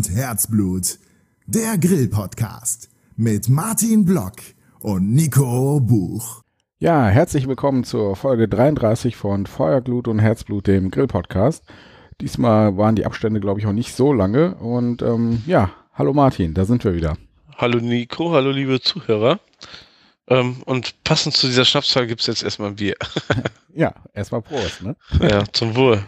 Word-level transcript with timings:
Und 0.00 0.16
Herzblut. 0.16 0.98
Der 1.44 1.76
Grill-Podcast 1.76 2.88
mit 3.16 3.50
Martin 3.50 4.06
Block 4.06 4.36
und 4.80 5.12
Nico 5.12 5.78
Buch. 5.78 6.40
Ja, 6.78 7.08
herzlich 7.08 7.46
willkommen 7.46 7.84
zur 7.84 8.16
Folge 8.16 8.48
33 8.48 9.14
von 9.14 9.44
Feuerglut 9.44 10.08
und 10.08 10.18
Herzblut, 10.18 10.68
dem 10.68 10.90
Grill-Podcast. 10.90 11.64
Diesmal 12.22 12.78
waren 12.78 12.96
die 12.96 13.04
Abstände, 13.04 13.40
glaube 13.40 13.60
ich, 13.60 13.66
auch 13.66 13.74
nicht 13.74 13.94
so 13.94 14.14
lange. 14.14 14.54
Und 14.54 15.02
ähm, 15.02 15.42
ja, 15.46 15.70
hallo 15.92 16.14
Martin, 16.14 16.54
da 16.54 16.64
sind 16.64 16.82
wir 16.82 16.94
wieder. 16.94 17.18
Hallo 17.58 17.78
Nico, 17.78 18.32
hallo 18.32 18.52
liebe 18.52 18.80
Zuhörer. 18.80 19.38
Ähm, 20.28 20.62
und 20.64 21.04
passend 21.04 21.36
zu 21.36 21.46
dieser 21.46 21.66
Schnapszahl 21.66 22.06
gibt 22.06 22.22
es 22.22 22.26
jetzt 22.26 22.42
erstmal 22.42 22.70
ein 22.70 22.76
Bier. 22.76 22.96
ja, 23.74 23.92
erstmal 24.14 24.40
Prost, 24.40 24.80
ne? 24.80 24.96
Ja, 25.20 25.44
zum 25.52 25.76
Wohl. 25.76 26.02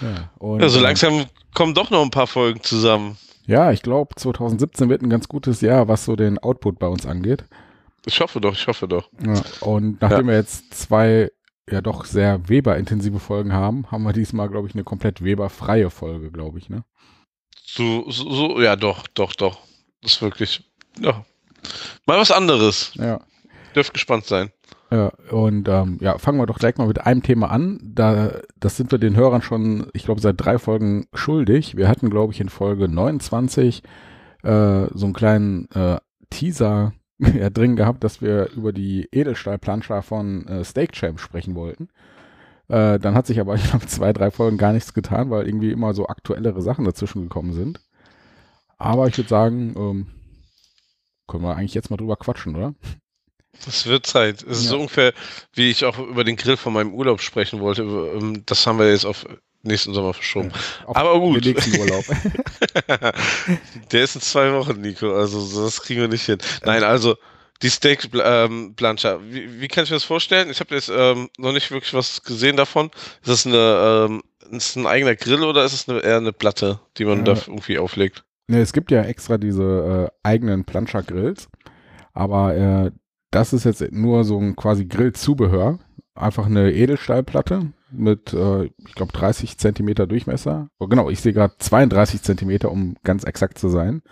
Ja, 0.00 0.32
und, 0.38 0.62
ja, 0.62 0.68
so 0.68 0.78
ähm, 0.78 0.82
langsam 0.82 1.26
kommen 1.54 1.74
doch 1.74 1.90
noch 1.90 2.02
ein 2.02 2.10
paar 2.10 2.26
Folgen 2.26 2.60
zusammen. 2.60 3.16
Ja, 3.46 3.70
ich 3.70 3.82
glaube, 3.82 4.14
2017 4.16 4.88
wird 4.88 5.02
ein 5.02 5.10
ganz 5.10 5.28
gutes 5.28 5.60
Jahr, 5.60 5.88
was 5.88 6.04
so 6.04 6.16
den 6.16 6.38
Output 6.38 6.78
bei 6.78 6.88
uns 6.88 7.06
angeht. 7.06 7.44
Ich 8.04 8.20
hoffe 8.20 8.40
doch, 8.40 8.54
ich 8.54 8.66
hoffe 8.66 8.88
doch. 8.88 9.08
Ja, 9.24 9.42
und 9.60 10.00
nachdem 10.00 10.26
ja. 10.26 10.32
wir 10.32 10.34
jetzt 10.34 10.74
zwei 10.74 11.30
ja 11.68 11.80
doch 11.80 12.04
sehr 12.04 12.48
Weber-intensive 12.48 13.18
Folgen 13.18 13.52
haben, 13.52 13.90
haben 13.90 14.04
wir 14.04 14.12
diesmal, 14.12 14.48
glaube 14.48 14.68
ich, 14.68 14.74
eine 14.74 14.84
komplett 14.84 15.22
Weber-freie 15.22 15.90
Folge, 15.90 16.30
glaube 16.30 16.58
ich, 16.58 16.68
ne? 16.68 16.84
So, 17.64 18.08
so, 18.10 18.30
so, 18.30 18.60
ja, 18.60 18.76
doch, 18.76 19.08
doch, 19.08 19.32
doch. 19.34 19.58
Das 20.02 20.12
ist 20.12 20.22
wirklich, 20.22 20.64
ja. 21.00 21.24
Mal 22.06 22.18
was 22.18 22.30
anderes. 22.30 22.92
Ja. 22.94 23.20
Dürft 23.74 23.92
gespannt 23.92 24.24
sein. 24.24 24.52
Ja, 24.90 25.08
und 25.30 25.68
ähm, 25.68 25.98
ja, 26.00 26.16
fangen 26.18 26.38
wir 26.38 26.46
doch 26.46 26.58
direkt 26.58 26.78
mal 26.78 26.86
mit 26.86 27.04
einem 27.04 27.22
Thema 27.22 27.50
an. 27.50 27.80
Da, 27.82 28.30
das 28.60 28.76
sind 28.76 28.92
wir 28.92 28.98
den 28.98 29.16
Hörern 29.16 29.42
schon, 29.42 29.88
ich 29.94 30.04
glaube, 30.04 30.20
seit 30.20 30.36
drei 30.38 30.58
Folgen 30.58 31.06
schuldig. 31.12 31.76
Wir 31.76 31.88
hatten, 31.88 32.08
glaube 32.08 32.32
ich, 32.32 32.40
in 32.40 32.48
Folge 32.48 32.88
29 32.88 33.82
äh, 34.44 34.86
so 34.94 35.06
einen 35.06 35.12
kleinen 35.12 35.68
äh, 35.72 35.98
Teaser 36.30 36.92
ja, 37.18 37.50
drin 37.50 37.74
gehabt, 37.74 38.04
dass 38.04 38.22
wir 38.22 38.50
über 38.52 38.72
die 38.72 39.08
Edelstahlplanscher 39.10 40.02
von 40.02 40.46
äh, 40.46 40.64
Steak 40.64 40.92
Champ 40.92 41.18
sprechen 41.18 41.56
wollten. 41.56 41.88
Äh, 42.68 42.98
dann 43.00 43.14
hat 43.14 43.26
sich 43.26 43.40
aber, 43.40 43.54
ich 43.56 43.68
glaube, 43.68 43.86
zwei, 43.86 44.12
drei 44.12 44.30
Folgen 44.30 44.58
gar 44.58 44.72
nichts 44.72 44.94
getan, 44.94 45.30
weil 45.30 45.46
irgendwie 45.46 45.72
immer 45.72 45.94
so 45.94 46.06
aktuellere 46.06 46.62
Sachen 46.62 46.84
dazwischen 46.84 47.22
gekommen 47.22 47.52
sind. 47.52 47.80
Aber 48.78 49.08
ich 49.08 49.16
würde 49.16 49.28
sagen, 49.28 49.74
ähm, 49.76 50.06
können 51.26 51.42
wir 51.42 51.56
eigentlich 51.56 51.74
jetzt 51.74 51.90
mal 51.90 51.96
drüber 51.96 52.16
quatschen, 52.16 52.54
oder? 52.54 52.74
Das 53.64 53.86
wird 53.86 54.06
Zeit. 54.06 54.42
Es 54.42 54.58
ist 54.58 54.64
ja. 54.64 54.70
so 54.70 54.80
ungefähr, 54.80 55.12
wie 55.54 55.70
ich 55.70 55.84
auch 55.84 55.98
über 55.98 56.24
den 56.24 56.36
Grill 56.36 56.56
von 56.56 56.72
meinem 56.72 56.94
Urlaub 56.94 57.20
sprechen 57.20 57.60
wollte. 57.60 57.82
Ähm, 57.82 58.42
das 58.46 58.66
haben 58.66 58.78
wir 58.78 58.90
jetzt 58.90 59.06
auf 59.06 59.26
nächsten 59.62 59.94
Sommer 59.94 60.14
verschoben. 60.14 60.52
Ja, 60.52 60.94
Aber 60.94 61.18
gut. 61.18 61.44
Den 61.44 61.54
nächsten 61.54 61.80
Urlaub. 61.80 62.04
Der 63.92 64.02
ist 64.04 64.14
in 64.14 64.20
zwei 64.20 64.52
Wochen, 64.52 64.80
Nico. 64.80 65.14
Also 65.14 65.64
das 65.64 65.82
kriegen 65.82 66.00
wir 66.00 66.08
nicht 66.08 66.24
hin. 66.24 66.38
Nein, 66.64 66.84
also 66.84 67.16
die 67.62 67.68
Steak 67.68 68.08
ähm, 68.14 68.74
Plancha. 68.76 69.18
Wie, 69.28 69.60
wie, 69.60 69.68
kann 69.68 69.84
ich 69.84 69.90
mir 69.90 69.96
das 69.96 70.04
vorstellen? 70.04 70.50
Ich 70.50 70.60
habe 70.60 70.74
jetzt 70.74 70.90
ähm, 70.94 71.30
noch 71.38 71.52
nicht 71.52 71.70
wirklich 71.70 71.94
was 71.94 72.22
gesehen 72.22 72.56
davon. 72.56 72.90
Ist 73.22 73.28
das 73.28 73.46
eine 73.46 74.08
ähm, 74.08 74.22
ist 74.50 74.76
ein 74.76 74.86
eigener 74.86 75.16
Grill 75.16 75.42
oder 75.42 75.64
ist 75.64 75.72
es 75.72 75.88
eine, 75.88 76.00
eher 76.00 76.18
eine 76.18 76.32
Platte, 76.32 76.80
die 76.98 77.04
man 77.04 77.18
ja. 77.18 77.34
da 77.34 77.40
irgendwie 77.46 77.78
auflegt? 77.78 78.24
Ne, 78.48 78.60
es 78.60 78.72
gibt 78.72 78.90
ja 78.90 79.02
extra 79.02 79.38
diese 79.38 80.10
äh, 80.12 80.28
eigenen 80.28 80.64
Plancha 80.64 81.00
Grills, 81.00 81.48
aber 82.12 82.54
äh, 82.54 82.90
das 83.30 83.52
ist 83.52 83.64
jetzt 83.64 83.92
nur 83.92 84.24
so 84.24 84.38
ein 84.38 84.56
quasi 84.56 84.86
Grillzubehör. 84.86 85.78
Einfach 86.14 86.46
eine 86.46 86.72
Edelstahlplatte 86.72 87.72
mit, 87.90 88.32
äh, 88.32 88.64
ich 88.64 88.94
glaube, 88.94 89.12
30 89.12 89.58
Zentimeter 89.58 90.06
Durchmesser. 90.06 90.68
Oh, 90.78 90.86
genau, 90.86 91.10
ich 91.10 91.20
sehe 91.20 91.32
gerade 91.32 91.54
32 91.58 92.22
Zentimeter, 92.22 92.70
um 92.70 92.96
ganz 93.04 93.24
exakt 93.24 93.58
zu 93.58 93.68
sein. 93.68 94.02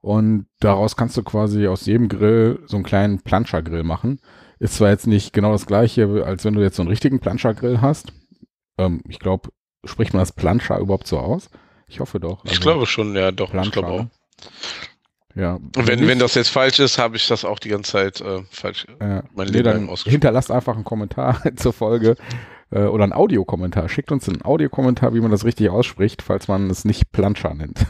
Und 0.00 0.46
daraus 0.60 0.96
kannst 0.96 1.16
du 1.16 1.22
quasi 1.22 1.66
aus 1.66 1.86
jedem 1.86 2.08
Grill 2.08 2.60
so 2.66 2.76
einen 2.76 2.84
kleinen 2.84 3.20
Planschergrill 3.20 3.82
machen. 3.82 4.20
Ist 4.58 4.74
zwar 4.74 4.90
jetzt 4.90 5.06
nicht 5.06 5.32
genau 5.32 5.52
das 5.52 5.66
gleiche, 5.66 6.24
als 6.24 6.44
wenn 6.44 6.54
du 6.54 6.60
jetzt 6.60 6.76
so 6.76 6.82
einen 6.82 6.90
richtigen 6.90 7.20
Planschergrill 7.20 7.80
hast. 7.80 8.12
Ähm, 8.78 9.02
ich 9.08 9.18
glaube, 9.18 9.50
spricht 9.84 10.12
man 10.12 10.20
das 10.20 10.32
Planscher 10.32 10.78
überhaupt 10.78 11.06
so 11.06 11.18
aus? 11.18 11.50
Ich 11.86 12.00
hoffe 12.00 12.20
doch. 12.20 12.44
Also 12.44 12.52
ich 12.52 12.60
glaube 12.60 12.86
schon, 12.86 13.14
ja, 13.14 13.32
doch. 13.32 13.50
Planscher, 13.50 13.68
ich 13.68 13.72
glaube 13.72 13.88
auch. 13.88 14.06
Ja. 15.40 15.54
Und 15.54 15.86
wenn, 15.86 16.06
wenn 16.06 16.18
das 16.18 16.34
jetzt 16.34 16.50
falsch 16.50 16.80
ist, 16.80 16.98
habe 16.98 17.16
ich 17.16 17.26
das 17.26 17.46
auch 17.46 17.58
die 17.58 17.70
ganze 17.70 17.92
Zeit 17.92 18.20
äh, 18.20 18.42
falsch 18.50 18.84
äh, 19.00 19.22
mein 19.34 19.46
nee, 19.46 19.62
Leben 19.62 19.86
dann 19.86 19.96
Hinterlasst 19.96 20.50
einfach 20.50 20.74
einen 20.74 20.84
Kommentar 20.84 21.40
zur 21.56 21.72
Folge 21.72 22.16
äh, 22.70 22.82
oder 22.82 23.04
einen 23.04 23.14
Audiokommentar. 23.14 23.88
Schickt 23.88 24.12
uns 24.12 24.28
einen 24.28 24.42
Audiokommentar, 24.42 25.14
wie 25.14 25.20
man 25.20 25.30
das 25.30 25.46
richtig 25.46 25.70
ausspricht, 25.70 26.20
falls 26.20 26.46
man 26.46 26.68
es 26.68 26.84
nicht 26.84 27.10
Planscher 27.12 27.54
nennt. 27.54 27.86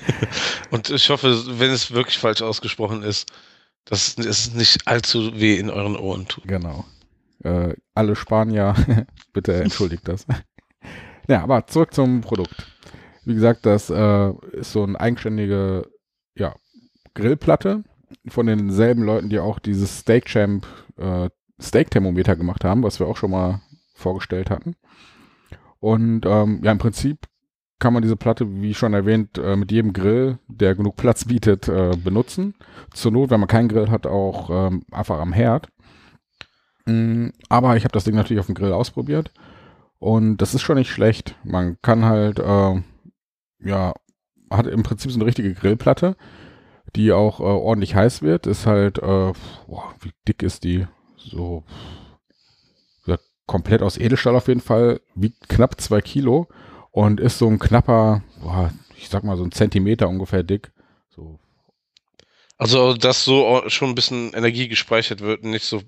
Und 0.72 0.90
ich 0.90 1.10
hoffe, 1.10 1.60
wenn 1.60 1.70
es 1.70 1.92
wirklich 1.92 2.18
falsch 2.18 2.42
ausgesprochen 2.42 3.04
ist, 3.04 3.30
dass 3.84 4.18
es 4.18 4.54
nicht 4.54 4.88
allzu 4.88 5.38
weh 5.40 5.56
in 5.56 5.70
euren 5.70 5.94
Ohren 5.94 6.26
tut. 6.26 6.48
Genau. 6.48 6.84
Äh, 7.44 7.74
alle 7.94 8.16
Spanier, 8.16 8.74
bitte 9.32 9.54
entschuldigt 9.54 10.08
das. 10.08 10.26
ja, 11.28 11.42
aber 11.42 11.68
zurück 11.68 11.94
zum 11.94 12.20
Produkt. 12.20 12.66
Wie 13.24 13.34
gesagt, 13.34 13.64
das 13.64 13.90
äh, 13.90 14.32
ist 14.52 14.72
so 14.72 14.82
ein 14.82 14.96
eigenständige 14.96 15.86
ja, 16.34 16.54
Grillplatte 17.14 17.84
von 18.28 18.46
denselben 18.46 19.02
Leuten, 19.02 19.28
die 19.28 19.38
auch 19.38 19.58
dieses 19.58 20.00
Steak 20.00 20.26
Champ 20.26 20.66
äh, 20.96 21.28
Steak 21.60 21.90
Thermometer 21.90 22.36
gemacht 22.36 22.64
haben, 22.64 22.82
was 22.82 23.00
wir 23.00 23.06
auch 23.06 23.16
schon 23.16 23.30
mal 23.30 23.60
vorgestellt 23.94 24.50
hatten. 24.50 24.76
Und 25.78 26.26
ähm, 26.26 26.60
ja, 26.62 26.72
im 26.72 26.78
Prinzip 26.78 27.26
kann 27.78 27.94
man 27.94 28.02
diese 28.02 28.16
Platte, 28.16 28.60
wie 28.60 28.74
schon 28.74 28.94
erwähnt, 28.94 29.38
äh, 29.38 29.56
mit 29.56 29.72
jedem 29.72 29.92
Grill, 29.92 30.38
der 30.48 30.74
genug 30.74 30.96
Platz 30.96 31.24
bietet, 31.24 31.68
äh, 31.68 31.96
benutzen. 31.96 32.54
Zur 32.92 33.12
Not, 33.12 33.30
wenn 33.30 33.40
man 33.40 33.48
keinen 33.48 33.68
Grill 33.68 33.90
hat, 33.90 34.06
auch 34.06 34.50
ähm, 34.50 34.84
einfach 34.90 35.18
am 35.18 35.32
Herd. 35.32 35.68
Mm, 36.86 37.28
aber 37.48 37.76
ich 37.76 37.84
habe 37.84 37.92
das 37.92 38.04
Ding 38.04 38.14
natürlich 38.14 38.40
auf 38.40 38.46
dem 38.46 38.54
Grill 38.54 38.72
ausprobiert 38.72 39.32
und 39.98 40.38
das 40.38 40.54
ist 40.54 40.62
schon 40.62 40.76
nicht 40.76 40.90
schlecht. 40.90 41.36
Man 41.44 41.78
kann 41.82 42.04
halt, 42.04 42.38
äh, 42.38 42.82
ja, 43.60 43.94
hat 44.50 44.66
im 44.66 44.82
Prinzip 44.82 45.10
so 45.10 45.18
eine 45.18 45.26
richtige 45.26 45.54
Grillplatte 45.54 46.16
die 46.96 47.12
auch 47.12 47.40
äh, 47.40 47.44
ordentlich 47.44 47.94
heiß 47.94 48.22
wird. 48.22 48.46
Ist 48.46 48.66
halt, 48.66 48.98
äh, 48.98 49.32
boah, 49.66 49.94
wie 50.00 50.12
dick 50.26 50.42
ist 50.42 50.64
die? 50.64 50.86
So 51.16 51.64
ja, 53.06 53.18
komplett 53.46 53.82
aus 53.82 53.98
Edelstahl 53.98 54.36
auf 54.36 54.48
jeden 54.48 54.60
Fall, 54.60 55.00
wiegt 55.14 55.48
knapp 55.48 55.80
zwei 55.80 56.00
Kilo 56.00 56.48
und 56.90 57.20
ist 57.20 57.38
so 57.38 57.48
ein 57.48 57.58
knapper, 57.58 58.22
boah, 58.42 58.72
ich 58.96 59.08
sag 59.08 59.24
mal 59.24 59.36
so 59.36 59.44
ein 59.44 59.52
Zentimeter 59.52 60.08
ungefähr 60.08 60.42
dick. 60.42 60.72
So. 61.14 61.38
Also, 62.58 62.94
dass 62.94 63.24
so 63.24 63.62
schon 63.68 63.90
ein 63.90 63.94
bisschen 63.94 64.34
Energie 64.34 64.68
gespeichert 64.68 65.20
wird, 65.20 65.44
nicht 65.44 65.64
so. 65.64 65.82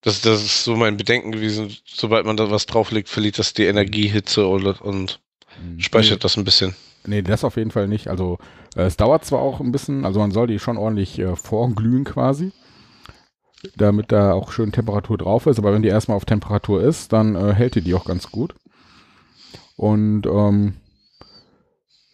Das, 0.00 0.20
das 0.20 0.42
ist 0.42 0.64
so 0.64 0.76
mein 0.76 0.98
Bedenken 0.98 1.32
gewesen. 1.32 1.74
Sobald 1.86 2.26
man 2.26 2.36
da 2.36 2.50
was 2.50 2.66
drauflegt, 2.66 3.08
verliert 3.08 3.38
das 3.38 3.54
die 3.54 3.64
Energiehitze 3.64 4.46
und, 4.46 4.66
und 4.82 5.20
mhm. 5.62 5.80
speichert 5.80 6.24
das 6.24 6.36
ein 6.36 6.44
bisschen. 6.44 6.74
Nee, 7.06 7.22
das 7.22 7.44
auf 7.44 7.56
jeden 7.56 7.70
Fall 7.70 7.88
nicht. 7.88 8.08
Also 8.08 8.38
äh, 8.76 8.82
es 8.82 8.96
dauert 8.96 9.24
zwar 9.24 9.40
auch 9.40 9.60
ein 9.60 9.72
bisschen, 9.72 10.04
also 10.04 10.20
man 10.20 10.30
soll 10.30 10.46
die 10.46 10.58
schon 10.58 10.76
ordentlich 10.76 11.18
äh, 11.18 11.36
vorglühen 11.36 12.04
quasi, 12.04 12.52
damit 13.76 14.12
da 14.12 14.32
auch 14.32 14.52
schön 14.52 14.72
Temperatur 14.72 15.18
drauf 15.18 15.46
ist, 15.46 15.58
aber 15.58 15.72
wenn 15.72 15.82
die 15.82 15.88
erstmal 15.88 16.16
auf 16.16 16.24
Temperatur 16.24 16.82
ist, 16.82 17.12
dann 17.12 17.34
äh, 17.34 17.52
hält 17.54 17.74
die 17.74 17.82
die 17.82 17.94
auch 17.94 18.04
ganz 18.04 18.30
gut. 18.30 18.54
Und 19.76 20.26
ähm, 20.26 20.74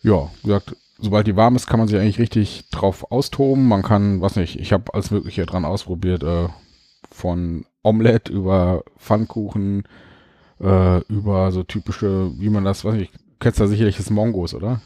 ja, 0.03 0.29
wie 0.43 0.49
gesagt, 0.49 0.77
sobald 0.99 1.27
die 1.27 1.37
warm 1.37 1.57
ist, 1.57 1.67
kann 1.67 1.79
man 1.79 1.89
sich 1.89 1.99
eigentlich 1.99 2.19
richtig 2.19 2.69
drauf 2.71 3.11
austoben. 3.13 3.69
Man 3.69 3.83
kann, 3.83 4.21
was 4.21 4.37
nicht, 4.37 4.59
ich 4.59 4.73
habe 4.73 4.93
alles 4.95 5.11
Mögliche 5.11 5.47
dran 5.47 5.65
ausprobiert, 5.65 6.23
äh, 6.23 6.49
von 7.11 7.65
Omelette 7.83 8.33
über 8.33 8.83
Pfannkuchen, 8.99 9.85
äh, 10.61 11.01
über 11.05 11.53
so 11.53 11.63
typische, 11.63 12.33
wie 12.39 12.51
man 12.51 12.65
das, 12.65 12.85
was 12.85 12.95
ich, 12.97 13.11
kennst 13.41 13.59
ja 13.59 13.67
sicherlich 13.67 13.97
das 13.97 14.11
Mongos, 14.11 14.55
oder? 14.55 14.81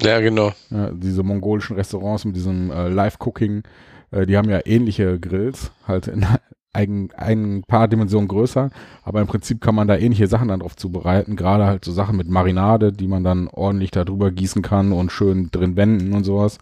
Ja, 0.00 0.20
genau. 0.20 0.52
Ja, 0.70 0.90
diese 0.90 1.22
mongolischen 1.22 1.76
Restaurants 1.76 2.24
mit 2.24 2.36
diesem 2.36 2.70
äh, 2.70 2.88
Live-Cooking, 2.88 3.62
äh, 4.10 4.26
die 4.26 4.36
haben 4.36 4.50
ja 4.50 4.60
ähnliche 4.64 5.18
Grills, 5.18 5.72
halt 5.86 6.08
in 6.08 6.26
ein, 6.72 7.08
ein 7.16 7.62
paar 7.66 7.88
Dimensionen 7.88 8.28
größer, 8.28 8.70
aber 9.02 9.20
im 9.22 9.26
Prinzip 9.26 9.62
kann 9.62 9.74
man 9.74 9.88
da 9.88 9.96
ähnliche 9.96 10.26
Sachen 10.26 10.48
dann 10.48 10.60
drauf 10.60 10.76
zubereiten, 10.76 11.34
gerade 11.34 11.64
halt 11.64 11.84
so 11.84 11.92
Sachen 11.92 12.16
mit 12.18 12.28
Marinade, 12.28 12.92
die 12.92 13.08
man 13.08 13.24
dann 13.24 13.48
ordentlich 13.48 13.90
da 13.90 14.04
drüber 14.04 14.30
gießen 14.30 14.60
kann 14.60 14.92
und 14.92 15.10
schön 15.10 15.50
drin 15.50 15.76
wenden 15.76 16.12
und 16.12 16.24
sowas. 16.24 16.58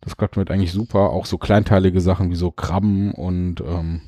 Das 0.00 0.16
klappt 0.16 0.36
mit 0.36 0.50
eigentlich 0.50 0.72
super. 0.72 1.10
Auch 1.10 1.26
so 1.26 1.38
kleinteilige 1.38 2.00
Sachen 2.00 2.30
wie 2.30 2.36
so 2.36 2.52
Krabben 2.52 3.12
und 3.12 3.60
ähm, 3.60 4.02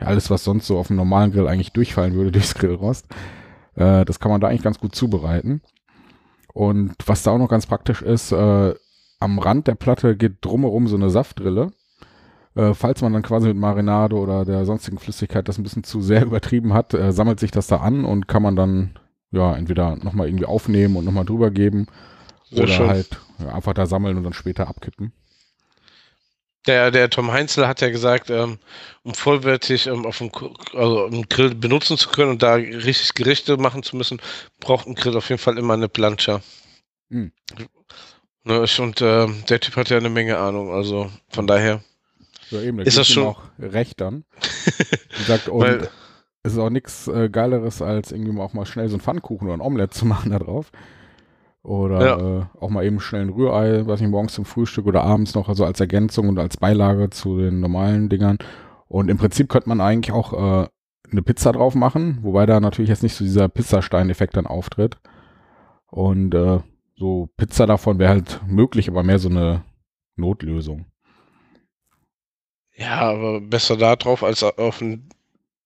ja, 0.00 0.06
alles, 0.06 0.30
was 0.30 0.44
sonst 0.44 0.66
so 0.66 0.78
auf 0.78 0.88
dem 0.88 0.96
normalen 0.96 1.30
Grill 1.30 1.46
eigentlich 1.46 1.72
durchfallen 1.72 2.14
würde 2.14 2.32
durchs 2.32 2.54
Grillrost. 2.54 3.06
Äh, 3.74 4.06
das 4.06 4.18
kann 4.18 4.30
man 4.30 4.40
da 4.40 4.48
eigentlich 4.48 4.62
ganz 4.62 4.78
gut 4.78 4.94
zubereiten. 4.94 5.60
Und 6.54 6.94
was 7.04 7.24
da 7.24 7.32
auch 7.32 7.38
noch 7.38 7.48
ganz 7.48 7.66
praktisch 7.66 8.00
ist, 8.00 8.32
äh, 8.32 8.74
am 9.18 9.38
Rand 9.38 9.66
der 9.66 9.74
Platte 9.74 10.16
geht 10.16 10.36
drumherum 10.40 10.86
so 10.86 10.96
eine 10.96 11.10
Saftdrille. 11.10 11.72
Äh, 12.54 12.74
falls 12.74 13.02
man 13.02 13.12
dann 13.12 13.22
quasi 13.22 13.48
mit 13.48 13.56
Marinade 13.56 14.14
oder 14.16 14.44
der 14.44 14.64
sonstigen 14.64 14.98
Flüssigkeit 14.98 15.48
das 15.48 15.58
ein 15.58 15.64
bisschen 15.64 15.82
zu 15.82 16.00
sehr 16.00 16.22
übertrieben 16.26 16.72
hat, 16.72 16.94
äh, 16.94 17.12
sammelt 17.12 17.40
sich 17.40 17.50
das 17.50 17.66
da 17.66 17.78
an 17.78 18.04
und 18.04 18.28
kann 18.28 18.42
man 18.42 18.54
dann 18.54 18.98
ja 19.32 19.54
entweder 19.56 19.96
nochmal 19.96 20.28
irgendwie 20.28 20.46
aufnehmen 20.46 20.96
und 20.96 21.04
nochmal 21.04 21.24
drüber 21.24 21.50
geben 21.50 21.86
Oder 22.52 22.68
schön. 22.68 22.88
halt 22.88 23.20
ja, 23.40 23.52
einfach 23.52 23.74
da 23.74 23.86
sammeln 23.86 24.16
und 24.16 24.22
dann 24.22 24.32
später 24.32 24.68
abkippen. 24.68 25.12
Der, 26.66 26.90
der 26.90 27.10
Tom 27.10 27.30
Heinzel 27.30 27.68
hat 27.68 27.80
ja 27.80 27.90
gesagt, 27.90 28.30
ähm, 28.30 28.58
um 29.02 29.14
vollwertig 29.14 29.86
ähm, 29.86 30.06
auf 30.06 30.18
dem, 30.18 30.30
also 30.72 31.04
einen 31.04 31.28
Grill 31.28 31.54
benutzen 31.54 31.98
zu 31.98 32.08
können 32.08 32.30
und 32.30 32.42
da 32.42 32.54
richtig 32.54 33.14
Gerichte 33.14 33.56
machen 33.58 33.82
zu 33.82 33.96
müssen, 33.96 34.20
braucht 34.60 34.86
ein 34.86 34.94
Grill 34.94 35.16
auf 35.16 35.28
jeden 35.28 35.40
Fall 35.40 35.58
immer 35.58 35.74
eine 35.74 35.88
Plancha. 35.88 36.40
Hm. 37.10 37.32
Ne, 38.44 38.66
und 38.78 39.00
äh, 39.00 39.26
der 39.48 39.60
Typ 39.60 39.76
hat 39.76 39.90
ja 39.90 39.96
eine 39.96 40.10
Menge 40.10 40.38
Ahnung, 40.38 40.72
also 40.72 41.10
von 41.28 41.46
daher. 41.46 41.82
Ja, 42.50 42.60
eben, 42.60 42.78
da 42.78 42.84
ist 42.84 42.98
das 42.98 43.08
schon 43.08 43.24
auch 43.24 43.42
recht 43.58 44.00
dann. 44.00 44.24
sagt, 45.26 45.48
und 45.48 45.62
Weil, 45.62 45.90
es 46.42 46.52
ist 46.52 46.58
auch 46.58 46.70
nichts 46.70 47.08
äh, 47.08 47.30
Geileres, 47.30 47.80
als 47.80 48.12
irgendwie 48.12 48.38
auch 48.38 48.52
mal 48.52 48.66
schnell 48.66 48.88
so 48.88 48.96
einen 48.96 49.00
Pfannkuchen 49.00 49.48
oder 49.48 49.56
ein 49.56 49.62
Omelett 49.62 49.94
zu 49.94 50.04
machen 50.04 50.30
da 50.30 50.38
drauf. 50.38 50.70
Oder 51.64 52.06
ja. 52.06 52.40
äh, 52.40 52.44
auch 52.60 52.68
mal 52.68 52.84
eben 52.84 53.00
schnell 53.00 53.22
ein 53.22 53.30
Rührei, 53.30 53.86
was 53.86 54.02
ich 54.02 54.06
morgens 54.06 54.34
zum 54.34 54.44
Frühstück 54.44 54.86
oder 54.86 55.02
abends 55.02 55.34
noch, 55.34 55.48
also 55.48 55.64
als 55.64 55.80
Ergänzung 55.80 56.28
und 56.28 56.38
als 56.38 56.58
Beilage 56.58 57.08
zu 57.08 57.38
den 57.38 57.60
normalen 57.60 58.10
Dingern. 58.10 58.36
Und 58.86 59.08
im 59.08 59.16
Prinzip 59.16 59.48
könnte 59.48 59.70
man 59.70 59.80
eigentlich 59.80 60.12
auch 60.12 60.34
äh, 60.34 60.68
eine 61.10 61.22
Pizza 61.22 61.52
drauf 61.52 61.74
machen, 61.74 62.18
wobei 62.20 62.44
da 62.44 62.60
natürlich 62.60 62.90
jetzt 62.90 63.02
nicht 63.02 63.14
so 63.14 63.24
dieser 63.24 63.48
Pizzastein-Effekt 63.48 64.36
dann 64.36 64.46
auftritt. 64.46 64.98
Und 65.86 66.34
äh, 66.34 66.60
so 66.96 67.30
Pizza 67.38 67.66
davon 67.66 67.98
wäre 67.98 68.10
halt 68.10 68.40
möglich, 68.46 68.88
aber 68.88 69.02
mehr 69.02 69.18
so 69.18 69.30
eine 69.30 69.64
Notlösung. 70.16 70.84
Ja, 72.76 73.00
aber 73.00 73.40
besser 73.40 73.78
da 73.78 73.96
drauf 73.96 74.22
als 74.22 74.42
auf, 74.42 74.82
ein, 74.82 75.08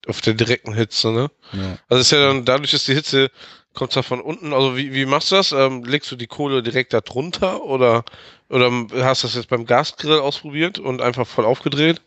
auf 0.08 0.20
der 0.20 0.34
direkten 0.34 0.75
Hitze, 0.75 1.12
ne? 1.12 1.31
Ja. 1.52 1.78
Also 1.88 2.00
ist 2.00 2.12
ja 2.12 2.26
dann, 2.26 2.44
dadurch 2.44 2.75
ist 2.75 2.88
die 2.88 2.94
Hitze, 2.94 3.31
kommt 3.75 3.94
da 3.94 4.02
von 4.02 4.20
unten, 4.20 4.52
also 4.52 4.76
wie, 4.76 4.93
wie 4.93 5.06
machst 5.06 5.31
du 5.31 5.37
das? 5.37 5.52
Ähm, 5.52 5.84
legst 5.84 6.10
du 6.10 6.16
die 6.16 6.26
Kohle 6.26 6.62
direkt 6.62 6.93
da 6.93 7.00
drunter 7.00 7.62
oder, 7.62 8.05
oder 8.49 8.70
hast 9.05 9.22
du 9.22 9.28
das 9.28 9.37
jetzt 9.37 9.49
beim 9.49 9.66
Gasgrill 9.66 10.19
ausprobiert 10.19 10.78
und 10.78 11.00
einfach 11.00 11.26
voll 11.26 11.44
aufgedreht? 11.44 12.02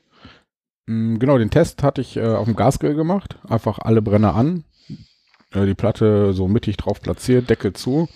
Mm, 0.88 1.18
genau, 1.18 1.38
den 1.38 1.52
Test 1.52 1.84
hatte 1.84 2.02
ich 2.02 2.18
äh, 2.18 2.26
auf 2.26 2.46
dem 2.46 2.56
Gasgrill 2.56 2.96
gemacht. 2.96 3.38
Einfach 3.48 3.80
alle 3.80 4.02
Brenner 4.02 4.36
an, 4.36 4.66
äh, 5.54 5.66
die 5.66 5.76
Platte 5.76 6.34
so 6.34 6.48
mittig 6.48 6.78
drauf 6.78 7.02
platziert, 7.02 7.50
Deckel 7.50 7.74
zu 7.74 8.10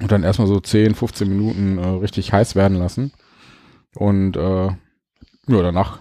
und 0.00 0.12
dann 0.12 0.22
erstmal 0.22 0.48
so 0.48 0.60
10, 0.60 0.94
15 0.94 1.28
Minuten 1.28 1.78
äh, 1.78 1.86
richtig 1.86 2.32
heiß 2.32 2.54
werden 2.54 2.78
lassen. 2.78 3.12
Und 3.94 4.36
äh, 4.36 4.66
ja, 4.66 4.76
danach 5.46 6.00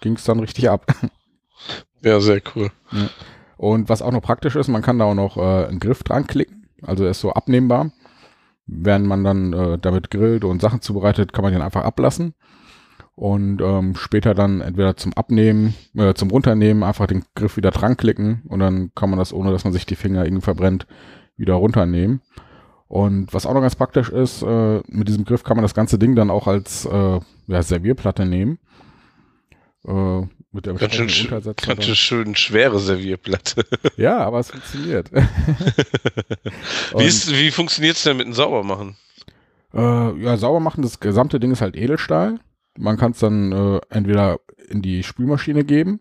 ging 0.00 0.14
es 0.14 0.24
dann 0.24 0.40
richtig 0.40 0.70
ab. 0.70 0.86
Ja, 2.02 2.20
sehr 2.20 2.40
cool. 2.54 2.70
Ja. 2.92 3.08
Und 3.56 3.88
was 3.88 4.02
auch 4.02 4.12
noch 4.12 4.22
praktisch 4.22 4.56
ist, 4.56 4.68
man 4.68 4.82
kann 4.82 4.98
da 4.98 5.06
auch 5.06 5.14
noch 5.14 5.36
äh, 5.36 5.66
einen 5.66 5.80
Griff 5.80 6.02
dran 6.02 6.26
klicken. 6.26 6.68
Also 6.82 7.04
er 7.04 7.10
ist 7.10 7.20
so 7.20 7.32
abnehmbar. 7.32 7.90
Während 8.66 9.06
man 9.06 9.24
dann 9.24 9.52
äh, 9.52 9.78
damit 9.78 10.10
grillt 10.10 10.44
und 10.44 10.60
Sachen 10.60 10.80
zubereitet, 10.80 11.32
kann 11.32 11.42
man 11.42 11.52
den 11.52 11.62
einfach 11.62 11.84
ablassen. 11.84 12.34
Und 13.14 13.60
ähm, 13.60 13.96
später 13.96 14.32
dann 14.32 14.60
entweder 14.60 14.96
zum 14.96 15.12
Abnehmen, 15.14 15.74
äh, 15.96 16.14
zum 16.14 16.30
Runternehmen 16.30 16.84
einfach 16.84 17.08
den 17.08 17.24
Griff 17.34 17.56
wieder 17.56 17.72
dran 17.72 17.96
klicken 17.96 18.42
und 18.46 18.60
dann 18.60 18.92
kann 18.94 19.10
man 19.10 19.18
das, 19.18 19.32
ohne 19.32 19.50
dass 19.50 19.64
man 19.64 19.72
sich 19.72 19.86
die 19.86 19.96
Finger 19.96 20.24
irgendwie 20.24 20.44
verbrennt, 20.44 20.86
wieder 21.36 21.54
runternehmen. 21.54 22.20
Und 22.86 23.34
was 23.34 23.44
auch 23.44 23.54
noch 23.54 23.60
ganz 23.60 23.74
praktisch 23.74 24.08
ist, 24.08 24.42
äh, 24.42 24.82
mit 24.86 25.08
diesem 25.08 25.24
Griff 25.24 25.42
kann 25.42 25.56
man 25.56 25.64
das 25.64 25.74
ganze 25.74 25.98
Ding 25.98 26.14
dann 26.14 26.30
auch 26.30 26.46
als 26.46 26.86
äh, 26.86 27.20
ja, 27.48 27.62
Servierplatte 27.62 28.24
nehmen. 28.24 28.60
Äh, 29.84 30.22
mit 30.50 30.66
der 30.66 30.74
ganz 30.74 30.94
schön, 30.94 31.30
ganz 31.66 31.86
schön 31.86 32.34
schwere 32.34 32.78
Servierplatte. 32.78 33.64
Ja, 33.96 34.18
aber 34.18 34.38
es 34.38 34.50
funktioniert. 34.50 35.10
wie, 36.96 37.04
ist, 37.04 37.30
wie 37.30 37.50
funktioniert 37.50 37.96
es 37.96 38.02
denn 38.02 38.16
mit 38.16 38.26
dem 38.26 38.32
Saubermachen? 38.32 38.96
Äh, 39.74 40.22
ja, 40.22 40.36
Saubermachen, 40.36 40.82
das 40.82 41.00
gesamte 41.00 41.38
Ding 41.38 41.52
ist 41.52 41.60
halt 41.60 41.76
Edelstahl. 41.76 42.40
Man 42.78 42.96
kann 42.96 43.10
es 43.10 43.18
dann 43.18 43.52
äh, 43.52 43.80
entweder 43.90 44.38
in 44.68 44.82
die 44.82 45.02
Spülmaschine 45.02 45.64
geben 45.64 46.00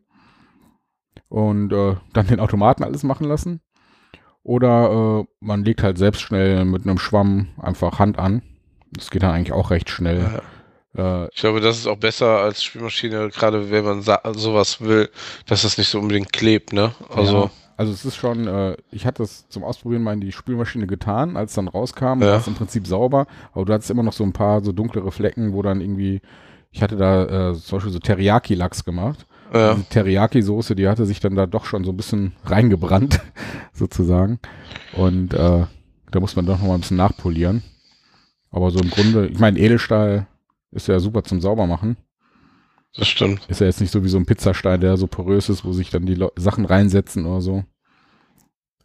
und 1.28 1.74
äh, 1.74 1.96
dann 2.14 2.28
den 2.28 2.40
Automaten 2.40 2.84
alles 2.84 3.04
machen 3.04 3.28
lassen. 3.28 3.62
Oder 4.44 5.26
äh, 5.26 5.34
man 5.42 5.66
legt 5.66 5.84
halt 5.84 5.98
selbst 5.98 6.22
schnell 6.22 6.64
mit 6.64 6.84
einem 6.84 7.00
Schwamm 7.00 7.50
einfach 7.58 8.00
Hand 8.00 8.18
an. 8.18 8.44
Das 8.92 9.10
geht 9.10 9.24
dann 9.24 9.32
eigentlich 9.32 9.52
auch 9.52 9.72
recht 9.72 9.90
schnell. 9.90 10.22
Ja. 10.22 10.42
Äh, 10.96 11.28
ich 11.30 11.42
glaube, 11.42 11.62
das 11.62 11.78
ist 11.78 11.88
auch 11.88 11.98
besser 11.98 12.40
als 12.40 12.64
Spülmaschine, 12.64 13.30
gerade 13.30 13.72
wenn 13.72 13.86
man 13.86 14.02
sowas 14.02 14.82
will, 14.82 15.10
dass 15.46 15.64
das 15.64 15.78
nicht 15.78 15.90
so 15.90 16.00
unbedingt 16.00 16.34
klebt, 16.34 16.74
ne? 16.74 16.94
Also. 17.10 17.44
Ja. 17.44 17.52
Also 17.80 17.94
es 17.94 18.06
ist 18.06 18.16
schon, 18.16 18.48
äh, 18.48 18.76
ich 18.90 19.06
hatte 19.06 19.22
das 19.22 19.48
zum 19.50 19.64
Ausprobieren 19.64 20.02
mal 20.02 20.14
in 20.14 20.20
die 20.20 20.32
Spülmaschine 20.32 20.88
getan, 20.88 21.38
als 21.38 21.52
es 21.52 21.56
dann 21.58 21.68
rauskam, 21.68 22.24
ja. 22.24 22.32
war 22.32 22.38
es 22.38 22.48
im 22.48 22.56
Prinzip 22.56 22.88
sauber, 22.88 23.28
aber 23.54 23.66
du 23.66 23.74
hattest 23.74 23.92
immer 23.92 24.02
noch 24.02 24.14
so 24.14 24.24
ein 24.24 24.34
paar 24.34 24.64
so 24.64 24.72
dunklere 24.72 25.12
Flecken, 25.12 25.54
wo 25.54 25.62
dann 25.62 25.80
irgendwie, 25.80 26.22
ich 26.72 26.82
hatte 26.82 26.96
da 26.96 27.52
äh, 27.52 27.54
zum 27.54 27.78
Beispiel 27.78 27.94
so 27.94 28.00
Teriyaki-Lachs 28.00 28.84
gemacht 28.84 29.28
ja. 29.54 29.76
Die 29.76 29.84
Teriyaki-Soße, 29.84 30.76
die 30.76 30.88
hatte 30.88 31.06
sich 31.06 31.20
dann 31.20 31.36
da 31.36 31.46
doch 31.46 31.66
schon 31.66 31.84
so 31.84 31.92
ein 31.92 31.98
bisschen 31.98 32.34
reingebrannt, 32.46 33.22
sozusagen. 33.74 34.40
Und 34.94 35.34
äh, 35.34 35.66
da 36.12 36.20
muss 36.20 36.36
man 36.36 36.46
doch 36.46 36.60
noch 36.60 36.68
mal 36.68 36.74
ein 36.76 36.82
bisschen 36.82 36.98
nachpolieren. 36.98 37.64
Aber 38.52 38.72
so 38.72 38.80
im 38.80 38.90
Grunde, 38.90 39.28
ich 39.28 39.40
meine, 39.40 39.60
Edelstahl 39.60 40.28
ist 40.72 40.88
ja 40.88 41.00
super 41.00 41.24
zum 41.24 41.42
Saubermachen. 41.42 41.98
Das 42.96 43.08
stimmt. 43.08 43.46
Ist 43.48 43.62
ja 43.62 43.68
jetzt 43.68 43.82
nicht 43.82 43.92
so 43.92 44.04
wie 44.04 44.10
so 44.10 44.18
ein 44.18 44.26
Pizzastein, 44.26 44.82
der 44.82 44.98
so 44.98 45.08
porös 45.08 45.50
ist, 45.50 45.66
wo 45.66 45.74
sich 45.74 45.90
dann 45.90 46.06
die 46.06 46.16
Le 46.16 46.32
Sachen 46.36 46.66
reinsetzen 46.66 47.26
oder 47.26 47.42
so. 47.42 47.64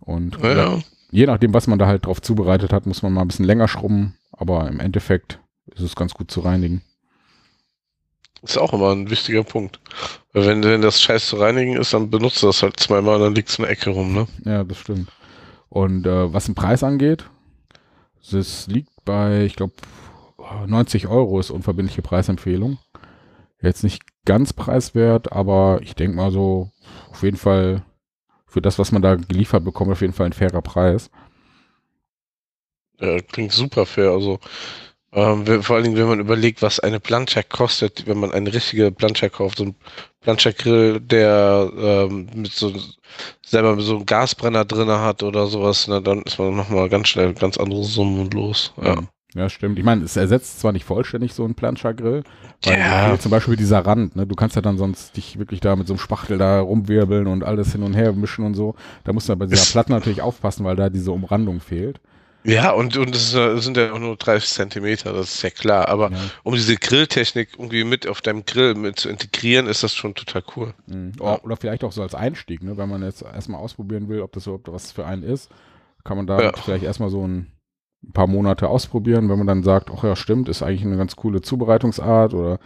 Und 0.00 0.38
ja, 0.42 0.54
ja. 0.54 0.78
je 1.10 1.26
nachdem, 1.26 1.54
was 1.54 1.66
man 1.66 1.78
da 1.78 1.86
halt 1.86 2.06
drauf 2.06 2.20
zubereitet 2.20 2.72
hat, 2.72 2.86
muss 2.86 3.02
man 3.02 3.12
mal 3.12 3.22
ein 3.22 3.28
bisschen 3.28 3.46
länger 3.46 3.68
schrubben. 3.68 4.16
Aber 4.32 4.68
im 4.68 4.80
Endeffekt 4.80 5.40
ist 5.66 5.82
es 5.82 5.96
ganz 5.96 6.14
gut 6.14 6.30
zu 6.30 6.40
reinigen. 6.40 6.82
Ist 8.42 8.58
auch 8.58 8.72
immer 8.72 8.90
ein 8.90 9.08
wichtiger 9.08 9.44
Punkt. 9.44 9.78
Weil 10.32 10.46
wenn, 10.46 10.64
wenn 10.64 10.82
das 10.82 11.00
Scheiß 11.00 11.28
zu 11.28 11.36
reinigen 11.36 11.76
ist, 11.76 11.94
dann 11.94 12.10
benutzt 12.10 12.42
du 12.42 12.48
das 12.48 12.62
halt 12.62 12.80
zweimal 12.80 13.16
und 13.16 13.22
dann 13.22 13.34
liegt 13.34 13.50
es 13.50 13.58
in 13.58 13.62
der 13.62 13.70
Ecke 13.70 13.90
rum, 13.90 14.12
ne? 14.12 14.26
Ja, 14.44 14.64
das 14.64 14.78
stimmt. 14.78 15.10
Und 15.68 16.06
äh, 16.06 16.32
was 16.32 16.46
den 16.46 16.56
Preis 16.56 16.82
angeht, 16.82 17.24
das 18.30 18.66
liegt 18.66 18.90
bei, 19.04 19.44
ich 19.44 19.54
glaube, 19.54 19.74
90 20.66 21.08
Euro 21.08 21.40
ist 21.40 21.50
unverbindliche 21.50 22.02
Preisempfehlung. 22.02 22.78
Jetzt 23.60 23.84
nicht 23.84 24.02
ganz 24.24 24.52
preiswert, 24.52 25.32
aber 25.32 25.80
ich 25.82 25.94
denke 25.94 26.16
mal 26.16 26.30
so, 26.32 26.70
auf 27.10 27.22
jeden 27.22 27.36
Fall 27.36 27.84
für 28.46 28.60
das, 28.60 28.78
was 28.78 28.92
man 28.92 29.02
da 29.02 29.14
geliefert 29.14 29.64
bekommt, 29.64 29.92
auf 29.92 30.00
jeden 30.00 30.12
Fall 30.12 30.26
ein 30.26 30.32
fairer 30.32 30.62
Preis. 30.62 31.10
Ja, 33.00 33.20
klingt 33.20 33.52
super 33.52 33.86
fair. 33.86 34.10
Also 34.10 34.38
ähm, 35.12 35.62
vor 35.62 35.76
allen 35.76 35.84
Dingen, 35.84 35.96
wenn 35.96 36.08
man 36.08 36.20
überlegt, 36.20 36.62
was 36.62 36.80
eine 36.80 36.98
Plancha 36.98 37.42
kostet, 37.42 38.06
wenn 38.06 38.18
man 38.18 38.32
eine 38.32 38.52
richtige 38.52 38.90
Plancha 38.90 39.28
kauft, 39.28 39.58
so 39.58 39.64
ein 39.64 39.74
Plancha-Grill, 40.20 41.00
der 41.00 41.70
ähm, 41.76 42.30
mit 42.34 42.52
so 42.52 42.72
selber 43.44 43.76
mit 43.76 43.84
so 43.84 43.96
einem 43.96 44.06
Gasbrenner 44.06 44.64
drin 44.64 44.88
hat 44.88 45.22
oder 45.22 45.46
sowas, 45.48 45.86
ne, 45.86 46.00
dann 46.00 46.22
ist 46.22 46.38
man 46.38 46.56
nochmal 46.56 46.88
ganz 46.88 47.08
schnell 47.08 47.34
ganz 47.34 47.58
andere 47.58 47.84
Summen 47.84 48.30
los. 48.30 48.72
Ja. 48.82 49.02
Ja, 49.34 49.48
stimmt. 49.48 49.78
Ich 49.78 49.84
meine, 49.84 50.04
es 50.04 50.16
ersetzt 50.16 50.60
zwar 50.60 50.72
nicht 50.72 50.84
vollständig 50.84 51.32
so 51.32 51.44
einen 51.44 51.54
Plancha-Grill, 51.54 52.22
weil 52.64 52.78
ja. 52.78 53.18
zum 53.18 53.30
Beispiel 53.30 53.56
dieser 53.56 53.80
Rand, 53.80 54.14
ne, 54.14 54.26
du 54.26 54.34
kannst 54.34 54.56
ja 54.56 54.62
dann 54.62 54.76
sonst 54.76 55.16
dich 55.16 55.38
wirklich 55.38 55.60
da 55.60 55.74
mit 55.74 55.86
so 55.86 55.94
einem 55.94 56.00
Spachtel 56.00 56.36
da 56.36 56.60
rumwirbeln 56.60 57.26
und 57.26 57.42
alles 57.42 57.72
hin 57.72 57.82
und 57.82 57.94
her 57.94 58.12
mischen 58.12 58.44
und 58.44 58.54
so. 58.54 58.74
Da 59.04 59.12
musst 59.12 59.28
du 59.28 59.36
bei 59.36 59.46
dieser 59.46 59.70
Platte 59.72 59.92
natürlich 59.92 60.20
aufpassen, 60.20 60.64
weil 60.64 60.76
da 60.76 60.90
diese 60.90 61.12
Umrandung 61.12 61.60
fehlt. 61.60 61.98
Ja, 62.44 62.72
und, 62.72 62.96
und 62.96 63.14
es 63.14 63.30
sind 63.30 63.76
ja 63.76 63.92
auch 63.92 63.98
nur 63.98 64.16
30 64.16 64.50
Zentimeter, 64.50 65.12
das 65.12 65.34
ist 65.34 65.42
ja 65.42 65.50
klar. 65.50 65.88
Aber 65.88 66.10
ja. 66.10 66.18
um 66.42 66.54
diese 66.54 66.76
Grilltechnik 66.76 67.50
irgendwie 67.52 67.84
mit 67.84 68.06
auf 68.06 68.20
deinem 68.20 68.44
Grill 68.44 68.74
mit 68.74 68.98
zu 68.98 69.08
integrieren, 69.08 69.66
ist 69.66 69.82
das 69.82 69.94
schon 69.94 70.14
total 70.14 70.42
cool. 70.56 70.74
Mhm. 70.86 71.12
Ja. 71.20 71.40
Oder 71.42 71.56
vielleicht 71.56 71.84
auch 71.84 71.92
so 71.92 72.02
als 72.02 72.14
Einstieg, 72.14 72.62
ne? 72.62 72.76
wenn 72.76 72.88
man 72.88 73.02
jetzt 73.02 73.22
erstmal 73.22 73.60
ausprobieren 73.60 74.08
will, 74.08 74.20
ob 74.22 74.32
das 74.32 74.46
überhaupt 74.46 74.70
was 74.72 74.90
für 74.90 75.06
einen 75.06 75.22
ist, 75.22 75.50
kann 76.04 76.16
man 76.16 76.26
da 76.26 76.42
ja. 76.42 76.52
vielleicht 76.52 76.84
erstmal 76.84 77.10
so 77.10 77.26
ein 77.26 77.46
paar 78.12 78.26
Monate 78.26 78.68
ausprobieren, 78.68 79.28
wenn 79.28 79.38
man 79.38 79.46
dann 79.46 79.62
sagt, 79.62 79.90
ach 79.94 80.04
ja, 80.04 80.16
stimmt, 80.16 80.48
ist 80.48 80.62
eigentlich 80.62 80.84
eine 80.84 80.96
ganz 80.96 81.16
coole 81.16 81.40
Zubereitungsart 81.40 82.34
oder 82.34 82.58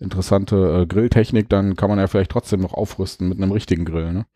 interessante 0.00 0.82
äh, 0.82 0.86
Grilltechnik, 0.86 1.48
dann 1.48 1.76
kann 1.76 1.90
man 1.90 1.98
ja 1.98 2.06
vielleicht 2.06 2.30
trotzdem 2.30 2.60
noch 2.60 2.72
aufrüsten 2.72 3.28
mit 3.28 3.38
einem 3.38 3.52
richtigen 3.52 3.84
Grill. 3.84 4.12
Ne? 4.12 4.26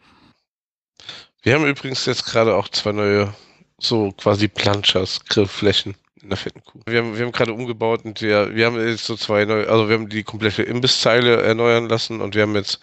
Wir 1.42 1.54
haben 1.54 1.66
übrigens 1.66 2.04
jetzt 2.06 2.26
gerade 2.26 2.56
auch 2.56 2.68
zwei 2.68 2.92
neue 2.92 3.32
so 3.78 4.12
quasi 4.12 4.48
Planchas, 4.48 5.24
Grillflächen 5.24 5.94
in 6.22 6.28
der 6.28 6.38
fetten 6.38 6.62
Kuh. 6.64 6.80
Wir 6.86 7.00
haben, 7.00 7.16
wir 7.16 7.24
haben 7.24 7.32
gerade 7.32 7.52
umgebaut 7.52 8.04
und 8.04 8.20
wir, 8.22 8.54
wir 8.54 8.66
haben 8.66 8.76
jetzt 8.76 9.04
so 9.04 9.16
zwei 9.16 9.44
neue, 9.44 9.68
also 9.68 9.88
wir 9.88 9.96
haben 9.96 10.08
die 10.08 10.22
komplette 10.22 10.62
Imbisszeile 10.62 11.42
erneuern 11.42 11.88
lassen 11.88 12.20
und 12.20 12.34
wir 12.34 12.42
haben 12.42 12.54
jetzt 12.54 12.80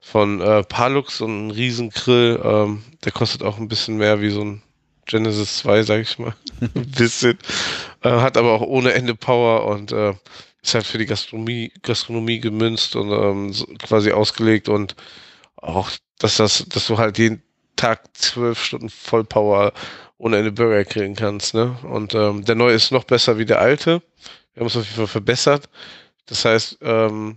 von 0.00 0.40
äh, 0.40 0.62
Palux 0.62 1.18
so 1.18 1.24
einen 1.24 1.50
riesen 1.50 1.90
Grill, 1.90 2.40
ähm, 2.44 2.82
der 3.04 3.12
kostet 3.12 3.42
auch 3.42 3.58
ein 3.58 3.68
bisschen 3.68 3.96
mehr 3.96 4.20
wie 4.20 4.30
so 4.30 4.42
ein 4.42 4.62
Genesis 5.06 5.58
2, 5.58 5.82
sag 5.82 6.00
ich 6.00 6.18
mal. 6.18 6.34
ein 6.60 6.90
bisschen. 6.90 7.38
Äh, 8.02 8.10
hat 8.10 8.36
aber 8.36 8.52
auch 8.52 8.62
ohne 8.62 8.92
Ende 8.92 9.14
Power 9.14 9.66
und 9.66 9.92
äh, 9.92 10.14
ist 10.62 10.74
halt 10.74 10.86
für 10.86 10.98
die 10.98 11.06
Gastronomie, 11.06 11.72
Gastronomie 11.82 12.40
gemünzt 12.40 12.96
und 12.96 13.10
ähm, 13.10 13.52
so 13.52 13.66
quasi 13.82 14.12
ausgelegt 14.12 14.68
und 14.68 14.96
auch, 15.56 15.90
dass 16.18 16.36
das, 16.36 16.66
dass 16.68 16.86
du 16.86 16.98
halt 16.98 17.18
jeden, 17.18 17.42
Tag 17.76 18.00
zwölf 18.14 18.62
Stunden 18.62 18.88
Vollpower 18.88 19.72
ohne 20.18 20.38
eine 20.38 20.50
Burger 20.50 20.84
kriegen 20.84 21.14
kannst. 21.14 21.54
Ne? 21.54 21.76
Und 21.82 22.14
ähm, 22.14 22.44
der 22.44 22.54
neue 22.54 22.74
ist 22.74 22.90
noch 22.90 23.04
besser 23.04 23.38
wie 23.38 23.44
der 23.44 23.60
alte. 23.60 24.02
Wir 24.54 24.60
haben 24.60 24.66
es 24.66 24.76
auf 24.76 24.84
jeden 24.84 24.96
Fall 24.96 25.06
verbessert. 25.06 25.68
Das 26.24 26.44
heißt, 26.44 26.78
ähm, 26.80 27.36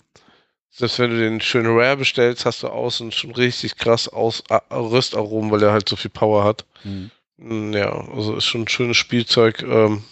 selbst 0.72 0.98
wenn 0.98 1.12
du 1.12 1.18
den 1.18 1.42
schön 1.42 1.68
Rare 1.68 1.98
bestellst, 1.98 2.46
hast 2.46 2.64
du 2.64 2.70
außen 2.70 3.12
schon 3.12 3.32
richtig 3.32 3.76
krass 3.76 4.08
aus 4.08 4.44
Röstaromen, 4.72 5.52
weil 5.52 5.62
er 5.62 5.74
halt 5.74 5.90
so 5.90 5.98
viel 5.98 6.10
Power 6.10 6.44
hat. 6.46 6.66
Mhm. 6.84 7.12
Ja, 7.41 7.91
also 8.13 8.36
ist 8.36 8.46
schon 8.46 8.62
ein 8.62 8.67
schönes 8.67 8.98
Spielzeug. 8.98 9.63
Ähm, 9.63 10.03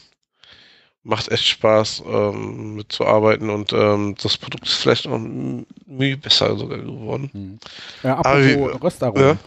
macht 1.03 1.29
echt 1.29 1.45
Spaß 1.45 2.03
ähm, 2.05 2.75
mitzuarbeiten 2.75 3.49
und 3.49 3.71
ähm, 3.71 4.15
das 4.21 4.37
Produkt 4.37 4.67
ist 4.67 4.75
vielleicht 4.75 5.05
noch 5.05 5.19
mühe 5.19 6.17
besser 6.17 6.57
sogar 6.57 6.79
geworden. 6.79 7.29
Mhm. 7.33 7.59
Ja, 8.03 8.17
apropos 8.17 8.83
Röstaromen. 8.83 9.23
Ja? 9.23 9.37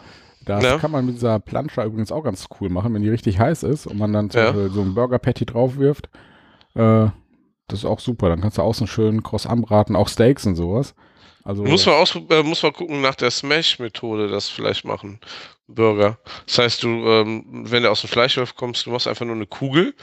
Das 0.46 0.64
ja. 0.64 0.78
kann 0.78 0.90
man 0.90 1.04
mit 1.04 1.16
dieser 1.16 1.38
Planscher 1.38 1.84
übrigens 1.84 2.12
auch 2.12 2.22
ganz 2.22 2.48
cool 2.60 2.70
machen, 2.70 2.94
wenn 2.94 3.02
die 3.02 3.10
richtig 3.10 3.38
heiß 3.38 3.62
ist 3.62 3.86
und 3.86 3.98
man 3.98 4.12
dann 4.12 4.30
ja. 4.30 4.52
so 4.70 4.80
ein 4.80 4.94
Burger 4.94 5.18
Patty 5.18 5.44
drauf 5.44 5.76
wirft. 5.76 6.08
Äh, 6.74 7.08
das 7.68 7.80
ist 7.80 7.84
auch 7.84 8.00
super. 8.00 8.30
Dann 8.30 8.40
kannst 8.40 8.56
du 8.56 8.62
außen 8.62 8.86
schön 8.86 9.22
kross 9.22 9.46
anbraten, 9.46 9.96
auch 9.96 10.08
Steaks 10.08 10.46
und 10.46 10.56
sowas. 10.56 10.94
Also 11.44 11.64
muss 11.64 11.86
man 11.86 11.96
aus, 11.96 12.14
äh, 12.14 12.42
muss 12.42 12.62
man 12.62 12.72
gucken 12.72 13.00
nach 13.00 13.14
der 13.14 13.30
Smash-Methode, 13.30 14.28
das 14.28 14.48
vielleicht 14.48 14.84
machen. 14.84 15.20
Burger. 15.74 16.18
Das 16.46 16.58
heißt, 16.58 16.82
du, 16.82 16.88
ähm, 17.06 17.44
wenn 17.70 17.82
du 17.82 17.90
aus 17.90 18.00
dem 18.00 18.08
Fleischwolf 18.10 18.54
kommst, 18.54 18.86
du 18.86 18.90
machst 18.90 19.06
einfach 19.06 19.26
nur 19.26 19.34
eine 19.34 19.46
Kugel 19.46 19.94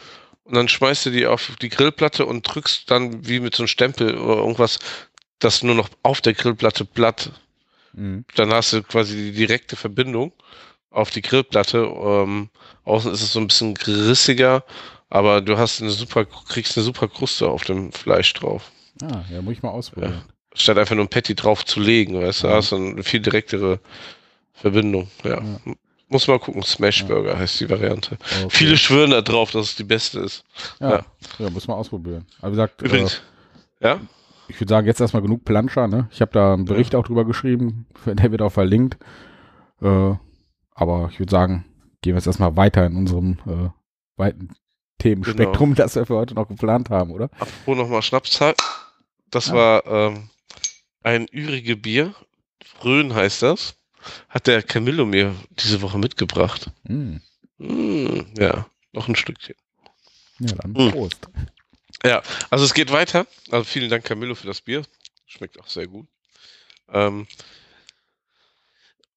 und 0.43 0.55
dann 0.55 0.67
schmeißt 0.67 1.05
du 1.05 1.09
die 1.11 1.27
auf 1.27 1.55
die 1.61 1.69
Grillplatte 1.69 2.25
und 2.25 2.43
drückst 2.43 2.89
dann 2.89 3.27
wie 3.27 3.39
mit 3.39 3.55
so 3.55 3.63
einem 3.63 3.67
Stempel 3.67 4.17
oder 4.17 4.37
irgendwas, 4.37 4.79
das 5.39 5.63
nur 5.63 5.75
noch 5.75 5.89
auf 6.03 6.21
der 6.21 6.33
Grillplatte 6.33 6.85
platt. 6.85 7.31
Mhm. 7.93 8.25
Dann 8.35 8.53
hast 8.53 8.73
du 8.73 8.83
quasi 8.83 9.15
die 9.15 9.31
direkte 9.33 9.75
Verbindung 9.75 10.31
auf 10.89 11.09
die 11.09 11.21
Grillplatte. 11.21 11.79
Ähm, 11.79 12.49
außen 12.85 13.11
ist 13.11 13.21
es 13.21 13.33
so 13.33 13.39
ein 13.39 13.47
bisschen 13.47 13.75
rissiger, 13.75 14.63
aber 15.09 15.41
du 15.41 15.57
hast 15.57 15.81
eine 15.81 15.91
super, 15.91 16.25
kriegst 16.25 16.77
eine 16.77 16.85
super 16.85 17.07
Kruste 17.07 17.47
auf 17.47 17.65
dem 17.65 17.91
Fleisch 17.91 18.33
drauf. 18.33 18.71
Ah, 19.01 19.23
ja, 19.31 19.41
muss 19.41 19.53
ich 19.53 19.63
mal 19.63 19.69
ausprobieren. 19.69 20.13
Ja. 20.13 20.33
Statt 20.55 20.77
einfach 20.77 20.95
nur 20.95 21.05
ein 21.05 21.09
Patty 21.09 21.35
drauf 21.35 21.65
zu 21.65 21.79
legen, 21.79 22.19
weißt 22.19 22.43
du, 22.43 22.47
ja. 22.47 22.53
hast 22.55 22.71
du 22.71 22.77
eine 22.77 23.03
viel 23.03 23.19
direktere 23.19 23.79
Verbindung, 24.57 25.07
ja. 25.23 25.41
ja. 25.41 25.73
Muss 26.09 26.27
mal 26.27 26.39
gucken, 26.39 26.63
Smashburger 26.63 27.33
ja. 27.33 27.37
heißt 27.37 27.59
die 27.59 27.69
Variante. 27.69 28.17
Okay. 28.43 28.47
Viele 28.49 28.77
schwören 28.77 29.11
da 29.11 29.21
drauf, 29.21 29.51
dass 29.51 29.67
es 29.67 29.75
die 29.75 29.83
beste 29.83 30.19
ist. 30.21 30.43
Ja, 30.79 30.89
ja. 30.89 31.05
ja 31.39 31.49
muss 31.49 31.67
man 31.67 31.77
ausprobieren. 31.77 32.25
Aber 32.39 32.47
wie 32.47 32.55
gesagt, 32.55 32.81
Übrigens, 32.81 33.21
äh, 33.81 33.87
ja? 33.89 33.99
Ich 34.47 34.59
würde 34.59 34.69
sagen, 34.69 34.87
jetzt 34.87 35.01
erstmal 35.01 35.21
genug 35.21 35.43
Planscher, 35.43 35.87
ne? 35.87 36.07
Ich 36.11 36.21
habe 36.21 36.31
da 36.31 36.53
einen 36.53 36.63
Bericht 36.63 36.95
auch 36.95 37.05
drüber 37.05 37.25
geschrieben, 37.25 37.85
der 38.05 38.31
wird 38.31 38.41
auch 38.41 38.51
verlinkt. 38.51 38.97
Äh, 39.81 40.13
aber 40.73 41.09
ich 41.11 41.19
würde 41.19 41.31
sagen, 41.31 41.65
gehen 42.01 42.13
wir 42.13 42.19
jetzt 42.19 42.27
erstmal 42.27 42.55
weiter 42.55 42.85
in 42.85 42.95
unserem 42.95 43.37
äh, 43.45 43.69
weiten 44.15 44.55
Themenspektrum, 44.99 45.71
genau. 45.71 45.83
das 45.83 45.95
wir 45.95 46.05
für 46.05 46.15
heute 46.15 46.35
noch 46.35 46.47
geplant 46.47 46.89
haben, 46.89 47.11
oder? 47.11 47.25
Apropos 47.37 47.77
nochmal 47.77 48.01
Schnapszahl. 48.01 48.55
Das 49.29 49.51
war 49.51 49.85
ähm, 49.85 50.29
ein 51.03 51.27
ürige 51.31 51.75
Bier. 51.75 52.15
Rhön 52.83 53.13
heißt 53.13 53.43
das 53.43 53.77
hat 54.29 54.47
der 54.47 54.63
Camillo 54.63 55.05
mir 55.05 55.35
diese 55.51 55.81
Woche 55.81 55.97
mitgebracht. 55.97 56.69
Mm. 56.83 57.17
Mm, 57.57 58.25
ja, 58.37 58.67
noch 58.91 59.07
ein 59.07 59.15
Stückchen. 59.15 59.55
Ja, 60.39 60.53
dann 60.55 60.71
mm. 60.71 60.91
Prost. 60.91 61.27
Ja, 62.03 62.21
also 62.49 62.65
es 62.65 62.73
geht 62.73 62.91
weiter. 62.91 63.25
Also 63.49 63.63
vielen 63.63 63.89
Dank, 63.89 64.05
Camillo, 64.05 64.35
für 64.35 64.47
das 64.47 64.61
Bier. 64.61 64.83
Schmeckt 65.25 65.59
auch 65.59 65.67
sehr 65.67 65.87
gut. 65.87 66.07
Ähm, 66.91 67.27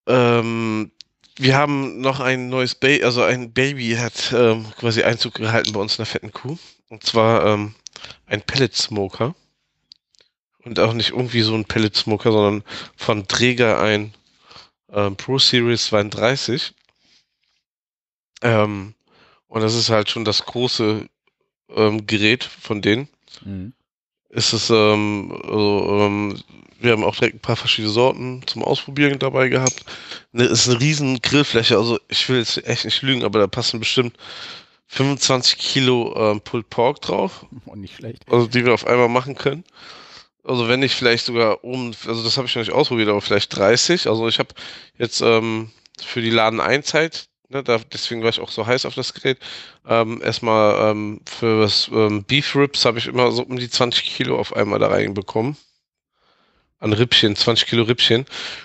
ähm, 0.07 0.91
wir 1.37 1.57
haben 1.57 2.01
noch 2.01 2.21
ein 2.21 2.49
neues 2.49 2.75
Baby, 2.75 3.05
also 3.05 3.23
ein 3.23 3.53
Baby 3.53 3.97
hat 3.97 4.33
ähm, 4.33 4.67
quasi 4.79 5.03
Einzug 5.03 5.35
gehalten 5.35 5.73
bei 5.73 5.81
uns 5.81 5.93
in 5.93 5.99
der 5.99 6.07
fetten 6.07 6.33
Kuh. 6.33 6.59
Und 6.89 7.05
zwar 7.05 7.47
ähm, 7.47 7.75
ein 8.27 8.43
Pellet 8.43 8.75
Smoker. 8.75 9.35
Und 10.63 10.79
auch 10.79 10.93
nicht 10.93 11.11
irgendwie 11.11 11.41
so 11.41 11.55
ein 11.55 11.65
Pellet 11.65 11.97
Smoker, 11.97 12.33
sondern 12.33 12.65
von 12.97 13.27
Träger 13.27 13.81
ein 13.81 14.13
ähm, 14.93 15.17
Pro 15.17 15.39
Series 15.39 15.87
32. 15.87 16.75
Ähm, 18.43 18.95
und 19.49 19.61
das 19.63 19.75
ist 19.75 19.91
halt 19.91 20.11
schon 20.11 20.25
das 20.25 20.45
große 20.45 21.09
ähm, 21.75 22.07
Gerät 22.07 22.45
von 22.45 22.83
denen. 22.83 23.09
Mhm. 23.45 23.73
Ist 24.31 24.53
es, 24.53 24.71
ähm, 24.71 25.33
also, 25.43 25.99
ähm, 26.01 26.41
wir 26.79 26.93
haben 26.93 27.05
auch 27.05 27.17
direkt 27.17 27.37
ein 27.37 27.41
paar 27.41 27.57
verschiedene 27.57 27.93
Sorten 27.93 28.43
zum 28.47 28.63
Ausprobieren 28.63 29.19
dabei 29.19 29.49
gehabt. 29.49 29.85
Ne, 30.33 30.45
ist 30.45 30.69
eine 30.69 30.81
riesen 30.81 31.21
Grillfläche, 31.21 31.77
also 31.77 31.99
ich 32.09 32.29
will 32.29 32.39
jetzt 32.39 32.65
echt 32.65 32.85
nicht 32.85 33.03
lügen, 33.03 33.25
aber 33.25 33.41
da 33.41 33.47
passen 33.47 33.81
bestimmt 33.81 34.17
25 34.87 35.59
Kilo 35.59 36.15
ähm, 36.17 36.41
Pulled 36.41 36.71
Pork 36.71 37.01
drauf. 37.01 37.45
Und 37.51 37.63
oh, 37.67 37.77
nicht 37.77 37.97
schlecht. 37.97 38.25
Also 38.31 38.47
die 38.47 38.65
wir 38.65 38.73
auf 38.73 38.87
einmal 38.87 39.09
machen 39.09 39.35
können. 39.35 39.65
Also 40.45 40.69
wenn 40.69 40.81
nicht 40.81 40.95
vielleicht 40.95 41.27
sogar 41.27 41.63
um, 41.65 41.93
also 42.07 42.23
das 42.23 42.37
habe 42.37 42.47
ich 42.47 42.55
noch 42.55 42.63
nicht 42.63 42.73
ausprobiert, 42.73 43.09
aber 43.09 43.21
vielleicht 43.21 43.55
30. 43.57 44.07
Also 44.07 44.27
ich 44.29 44.39
habe 44.39 44.55
jetzt 44.99 45.21
ähm, 45.21 45.71
für 46.03 46.23
die 46.23 46.31
Laden 46.31 46.61
Einzeit, 46.61 47.29
ne, 47.49 47.63
da, 47.63 47.79
deswegen 47.93 48.23
war 48.23 48.31
ich 48.31 48.41
auch 48.41 48.51
so 48.51 48.67
heiß 48.67 48.87
auf 48.87 48.95
das 48.95 49.13
Gerät, 49.13 49.39
ähm, 49.87 50.21
erstmal 50.23 50.91
ähm, 50.91 51.21
für 51.27 51.63
das 51.63 51.91
ähm, 51.93 52.25
Beef 52.25 52.55
Ribs 52.57 52.85
habe 52.85 52.99
ich 52.99 53.07
immer 53.07 53.31
so 53.33 53.43
um 53.43 53.59
die 53.59 53.69
20 53.69 54.05
Kilo 54.05 54.39
auf 54.39 54.57
einmal 54.57 54.79
da 54.79 54.89
reinbekommen. 54.89 55.57
An 56.79 56.95
Rippchen, 56.95 57.37
20 57.37 57.69
Kilo 57.69 57.83
Rippchen 57.83 58.25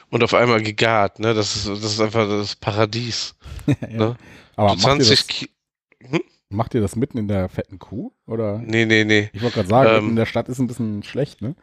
und 0.09 0.23
auf 0.23 0.33
einmal 0.33 0.63
gegart, 0.63 1.19
ne? 1.19 1.33
Das 1.33 1.57
ist, 1.57 1.67
das 1.67 1.83
ist 1.83 1.99
einfach 1.99 2.25
das 2.29 2.55
Paradies. 2.55 3.35
ja. 3.67 3.75
ne? 3.89 4.17
Aber 4.55 4.77
20 4.77 5.27
Kilo. 5.27 5.51
Hm? 5.99 6.21
Macht 6.49 6.73
ihr 6.73 6.81
das 6.81 6.95
mitten 6.95 7.17
in 7.17 7.27
der 7.27 7.49
fetten 7.49 7.79
Kuh? 7.79 8.11
Oder? 8.27 8.59
Nee, 8.59 8.85
nee, 8.85 9.03
nee. 9.03 9.29
Ich 9.33 9.41
wollte 9.41 9.55
gerade 9.55 9.69
sagen, 9.69 9.89
ähm, 9.97 10.09
in 10.09 10.15
der 10.15 10.25
Stadt 10.25 10.47
ist 10.47 10.59
ein 10.59 10.67
bisschen 10.67 11.03
schlecht, 11.03 11.41
ne? 11.41 11.55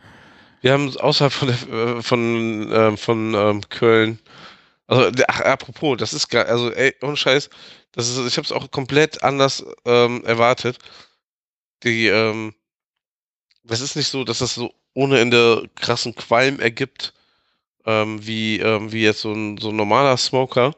Wir 0.60 0.72
haben 0.72 0.96
außerhalb 0.96 1.32
von, 1.32 1.48
der, 1.48 1.68
äh, 1.68 2.02
von, 2.02 2.72
äh, 2.72 2.96
von 2.96 3.34
ähm, 3.34 3.60
Köln, 3.68 4.18
also, 4.86 5.10
ach, 5.28 5.40
apropos, 5.40 5.96
das 5.96 6.12
ist 6.12 6.28
geil, 6.28 6.44
also, 6.44 6.70
ey, 6.70 6.94
ohne 7.02 7.16
Scheiß, 7.16 7.48
das 7.92 8.08
ist, 8.10 8.26
ich 8.26 8.36
habe 8.36 8.44
es 8.44 8.52
auch 8.52 8.70
komplett 8.70 9.22
anders 9.22 9.64
ähm, 9.84 10.24
erwartet. 10.24 10.78
Die, 11.82 12.08
ähm, 12.08 12.54
das 13.64 13.80
ist 13.80 13.96
nicht 13.96 14.08
so, 14.08 14.24
dass 14.24 14.38
das 14.38 14.54
so 14.54 14.72
ohne 14.94 15.18
Ende 15.20 15.68
krassen 15.76 16.14
Qualm 16.14 16.60
ergibt, 16.60 17.14
ähm, 17.86 18.24
wie, 18.26 18.60
ähm, 18.60 18.92
wie 18.92 19.02
jetzt 19.02 19.22
so 19.22 19.32
ein, 19.32 19.58
so 19.58 19.70
ein 19.70 19.76
normaler 19.76 20.16
Smoker, 20.16 20.74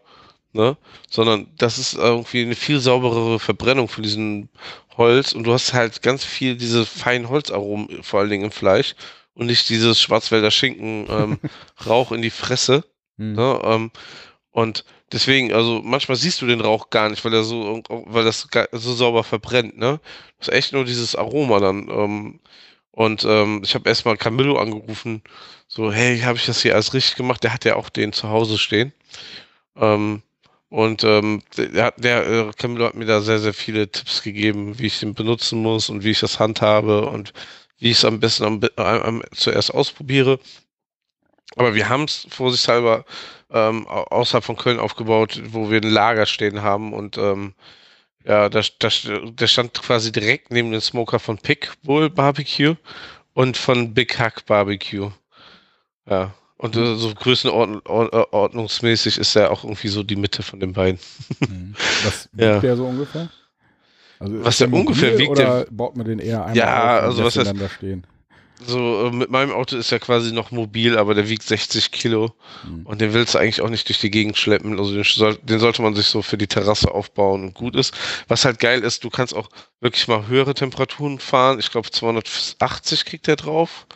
ne? 0.54 0.76
Sondern 1.11 1.46
das 1.58 1.78
ist 1.78 1.94
irgendwie 1.94 2.42
eine 2.42 2.54
viel 2.54 2.80
sauberere 2.80 3.38
Verbrennung 3.38 3.88
von 3.88 4.02
diesem 4.02 4.49
Holz 4.96 5.32
und 5.32 5.44
du 5.44 5.52
hast 5.52 5.75
halt 5.75 6.02
ganz 6.02 6.25
viel 6.25 6.56
diese 6.56 6.87
feinen 6.87 7.28
Holzaromen, 7.28 8.02
vor 8.02 8.20
allen 8.20 8.30
Dingen 8.30 8.44
im 8.44 8.50
Fleisch 8.52 8.94
und 9.34 9.46
nicht 9.46 9.68
dieses 9.68 10.00
Schwarzwälder 10.00 10.50
Schinken 10.50 11.06
ähm, 11.11 11.38
Rauch 11.87 12.12
in 12.12 12.23
die 12.23 12.30
Fresse. 12.30 12.84
Mhm. 13.16 13.34
Ne? 13.34 13.61
Ähm, 13.64 13.90
und 14.50 14.84
deswegen, 15.12 15.52
also 15.52 15.82
manchmal 15.84 16.16
siehst 16.16 16.40
du 16.40 16.46
den 16.46 16.61
Rauch 16.61 16.90
gar 16.90 17.08
nicht, 17.08 17.25
weil 17.25 17.34
er 17.34 17.42
so, 17.42 17.82
weil 17.88 18.25
das 18.25 18.49
so 18.73 18.94
sauber 18.94 19.25
verbrennt, 19.25 19.76
ne? 19.76 20.00
Das 20.38 20.49
ist 20.49 20.54
echt 20.54 20.73
nur 20.73 20.84
dieses 20.84 21.16
Aroma 21.16 21.58
dann. 21.58 21.88
Ähm, 21.88 22.40
und 22.92 23.25
ähm, 23.25 23.62
ich 23.64 23.75
habe 23.75 23.88
erstmal 23.88 24.16
Camillo 24.16 24.56
angerufen, 24.56 25.23
so, 25.66 25.92
hey, 25.92 26.20
habe 26.20 26.38
ich 26.38 26.46
das 26.46 26.62
hier 26.62 26.75
alles 26.75 26.94
richtig 26.94 27.16
gemacht? 27.16 27.42
Der 27.42 27.52
hat 27.52 27.64
ja 27.64 27.75
auch 27.75 27.88
den 27.88 28.12
zu 28.12 28.28
Hause 28.28 28.58
stehen. 28.58 28.92
Ähm, 29.76 30.23
und 30.71 31.04
ähm, 31.04 31.42
der, 31.56 31.92
der 31.92 32.26
äh, 32.26 32.50
Camillo 32.56 32.87
hat 32.87 32.94
mir 32.94 33.06
da 33.06 33.21
sehr, 33.21 33.38
sehr 33.38 33.54
viele 33.54 33.88
Tipps 33.90 34.23
gegeben, 34.23 34.78
wie 34.78 34.87
ich 34.87 35.00
den 35.00 35.14
benutzen 35.14 35.62
muss 35.62 35.88
und 35.88 36.04
wie 36.04 36.11
ich 36.11 36.21
das 36.21 36.40
handhabe 36.40 37.06
und 37.06 37.33
wie 37.78 37.90
ich 37.90 37.99
es 37.99 38.04
am 38.04 38.21
besten 38.21 38.44
am, 38.44 38.61
am, 38.76 39.23
zuerst 39.33 39.73
ausprobiere. 39.73 40.40
Aber 41.56 41.75
wir 41.75 41.88
haben 41.88 42.04
es 42.04 42.26
vorsichtshalber 42.30 43.04
ähm, 43.50 43.87
außerhalb 43.87 44.44
von 44.44 44.56
Köln 44.56 44.80
aufgebaut, 44.80 45.40
wo 45.47 45.71
wir 45.71 45.80
ein 45.80 45.90
Lager 45.90 46.26
stehen 46.26 46.62
haben 46.62 46.92
und 46.92 47.18
ähm, 47.18 47.54
ja, 48.25 48.49
da, 48.49 48.62
da, 48.78 48.88
der 49.23 49.47
stand 49.47 49.75
quasi 49.75 50.11
direkt 50.11 50.50
neben 50.50 50.73
dem 50.73 50.80
Smoker 50.80 51.18
von 51.18 51.38
Pickbull 51.38 52.11
Barbecue 52.11 52.76
und 53.35 53.56
von 53.56 53.94
Big 53.94 54.18
Hack 54.18 54.47
Barbecue. 54.47 55.12
Ja, 56.09 56.35
und 56.56 56.76
äh, 56.76 56.96
so 56.96 57.12
größenordnungsmäßig 57.14 59.18
ist 59.18 59.37
er 59.37 59.50
auch 59.50 59.64
irgendwie 59.64 59.88
so 59.88 60.02
die 60.02 60.16
Mitte 60.16 60.42
von 60.42 60.61
den 60.61 60.73
beiden. 60.73 60.99
Mhm. 61.40 61.75
Was 62.04 62.25
wiegt 62.32 62.42
ja. 62.42 62.61
der 62.61 62.76
so 62.76 62.87
ungefähr? 62.87 63.28
Also 64.20 64.44
was 64.44 64.58
der 64.58 64.73
ungefähr 64.73 65.18
wiegt, 65.18 65.30
oder 65.30 65.66
baut 65.70 65.96
man 65.96 66.06
den 66.06 66.20
eher 66.20 66.44
einmal 66.44 66.56
ja, 66.56 66.99
auf, 66.99 67.04
also 67.04 67.25
was 67.25 67.37
heißt, 67.37 67.54
stehen? 67.76 68.06
So, 68.66 69.06
äh, 69.06 69.11
mit 69.11 69.30
meinem 69.30 69.50
Auto 69.50 69.76
ist 69.76 69.90
er 69.90 69.99
quasi 69.99 70.32
noch 70.32 70.52
mobil, 70.52 70.96
aber 70.96 71.14
der 71.14 71.28
wiegt 71.28 71.42
60 71.42 71.90
Kilo 71.90 72.32
mhm. 72.66 72.87
und 72.87 73.00
den 73.00 73.12
willst 73.12 73.34
du 73.34 73.38
eigentlich 73.38 73.61
auch 73.61 73.68
nicht 73.68 73.88
durch 73.88 74.00
die 74.00 74.11
Gegend 74.11 74.38
schleppen. 74.38 74.78
Also 74.78 74.94
den, 74.94 75.02
soll, 75.02 75.37
den, 75.42 75.58
sollte 75.58 75.82
man 75.82 75.94
sich 75.94 76.06
so 76.06 76.23
für 76.23 76.38
die 76.38 76.46
Terrasse 76.46 76.92
aufbauen 76.92 77.42
und 77.42 77.54
gut 77.54 77.75
ist. 77.75 77.92
Was 78.28 78.44
halt 78.44 78.61
geil 78.61 78.82
ist, 78.82 79.02
du 79.02 79.11
kannst 79.11 79.34
auch 79.34 79.49
wirklich 79.80 80.06
mal 80.06 80.28
höhere 80.28 80.54
Temperaturen 80.54 81.18
fahren. 81.18 81.58
Ich 81.58 81.70
glaube 81.70 81.90
280 81.90 83.04
kriegt 83.04 83.26
er 83.26 83.37
drauf. 83.37 83.87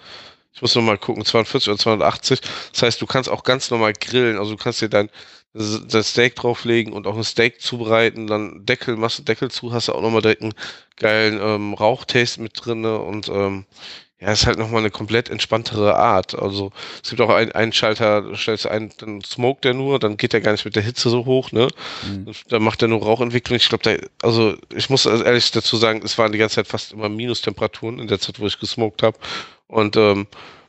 Ich 0.58 0.62
muss 0.62 0.74
noch 0.74 0.82
mal 0.82 0.98
gucken, 0.98 1.24
240 1.24 1.68
oder 1.68 1.78
280. 1.78 2.40
Das 2.72 2.82
heißt, 2.82 3.00
du 3.00 3.06
kannst 3.06 3.30
auch 3.30 3.44
ganz 3.44 3.70
normal 3.70 3.92
grillen. 3.92 4.38
Also 4.38 4.56
du 4.56 4.56
kannst 4.56 4.82
dir 4.82 4.88
dein, 4.88 5.08
das 5.54 6.10
Steak 6.10 6.34
drauflegen 6.34 6.92
und 6.92 7.06
auch 7.06 7.16
ein 7.16 7.22
Steak 7.22 7.60
zubereiten, 7.60 8.26
dann 8.26 8.66
Deckel, 8.66 8.96
machst 8.96 9.20
du 9.20 9.22
Deckel 9.22 9.52
zu, 9.52 9.72
hast 9.72 9.86
du 9.86 9.92
auch 9.92 10.02
nochmal 10.02 10.20
direkt 10.20 10.42
einen 10.42 10.54
geilen 10.96 11.38
ähm, 11.40 11.74
Rauchtaste 11.74 12.42
mit 12.42 12.54
drin 12.56 12.84
und 12.84 13.28
ähm, 13.28 13.66
ja, 14.20 14.32
ist 14.32 14.46
halt 14.46 14.58
nochmal 14.58 14.80
eine 14.80 14.90
komplett 14.90 15.30
entspanntere 15.30 15.96
Art. 15.96 16.36
Also 16.36 16.72
es 17.02 17.10
gibt 17.10 17.20
auch 17.20 17.30
einen, 17.30 17.52
einen 17.52 17.72
Schalter, 17.72 18.34
stellst 18.34 18.66
einen, 18.66 18.90
dann 18.98 19.20
smoke 19.22 19.60
der 19.60 19.74
nur, 19.74 20.00
dann 20.00 20.16
geht 20.16 20.32
der 20.32 20.40
gar 20.40 20.52
nicht 20.52 20.64
mit 20.64 20.74
der 20.74 20.82
Hitze 20.82 21.08
so 21.08 21.24
hoch, 21.24 21.52
ne? 21.52 21.68
Mhm. 22.04 22.32
Dann 22.48 22.62
macht 22.62 22.82
er 22.82 22.88
nur 22.88 23.00
Rauchentwicklung. 23.00 23.56
Ich 23.56 23.68
glaube, 23.68 23.84
da, 23.84 24.26
also 24.26 24.56
ich 24.74 24.90
muss 24.90 25.06
also 25.06 25.22
ehrlich 25.22 25.52
dazu 25.52 25.76
sagen, 25.76 26.00
es 26.04 26.18
waren 26.18 26.32
die 26.32 26.38
ganze 26.38 26.56
Zeit 26.56 26.66
fast 26.66 26.92
immer 26.92 27.08
Minustemperaturen 27.08 28.00
in 28.00 28.08
der 28.08 28.18
Zeit, 28.18 28.40
wo 28.40 28.46
ich 28.46 28.58
gesmoked 28.58 29.04
habe. 29.04 29.18
Und 29.68 29.96
ähm, 29.96 30.26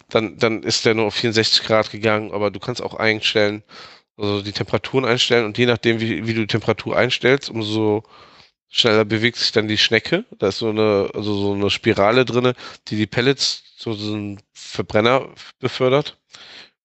dann, 0.10 0.38
dann 0.38 0.62
ist 0.62 0.86
der 0.86 0.94
nur 0.94 1.06
auf 1.06 1.16
64 1.16 1.64
Grad 1.64 1.90
gegangen, 1.90 2.32
aber 2.32 2.52
du 2.52 2.60
kannst 2.60 2.84
auch 2.84 2.94
einstellen, 2.94 3.64
also 4.16 4.42
die 4.42 4.52
Temperaturen 4.52 5.06
einstellen 5.06 5.46
und 5.46 5.58
je 5.58 5.66
nachdem, 5.66 6.00
wie, 6.02 6.28
wie 6.28 6.34
du 6.34 6.42
die 6.42 6.48
Temperatur 6.48 6.96
einstellst, 6.96 7.50
umso 7.50 8.04
schneller 8.70 9.06
bewegt 9.06 9.38
sich 9.38 9.52
dann 9.52 9.68
die 9.68 9.78
Schnecke. 9.78 10.26
Da 10.38 10.50
ist 10.50 10.60
so 10.60 10.70
eine, 10.70 11.10
also 11.14 11.36
so 11.36 11.54
eine 11.54 11.70
Spirale 11.70 12.26
drinne, 12.26 12.54
die 12.88 12.96
die 12.96 13.08
Pellets 13.08 13.64
zu 13.78 13.94
so 13.94 14.14
einem 14.14 14.38
Verbrenner 14.54 15.30
befördert. 15.60 16.18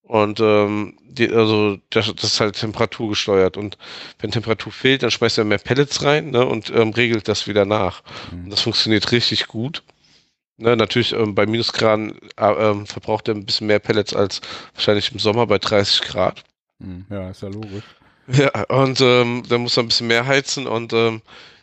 Und 0.03 0.38
ähm, 0.41 0.99
die, 1.03 1.31
also 1.31 1.79
das, 1.91 2.12
das 2.14 2.25
ist 2.25 2.41
halt 2.41 2.57
Temperatur 2.57 3.11
gesteuert. 3.11 3.57
Und 3.57 3.79
wenn 4.19 4.31
Temperatur 4.31 4.73
fehlt, 4.73 5.03
dann 5.03 5.11
schmeißt 5.11 5.38
er 5.38 5.45
mehr 5.45 5.59
Pellets 5.59 6.03
rein 6.03 6.31
ne, 6.31 6.45
und 6.45 6.71
ähm, 6.71 6.91
regelt 6.91 7.26
das 7.26 7.47
wieder 7.47 7.64
nach. 7.64 8.03
Mhm. 8.31 8.45
Und 8.45 8.50
das 8.50 8.61
funktioniert 8.61 9.12
richtig 9.12 9.47
gut. 9.47 9.83
Ne, 10.57 10.76
natürlich 10.76 11.12
ähm, 11.12 11.35
bei 11.35 11.47
Minusgraden 11.47 12.19
äh, 12.37 12.47
ähm, 12.47 12.87
verbraucht 12.87 13.29
er 13.29 13.35
ein 13.35 13.47
bisschen 13.47 13.67
mehr 13.67 13.79
Pellets 13.79 14.14
als 14.14 14.41
wahrscheinlich 14.75 15.11
im 15.11 15.19
Sommer 15.19 15.47
bei 15.47 15.59
30 15.59 16.03
Grad. 16.03 16.45
Mhm. 16.79 17.07
Ja, 17.11 17.31
ist 17.31 17.43
ja 17.43 17.49
logisch. 17.49 17.85
Ja, 18.26 18.64
und 18.69 19.00
ähm, 19.03 19.43
dann 19.49 19.62
muss 19.62 19.76
er 19.76 19.83
ein 19.83 19.88
bisschen 19.88 20.07
mehr 20.07 20.26
heizen 20.26 20.67
und 20.67 20.93
ähm, 20.93 21.21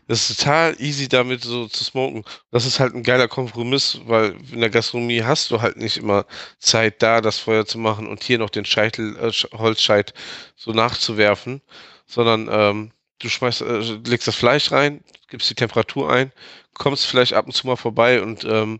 das 0.07 0.29
ist 0.29 0.39
total 0.39 0.75
easy 0.79 1.07
damit 1.07 1.43
so 1.43 1.67
zu 1.67 1.83
smoken. 1.83 2.23
Das 2.51 2.65
ist 2.65 2.79
halt 2.79 2.93
ein 2.93 3.03
geiler 3.03 3.27
Kompromiss, 3.27 3.99
weil 4.05 4.35
in 4.51 4.59
der 4.59 4.69
Gastronomie 4.69 5.23
hast 5.23 5.51
du 5.51 5.61
halt 5.61 5.77
nicht 5.77 5.97
immer 5.97 6.25
Zeit 6.59 7.01
da, 7.01 7.21
das 7.21 7.39
Feuer 7.39 7.65
zu 7.65 7.77
machen 7.79 8.07
und 8.07 8.23
hier 8.23 8.37
noch 8.37 8.49
den 8.49 8.65
Scheitel, 8.65 9.15
äh, 9.17 9.31
Holzscheit 9.57 10.13
so 10.55 10.71
nachzuwerfen, 10.71 11.61
sondern 12.07 12.49
ähm, 12.51 12.91
du 13.19 13.29
schmeißt, 13.29 13.61
äh, 13.61 13.79
legst 14.05 14.27
das 14.27 14.35
Fleisch 14.35 14.71
rein, 14.71 15.03
gibst 15.29 15.49
die 15.49 15.55
Temperatur 15.55 16.11
ein, 16.11 16.31
kommst 16.73 17.05
vielleicht 17.05 17.33
ab 17.33 17.45
und 17.45 17.53
zu 17.53 17.67
mal 17.67 17.77
vorbei 17.77 18.21
und 18.21 18.43
ähm, 18.43 18.79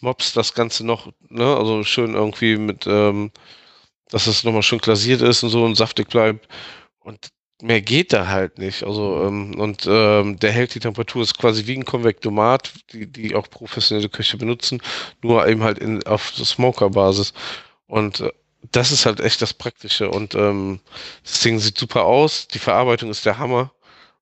mobst 0.00 0.36
das 0.36 0.54
Ganze 0.54 0.84
noch, 0.86 1.12
ne, 1.28 1.56
also 1.56 1.84
schön 1.84 2.14
irgendwie 2.14 2.56
mit, 2.56 2.86
ähm, 2.86 3.32
dass 4.10 4.26
es 4.26 4.44
nochmal 4.44 4.62
schön 4.62 4.78
glasiert 4.80 5.22
ist 5.22 5.42
und 5.42 5.50
so 5.50 5.64
und 5.64 5.76
saftig 5.76 6.08
bleibt. 6.08 6.48
Und 7.00 7.30
mehr 7.62 7.80
geht 7.80 8.12
da 8.12 8.28
halt 8.28 8.58
nicht. 8.58 8.84
Also, 8.84 9.24
ähm, 9.24 9.58
und 9.58 9.86
ähm, 9.86 10.38
der 10.38 10.52
hält 10.52 10.74
die 10.74 10.80
Temperatur, 10.80 11.22
ist 11.22 11.38
quasi 11.38 11.66
wie 11.66 11.76
ein 11.76 11.84
Konvektomat, 11.84 12.72
die, 12.92 13.06
die 13.06 13.34
auch 13.34 13.48
professionelle 13.48 14.08
Köche 14.08 14.36
benutzen, 14.36 14.82
nur 15.22 15.46
eben 15.46 15.62
halt 15.62 15.78
in, 15.78 16.02
auf 16.06 16.32
Smoker-Basis. 16.34 17.32
Und 17.86 18.20
äh, 18.20 18.30
das 18.72 18.92
ist 18.92 19.06
halt 19.06 19.20
echt 19.20 19.42
das 19.42 19.54
Praktische. 19.54 20.10
Und 20.10 20.34
ähm, 20.34 20.80
das 21.22 21.40
Ding 21.40 21.58
sieht 21.58 21.78
super 21.78 22.04
aus, 22.04 22.48
die 22.48 22.58
Verarbeitung 22.58 23.10
ist 23.10 23.26
der 23.26 23.38
Hammer. 23.38 23.72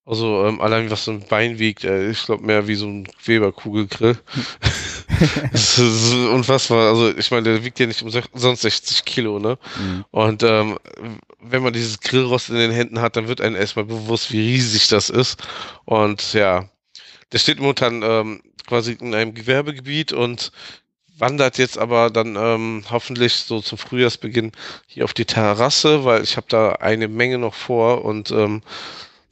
Also 0.04 0.46
ähm, 0.46 0.60
allein 0.62 0.90
was 0.90 1.04
so 1.04 1.10
ein 1.10 1.26
Bein 1.28 1.58
wiegt, 1.58 1.84
äh, 1.84 2.10
ich 2.10 2.24
glaube 2.24 2.44
mehr 2.44 2.66
wie 2.66 2.76
so 2.76 2.86
ein 2.86 3.08
Weber-Kugelgrill. 3.24 4.16
das 5.52 5.78
ist 5.78 6.14
unfassbar. 6.14 6.88
Also 6.88 7.16
ich 7.16 7.30
meine, 7.30 7.44
der 7.44 7.64
wiegt 7.64 7.78
ja 7.78 7.86
nicht 7.86 8.02
umsonst 8.02 8.62
60 8.62 9.04
Kilo, 9.04 9.38
ne? 9.38 9.58
Mhm. 9.78 10.04
Und 10.10 10.42
ähm, 10.42 10.78
wenn 11.40 11.62
man 11.62 11.72
dieses 11.72 12.00
Grillrost 12.00 12.50
in 12.50 12.56
den 12.56 12.70
Händen 12.70 13.00
hat, 13.00 13.16
dann 13.16 13.28
wird 13.28 13.40
einem 13.40 13.56
erstmal 13.56 13.84
bewusst, 13.84 14.32
wie 14.32 14.40
riesig 14.40 14.88
das 14.88 15.10
ist. 15.10 15.42
Und 15.84 16.32
ja, 16.32 16.68
der 17.32 17.38
steht 17.38 17.60
momentan 17.60 18.02
ähm, 18.02 18.42
quasi 18.66 18.92
in 19.00 19.14
einem 19.14 19.34
Gewerbegebiet 19.34 20.12
und 20.12 20.52
wandert 21.18 21.58
jetzt 21.58 21.78
aber 21.78 22.10
dann 22.10 22.36
ähm, 22.36 22.84
hoffentlich 22.90 23.34
so 23.34 23.60
zum 23.60 23.78
Frühjahrsbeginn 23.78 24.52
hier 24.86 25.04
auf 25.04 25.14
die 25.14 25.24
Terrasse, 25.24 26.04
weil 26.04 26.22
ich 26.22 26.36
habe 26.36 26.46
da 26.48 26.72
eine 26.72 27.08
Menge 27.08 27.38
noch 27.38 27.54
vor 27.54 28.04
und 28.04 28.30
ähm, 28.30 28.62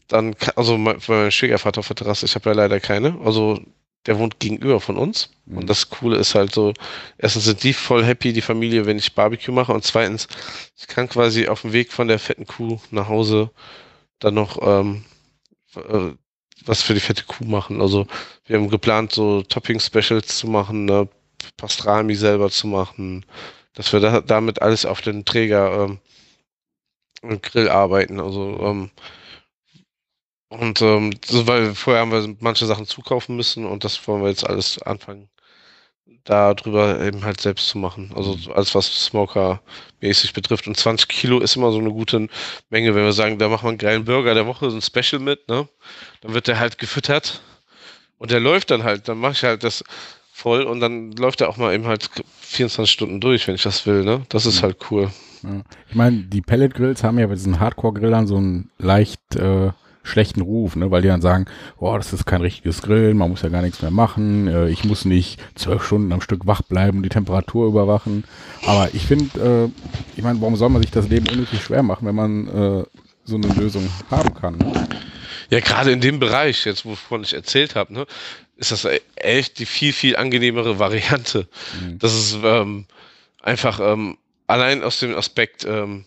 dann, 0.09 0.35
also 0.55 0.79
mein, 0.79 0.99
mein 1.09 1.31
Schwiegervater 1.31 1.81
auf 1.81 1.87
der 1.89 1.97
Terrasse, 1.97 2.27
ich 2.27 2.35
habe 2.35 2.51
ja 2.51 2.57
leider 2.57 2.81
keine. 2.81 3.19
Also 3.25 3.61
der 4.07 4.19
wohnt 4.19 4.39
gegenüber 4.41 4.81
von 4.81 4.97
uns. 4.97 5.31
Mhm. 5.47 5.59
Und 5.59 5.71
das 5.71 5.91
Coole 5.91 6.17
ist 6.17 6.35
halt 6.35 6.53
so, 6.53 6.73
erstens 7.19 7.45
sind 7.45 7.63
die 7.63 7.73
voll 7.73 8.05
happy, 8.05 8.33
die 8.33 8.41
Familie, 8.41 8.87
wenn 8.87 8.99
ich 8.99 9.15
Barbecue 9.15 9.53
mache. 9.53 9.73
Und 9.73 9.85
zweitens, 9.85 10.29
ich 10.77 10.87
kann 10.87 11.09
quasi 11.09 11.49
auf 11.49 11.63
dem 11.63 11.73
Weg 11.73 11.93
von 11.93 12.09
der 12.09 12.19
fetten 12.19 12.47
Kuh 12.47 12.79
nach 12.91 13.09
Hause 13.09 13.51
dann 14.19 14.35
noch 14.35 14.59
ähm, 14.63 15.05
äh, 15.77 16.13
was 16.65 16.83
für 16.83 16.95
die 16.95 17.01
fette 17.01 17.25
Kuh 17.25 17.45
machen. 17.45 17.81
Also 17.81 18.07
wir 18.47 18.57
haben 18.57 18.71
geplant, 18.71 19.13
so 19.13 19.43
Topping-Specials 19.43 20.39
zu 20.39 20.49
machen, 20.49 20.85
ne? 20.85 21.09
Pastrami 21.57 22.15
selber 22.15 22.51
zu 22.51 22.67
machen, 22.67 23.25
dass 23.75 23.93
wir 23.93 24.01
da, 24.01 24.21
damit 24.21 24.63
alles 24.63 24.85
auf 24.87 25.01
den 25.01 25.25
Träger 25.25 25.89
ähm, 27.23 27.41
Grill 27.43 27.69
arbeiten. 27.69 28.21
Also 28.21 28.59
ähm, 28.63 28.91
und 30.49 30.81
ähm, 30.81 31.13
so, 31.25 31.47
weil 31.47 31.75
vorher 31.75 32.03
haben 32.03 32.13
wir 32.13 32.37
manche 32.41 32.67
Sachen 32.67 32.87
zukaufen 32.87 33.37
müssen 33.37 33.67
und 33.67 33.85
das 33.85 34.07
wollen 34.07 34.23
wir 34.23 34.29
jetzt 34.29 34.47
alles 34.49 34.81
anfangen, 34.81 35.29
darüber 36.25 37.01
eben 37.01 37.25
halt 37.25 37.41
selbst 37.41 37.69
zu 37.69 37.79
machen. 37.79 38.13
Also 38.15 38.37
mhm. 38.37 38.53
alles, 38.55 38.75
was 38.75 39.07
Smoker-mäßig 39.07 40.33
betrifft. 40.35 40.69
Und 40.69 40.77
20 40.77 41.09
Kilo 41.09 41.41
ist 41.41 41.57
immer 41.57 41.73
so 41.73 41.79
eine 41.79 41.91
gute 41.91 42.29
Menge, 42.71 42.95
wenn 42.95 43.05
wir 43.05 43.13
sagen, 43.13 43.39
da 43.39 43.49
machen 43.49 43.65
wir 43.65 43.71
einen 43.71 43.79
geilen 43.79 44.05
Burger 44.05 44.35
der 44.35 44.47
Woche, 44.47 44.71
so 44.71 44.77
ein 44.77 44.83
Special 44.83 45.21
mit, 45.21 45.49
ne? 45.49 45.69
Dann 46.21 46.35
wird 46.35 46.47
der 46.47 46.61
halt 46.61 46.79
gefüttert 46.79 47.43
und 48.19 48.31
der 48.31 48.41
läuft 48.41 48.71
dann 48.71 48.85
halt. 48.85 49.09
Dann 49.09 49.19
mache 49.19 49.33
ich 49.33 49.43
halt 49.43 49.65
das 49.65 49.83
voll 50.33 50.63
und 50.63 50.79
dann 50.81 51.13
läuft 51.13 51.41
er 51.41 51.49
auch 51.49 51.57
mal 51.57 51.75
eben 51.75 51.87
halt 51.87 52.09
24 52.41 52.93
Stunden 52.93 53.21
durch, 53.21 53.49
wenn 53.49 53.57
ich 53.57 53.63
das 53.63 53.85
will, 53.85 54.05
ne? 54.05 54.23
Das 54.29 54.47
ist 54.47 54.61
mhm. 54.61 54.63
halt 54.63 54.77
cool. 54.91 55.11
Ja. 55.43 55.63
Ich 55.89 55.95
meine, 55.97 56.23
die 56.23 56.41
Pellet-Grills 56.41 57.03
haben 57.03 57.19
ja 57.19 57.27
bei 57.27 57.35
diesen 57.35 57.59
Hardcore-Grillern 57.59 58.29
so 58.29 58.37
ein 58.37 58.71
leicht 58.79 59.35
äh, 59.35 59.71
schlechten 60.07 60.41
Ruf, 60.41 60.77
ne, 60.77 60.91
weil 60.91 61.03
die 61.03 61.09
dann 61.09 61.21
sagen, 61.21 61.47
boah, 61.79 61.99
das 61.99 62.13
ist 62.13 62.27
kein 62.27 62.41
richtiges 62.41 62.83
Grillen, 62.83 63.17
man 63.17 63.31
muss 63.31 63.43
ja 63.43 63.49
gar 63.49 63.63
nichts 63.63 63.83
mehr 63.83 63.91
machen, 63.91 64.49
äh, 64.49 64.69
ich 64.69 64.85
muss 64.85 65.05
nicht 65.05 65.41
zwölf 65.55 65.85
Stunden 65.85 66.13
am 66.13 66.21
Stück 66.21 66.47
wach 66.47 66.63
bleiben 66.63 66.99
und 66.99 67.03
die 67.03 67.09
Temperatur 67.09 67.67
überwachen. 67.67 68.25
Aber 68.65 68.89
ich 68.95 69.07
finde, 69.07 69.71
äh, 69.75 70.17
ich 70.17 70.23
meine, 70.23 70.41
warum 70.41 70.57
soll 70.57 70.69
man 70.69 70.83
sich 70.83 70.91
das 70.91 71.09
Leben 71.09 71.29
unnötig 71.29 71.63
schwer 71.63 71.83
machen, 71.83 72.07
wenn 72.07 72.15
man 72.15 72.49
äh, 72.49 72.85
so 73.25 73.37
eine 73.37 73.49
Lösung 73.49 73.89
haben 74.11 74.35
kann? 74.35 74.59
Ne? 74.59 74.89
Ja, 75.51 75.61
gerade 75.61 75.93
in 75.93 76.01
dem 76.01 76.19
Bereich, 76.19 76.65
jetzt 76.65 76.85
wovon 76.85 77.23
ich 77.23 77.35
erzählt 77.35 77.75
habe, 77.75 77.93
ne, 77.93 78.07
ist 78.57 78.73
das 78.73 78.89
echt 79.17 79.59
die 79.59 79.67
viel, 79.67 79.93
viel 79.93 80.17
angenehmere 80.17 80.79
Variante. 80.79 81.49
Mhm. 81.81 81.99
Das 81.99 82.15
ist 82.15 82.39
ähm, 82.43 82.87
einfach 83.43 83.81
ähm, 83.81 84.19
allein 84.47 84.83
aus 84.83 84.99
dem 84.99 85.15
Aspekt, 85.15 85.65
ähm, 85.65 86.07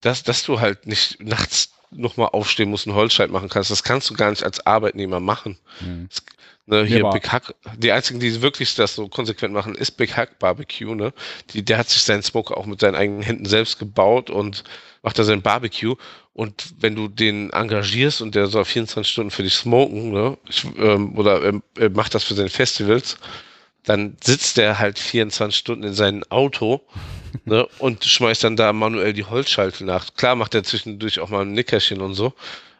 dass, 0.00 0.22
dass 0.22 0.44
du 0.44 0.60
halt 0.60 0.86
nicht 0.86 1.22
nachts 1.22 1.72
nochmal 1.90 2.28
aufstehen 2.32 2.70
musst, 2.70 2.86
einen 2.86 2.96
Holzscheit 2.96 3.30
machen 3.30 3.48
kannst. 3.48 3.70
Das 3.70 3.82
kannst 3.82 4.08
du 4.10 4.14
gar 4.14 4.30
nicht 4.30 4.44
als 4.44 4.64
Arbeitnehmer 4.66 5.20
machen. 5.20 5.58
Mhm. 5.80 6.08
Das, 6.08 6.22
ne, 6.66 6.84
hier 6.84 7.00
ja, 7.00 7.10
Big 7.10 7.30
Hack, 7.30 7.54
die 7.76 7.92
einzigen, 7.92 8.20
die 8.20 8.42
wirklich 8.42 8.74
das 8.74 8.94
so 8.94 9.08
konsequent 9.08 9.52
machen, 9.52 9.74
ist 9.74 9.92
Big 9.92 10.16
Hack 10.16 10.38
Barbecue. 10.38 10.94
Ne? 10.94 11.12
Die, 11.50 11.64
der 11.64 11.78
hat 11.78 11.88
sich 11.88 12.02
seinen 12.02 12.22
Smoker 12.22 12.56
auch 12.56 12.66
mit 12.66 12.80
seinen 12.80 12.94
eigenen 12.94 13.22
Händen 13.22 13.46
selbst 13.46 13.78
gebaut 13.78 14.30
und 14.30 14.64
macht 15.02 15.18
da 15.18 15.24
sein 15.24 15.42
Barbecue. 15.42 15.96
Und 16.32 16.74
wenn 16.78 16.94
du 16.94 17.08
den 17.08 17.50
engagierst 17.50 18.22
und 18.22 18.34
der 18.34 18.46
soll 18.46 18.64
24 18.64 19.10
Stunden 19.10 19.30
für 19.30 19.42
dich 19.42 19.54
smoken, 19.54 20.12
ne? 20.12 20.38
Ich, 20.48 20.64
ähm, 20.78 21.18
oder 21.18 21.42
ähm, 21.44 21.62
macht 21.92 22.14
das 22.14 22.24
für 22.24 22.34
seine 22.34 22.50
Festivals, 22.50 23.18
dann 23.84 24.16
sitzt 24.22 24.56
der 24.56 24.78
halt 24.78 24.98
24 24.98 25.58
Stunden 25.58 25.84
in 25.84 25.94
seinem 25.94 26.22
Auto 26.28 26.82
ne, 27.44 27.66
und 27.78 28.04
schmeißt 28.04 28.44
dann 28.44 28.56
da 28.56 28.72
manuell 28.72 29.12
die 29.12 29.24
Holzschaltel 29.24 29.86
nach. 29.86 30.14
Klar 30.14 30.36
macht 30.36 30.54
er 30.54 30.62
zwischendurch 30.62 31.20
auch 31.20 31.28
mal 31.28 31.42
ein 31.42 31.52
Nickerchen 31.52 32.00
und 32.00 32.14
so, 32.14 32.32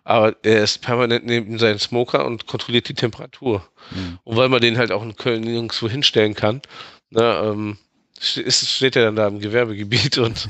aber 0.04 0.34
er 0.42 0.62
ist 0.62 0.82
permanent 0.82 1.26
neben 1.26 1.58
seinem 1.58 1.78
Smoker 1.78 2.24
und 2.26 2.46
kontrolliert 2.46 2.88
die 2.88 2.94
Temperatur. 2.94 3.66
Mhm. 3.90 4.18
Und 4.24 4.36
weil 4.36 4.48
man 4.48 4.60
den 4.60 4.78
halt 4.78 4.92
auch 4.92 5.02
in 5.02 5.16
Köln 5.16 5.42
nirgendwo 5.42 5.88
hinstellen 5.88 6.34
kann, 6.34 6.62
ne, 7.10 7.42
ähm, 7.44 7.78
ist, 8.20 8.68
steht 8.68 8.96
er 8.96 9.04
dann 9.04 9.16
da 9.16 9.28
im 9.28 9.40
Gewerbegebiet 9.40 10.18
und 10.18 10.48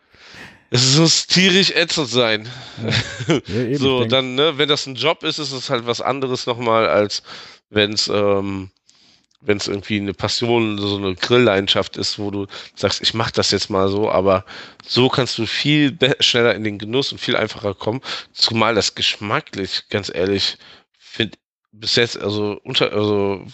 es 0.70 0.96
muss 0.96 1.26
tierisch 1.26 1.70
ätzend 1.70 2.08
sein. 2.08 2.48
Ja. 3.28 3.40
Ja, 3.46 3.78
so, 3.78 4.04
dann, 4.04 4.34
ne, 4.34 4.58
wenn 4.58 4.68
das 4.68 4.86
ein 4.86 4.94
Job 4.94 5.22
ist, 5.24 5.38
ist 5.38 5.52
es 5.52 5.70
halt 5.70 5.86
was 5.86 6.00
anderes 6.00 6.46
nochmal, 6.46 6.88
als 6.88 7.22
wenn 7.70 7.92
es 7.92 8.08
ähm, 8.08 8.70
wenn 9.40 9.58
es 9.58 9.68
irgendwie 9.68 9.98
eine 10.00 10.14
Passion, 10.14 10.78
so 10.78 10.96
eine 10.96 11.14
Grillleidenschaft 11.14 11.96
ist, 11.96 12.18
wo 12.18 12.30
du 12.30 12.46
sagst, 12.74 13.02
ich 13.02 13.14
mache 13.14 13.32
das 13.32 13.50
jetzt 13.50 13.70
mal 13.70 13.88
so, 13.88 14.10
aber 14.10 14.44
so 14.84 15.08
kannst 15.08 15.38
du 15.38 15.46
viel 15.46 15.96
schneller 16.20 16.54
in 16.54 16.64
den 16.64 16.78
Genuss 16.78 17.12
und 17.12 17.18
viel 17.18 17.36
einfacher 17.36 17.74
kommen. 17.74 18.00
Zumal 18.32 18.74
das 18.74 18.94
geschmacklich, 18.94 19.84
ganz 19.90 20.10
ehrlich, 20.14 20.58
finde 20.98 21.36
bis 21.72 21.96
jetzt, 21.96 22.18
also 22.18 22.58
unter, 22.64 22.92
also 22.92 23.44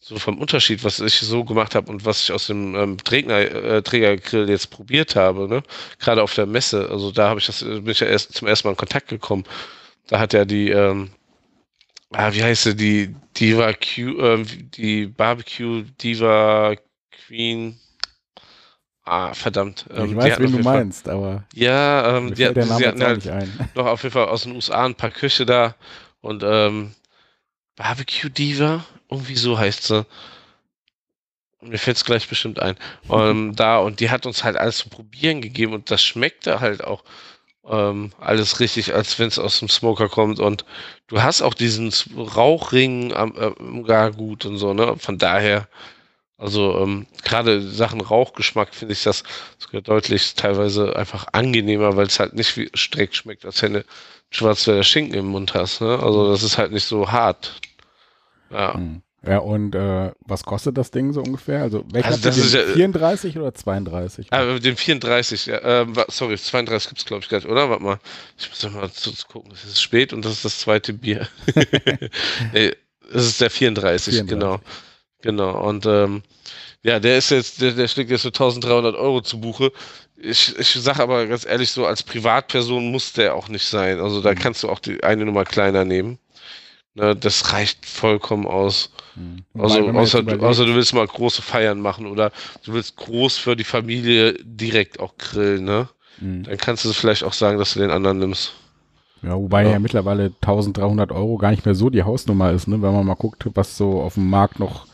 so 0.00 0.18
vom 0.18 0.38
Unterschied, 0.38 0.82
was 0.82 0.98
ich 0.98 1.20
so 1.20 1.44
gemacht 1.44 1.74
habe 1.76 1.90
und 1.90 2.04
was 2.04 2.24
ich 2.24 2.32
aus 2.32 2.48
dem 2.48 2.74
ähm, 2.74 2.98
Träger, 2.98 3.76
äh, 3.76 3.82
Trägergrill 3.82 4.50
jetzt 4.50 4.70
probiert 4.70 5.14
habe, 5.14 5.48
ne? 5.48 5.62
Gerade 6.00 6.22
auf 6.22 6.34
der 6.34 6.46
Messe, 6.46 6.88
also 6.90 7.12
da 7.12 7.28
habe 7.28 7.38
ich 7.38 7.46
das, 7.46 7.62
bin 7.62 7.88
ich 7.88 8.00
ja 8.00 8.08
erst 8.08 8.34
zum 8.34 8.48
ersten 8.48 8.66
Mal 8.66 8.72
in 8.72 8.76
Kontakt 8.76 9.08
gekommen. 9.08 9.44
Da 10.08 10.18
hat 10.18 10.32
ja 10.32 10.44
die, 10.44 10.70
ähm, 10.70 11.10
ah, 12.12 12.32
wie 12.32 12.42
heißt 12.42 12.64
sie, 12.64 12.76
die 12.76 13.16
Diva 13.36 13.72
Q, 13.72 14.18
äh, 14.20 14.44
die 14.44 15.06
Barbecue 15.06 15.82
Diva 16.00 16.74
Queen. 17.10 17.78
Ah, 19.04 19.34
verdammt. 19.34 19.86
Ähm, 19.90 20.10
ich 20.10 20.16
weiß, 20.16 20.38
wen 20.38 20.52
du 20.52 20.58
meinst, 20.58 21.08
aber. 21.08 21.44
Ja, 21.54 22.16
ähm, 22.16 22.34
die, 22.34 22.52
der 22.52 22.66
sie 22.66 22.86
hatten 22.86 23.02
halt 23.02 23.26
noch 23.74 23.86
auf 23.86 24.02
jeden 24.02 24.12
Fall 24.12 24.28
aus 24.28 24.44
den 24.44 24.54
USA 24.54 24.84
ein 24.84 24.94
paar 24.94 25.10
Küche 25.10 25.44
da 25.44 25.74
und 26.20 26.42
ähm, 26.44 26.94
Barbecue 27.76 28.30
Diva, 28.30 28.84
irgendwie 29.10 29.36
so 29.36 29.58
heißt 29.58 29.84
sie. 29.84 30.06
Mir 31.60 31.78
fällt 31.78 31.96
es 31.96 32.04
gleich 32.04 32.28
bestimmt 32.28 32.60
ein. 32.60 32.76
Ähm, 33.10 33.54
da 33.56 33.78
und 33.78 34.00
die 34.00 34.10
hat 34.10 34.24
uns 34.24 34.44
halt 34.44 34.56
alles 34.56 34.78
zu 34.78 34.88
probieren 34.88 35.42
gegeben 35.42 35.74
und 35.74 35.90
das 35.90 36.02
schmeckte 36.02 36.60
halt 36.60 36.84
auch 36.84 37.04
ähm, 37.68 38.12
alles 38.18 38.60
richtig, 38.60 38.94
als 38.94 39.18
wenn 39.18 39.28
es 39.28 39.38
aus 39.38 39.58
dem 39.60 39.68
Smoker 39.68 40.08
kommt 40.08 40.40
und 40.40 40.64
du 41.06 41.22
hast 41.22 41.42
auch 41.42 41.54
diesen 41.54 41.92
Rauchring 42.16 43.12
am, 43.12 43.34
äh, 43.36 43.82
gar 43.82 44.12
gut 44.12 44.44
und 44.44 44.56
so, 44.58 44.74
ne? 44.74 44.96
Von 44.98 45.18
daher, 45.18 45.68
also 46.38 46.78
ähm, 46.80 47.06
gerade 47.24 47.62
Sachen 47.62 48.00
Rauchgeschmack 48.00 48.74
finde 48.74 48.94
ich 48.94 49.04
das 49.04 49.22
sogar 49.58 49.82
deutlich 49.82 50.34
teilweise 50.34 50.96
einfach 50.96 51.28
angenehmer, 51.32 51.96
weil 51.96 52.06
es 52.06 52.18
halt 52.20 52.34
nicht 52.34 52.56
wie 52.56 52.70
Streck 52.74 53.14
schmeckt, 53.14 53.44
als 53.44 53.62
wenn 53.62 53.74
du 53.74 53.84
Schwarzwälder 54.30 54.82
Schinken 54.82 55.14
im 55.14 55.26
Mund 55.26 55.54
hast, 55.54 55.80
ne? 55.80 55.98
Also 56.02 56.30
das 56.30 56.42
ist 56.42 56.58
halt 56.58 56.72
nicht 56.72 56.86
so 56.86 57.12
hart. 57.12 57.60
Ja. 58.50 58.74
Hm. 58.74 59.02
Ja, 59.24 59.38
und 59.38 59.74
äh, 59.76 60.10
was 60.20 60.42
kostet 60.42 60.76
das 60.76 60.90
Ding 60.90 61.12
so 61.12 61.20
ungefähr? 61.20 61.62
Also, 61.62 61.84
welcher 61.92 62.08
also 62.08 62.22
das 62.22 62.36
ist 62.36 62.54
ja, 62.54 62.64
34 62.64 63.38
oder 63.38 63.54
32? 63.54 64.26
Ah, 64.30 64.58
den 64.58 64.76
34, 64.76 65.46
ja. 65.46 65.82
Äh, 65.82 65.86
sorry, 66.08 66.36
32 66.36 66.88
gibt 66.88 66.98
es, 67.00 67.06
glaube 67.06 67.22
ich, 67.22 67.28
gleich, 67.28 67.46
oder? 67.46 67.70
Warte 67.70 67.84
mal. 67.84 68.00
Ich 68.36 68.48
muss 68.48 68.72
mal 68.72 68.90
zu, 68.90 69.12
zu 69.12 69.26
gucken. 69.28 69.52
Es 69.52 69.64
ist 69.64 69.80
spät 69.80 70.12
und 70.12 70.24
das 70.24 70.32
ist 70.32 70.44
das 70.44 70.58
zweite 70.58 70.92
Bier. 70.92 71.28
nee, 72.52 72.72
es 73.12 73.26
ist 73.26 73.40
der 73.40 73.50
34, 73.50 74.14
34. 74.14 74.26
genau. 74.26 74.60
Genau. 75.22 75.68
Und 75.68 75.86
ähm, 75.86 76.22
ja, 76.82 76.98
der 76.98 77.18
ist 77.18 77.30
jetzt, 77.30 77.60
der, 77.60 77.72
der 77.72 77.86
schlägt 77.86 78.10
jetzt 78.10 78.22
so 78.22 78.28
1300 78.28 78.96
Euro 78.96 79.20
zu 79.20 79.40
Buche. 79.40 79.72
Ich, 80.16 80.58
ich 80.58 80.72
sag 80.72 80.98
aber 80.98 81.26
ganz 81.26 81.46
ehrlich, 81.46 81.70
so 81.70 81.86
als 81.86 82.02
Privatperson 82.02 82.90
muss 82.90 83.12
der 83.12 83.36
auch 83.36 83.48
nicht 83.48 83.66
sein. 83.66 84.00
Also 84.00 84.20
da 84.20 84.32
mhm. 84.32 84.38
kannst 84.38 84.64
du 84.64 84.68
auch 84.68 84.80
die 84.80 85.02
eine 85.04 85.24
Nummer 85.24 85.44
kleiner 85.44 85.84
nehmen. 85.84 86.18
Ne, 86.94 87.16
das 87.16 87.52
reicht 87.52 87.86
vollkommen 87.86 88.46
aus. 88.46 88.90
Mhm. 89.16 89.44
Also, 89.60 89.88
außer, 89.90 90.22
du, 90.22 90.40
außer 90.40 90.64
du 90.64 90.74
willst 90.74 90.94
mal 90.94 91.06
große 91.06 91.42
Feiern 91.42 91.80
machen 91.80 92.06
oder 92.06 92.32
du 92.64 92.72
willst 92.72 92.96
groß 92.96 93.36
für 93.36 93.56
die 93.56 93.64
Familie 93.64 94.34
direkt 94.42 95.00
auch 95.00 95.16
grillen, 95.16 95.64
ne? 95.64 95.88
Mhm. 96.20 96.44
Dann 96.44 96.56
kannst 96.56 96.84
du 96.84 96.92
vielleicht 96.92 97.24
auch 97.24 97.32
sagen, 97.32 97.58
dass 97.58 97.74
du 97.74 97.80
den 97.80 97.90
anderen 97.90 98.18
nimmst. 98.18 98.54
Ja, 99.22 99.36
wobei 99.36 99.64
ja. 99.64 99.72
ja 99.72 99.78
mittlerweile 99.78 100.32
1300 100.40 101.12
Euro 101.12 101.36
gar 101.36 101.50
nicht 101.50 101.64
mehr 101.64 101.74
so 101.74 101.90
die 101.90 102.02
Hausnummer 102.02 102.52
ist, 102.52 102.68
ne? 102.68 102.82
Wenn 102.82 102.92
man 102.92 103.06
mal 103.06 103.14
guckt, 103.14 103.46
was 103.54 103.76
so 103.76 104.00
auf 104.00 104.14
dem 104.14 104.28
Markt 104.28 104.58
noch 104.58 104.86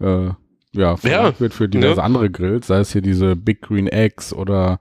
äh, 0.00 0.30
ja, 0.72 0.94
ja. 1.02 1.40
wird 1.40 1.54
für 1.54 1.68
diverse 1.68 2.00
ja. 2.00 2.02
andere 2.02 2.30
Grills, 2.30 2.66
sei 2.66 2.78
es 2.78 2.92
hier 2.92 3.02
diese 3.02 3.34
Big 3.34 3.62
Green 3.62 3.88
Eggs 3.88 4.32
oder 4.32 4.78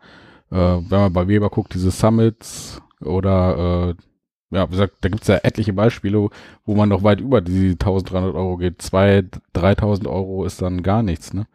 äh, 0.51 0.55
wenn 0.55 0.99
man 0.99 1.13
bei 1.13 1.27
Weber 1.27 1.49
guckt, 1.49 1.73
diese 1.73 1.91
Summits 1.91 2.81
oder 3.01 3.89
äh, 3.89 4.01
ja, 4.51 4.67
wie 4.67 4.71
gesagt, 4.71 4.95
da 5.01 5.09
gibt 5.09 5.23
es 5.23 5.27
ja 5.27 5.37
etliche 5.37 5.73
Beispiele, 5.73 6.29
wo 6.65 6.75
man 6.75 6.89
noch 6.89 7.03
weit 7.03 7.19
über 7.19 7.41
die 7.41 7.71
1300 7.71 8.35
Euro 8.35 8.57
geht. 8.57 8.81
2.000, 8.81 9.39
3.000 9.53 10.07
Euro 10.07 10.45
ist 10.45 10.61
dann 10.61 10.83
gar 10.83 11.03
nichts, 11.03 11.33
ne? 11.33 11.47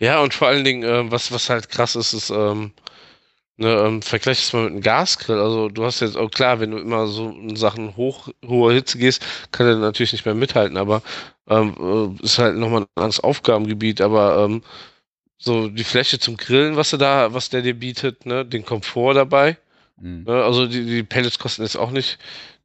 Ja, 0.00 0.20
und 0.22 0.34
vor 0.34 0.48
allen 0.48 0.64
Dingen, 0.64 0.82
äh, 0.84 1.10
was, 1.10 1.32
was 1.32 1.50
halt 1.50 1.70
krass 1.70 1.96
ist, 1.96 2.12
ist, 2.12 2.30
ähm, 2.30 2.72
ne, 3.56 3.68
ähm, 3.74 4.02
vergleich 4.02 4.40
es 4.40 4.52
mal 4.52 4.64
mit 4.64 4.72
einem 4.72 4.80
Gasgrill. 4.82 5.40
Also 5.40 5.68
du 5.68 5.84
hast 5.84 6.00
jetzt 6.00 6.16
auch 6.16 6.30
klar, 6.30 6.60
wenn 6.60 6.70
du 6.70 6.78
immer 6.78 7.06
so 7.08 7.30
in 7.30 7.56
Sachen 7.56 7.96
hoch, 7.96 8.28
hohe 8.46 8.72
Hitze 8.74 8.98
gehst, 8.98 9.24
kann 9.52 9.66
er 9.66 9.76
natürlich 9.76 10.12
nicht 10.12 10.26
mehr 10.26 10.34
mithalten, 10.34 10.76
aber 10.76 11.02
ähm, 11.48 12.16
äh, 12.20 12.24
ist 12.24 12.38
halt 12.38 12.56
nochmal 12.56 12.82
ein 12.82 12.86
anderes 12.96 13.20
Aufgabengebiet, 13.20 14.00
aber 14.00 14.44
ähm, 14.44 14.62
so 15.38 15.68
die 15.68 15.84
Fläche 15.84 16.18
zum 16.18 16.36
Grillen, 16.36 16.76
was 16.76 16.92
er 16.92 16.98
da, 16.98 17.34
was 17.34 17.50
der 17.50 17.62
dir 17.62 17.74
bietet, 17.74 18.26
ne, 18.26 18.44
den 18.44 18.64
Komfort 18.64 19.14
dabei 19.14 19.58
Mhm. 20.00 20.24
Ne, 20.24 20.44
also 20.44 20.66
die, 20.66 20.84
die 20.84 21.02
Pellets 21.02 21.38
kosten 21.38 21.62
jetzt 21.62 21.76
auch 21.76 21.90
nicht 21.90 22.18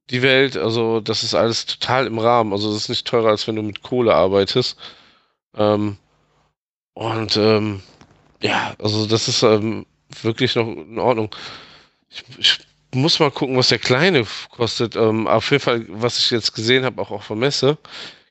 die 0.10 0.22
Welt. 0.22 0.58
Also 0.58 1.00
das 1.00 1.24
ist 1.24 1.36
alles 1.36 1.66
total 1.66 2.08
im 2.08 2.20
Rahmen. 2.20 2.54
Also 2.54 2.72
das 2.74 2.84
ist 2.84 2.90
nicht 2.90 3.08
teurer, 3.08 3.30
als 3.30 3.48
wenn 3.48 3.56
du 3.56 3.62
mit 3.64 3.82
Kohle 3.84 4.14
arbeitest. 4.14 4.78
Ähm, 5.56 5.98
und 6.94 7.38
ähm, 7.38 7.82
ja, 8.42 8.76
also 8.82 9.06
das 9.06 9.28
ist 9.28 9.44
ähm, 9.44 9.86
wirklich 10.22 10.56
noch 10.56 10.68
in 10.68 11.00
Ordnung. 11.00 11.34
Ich, 12.10 12.24
ich, 12.38 12.60
muss 12.96 13.20
mal 13.20 13.32
gucken, 13.32 13.58
was 13.58 13.70
der 13.70 13.80
kleine 13.80 14.24
kostet. 14.52 14.96
Ähm, 14.96 15.28
auf 15.28 15.50
jeden 15.50 15.64
Fall, 15.64 15.86
was 15.90 16.20
ich 16.20 16.30
jetzt 16.30 16.54
gesehen 16.54 16.86
habe, 16.86 17.02
auch 17.02 17.10
auf 17.10 17.26
der 17.26 17.36
Messe, 17.36 17.80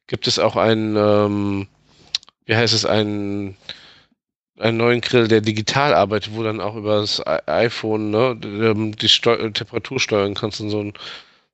gibt 0.07 0.29
es 0.29 0.39
auch 0.39 0.55
einen, 0.55 0.97
ähm, 0.97 1.67
wie 2.45 2.55
heißt 2.55 2.73
es, 2.73 2.85
einen 2.85 3.57
einen 4.59 4.77
neuen 4.77 5.01
Grill, 5.01 5.29
der 5.29 5.41
digital 5.41 5.95
arbeitet, 5.95 6.35
wo 6.35 6.43
dann 6.43 6.61
auch 6.61 6.77
über 6.77 7.01
das 7.01 7.23
iPhone 7.47 8.11
ne, 8.11 8.39
ähm, 8.45 8.95
die 8.97 9.09
Steu 9.09 9.37
Temperatur 9.51 9.99
steuern 9.99 10.35
kannst 10.35 10.61
und 10.61 10.71
so, 10.71 10.81
ein, 10.81 10.93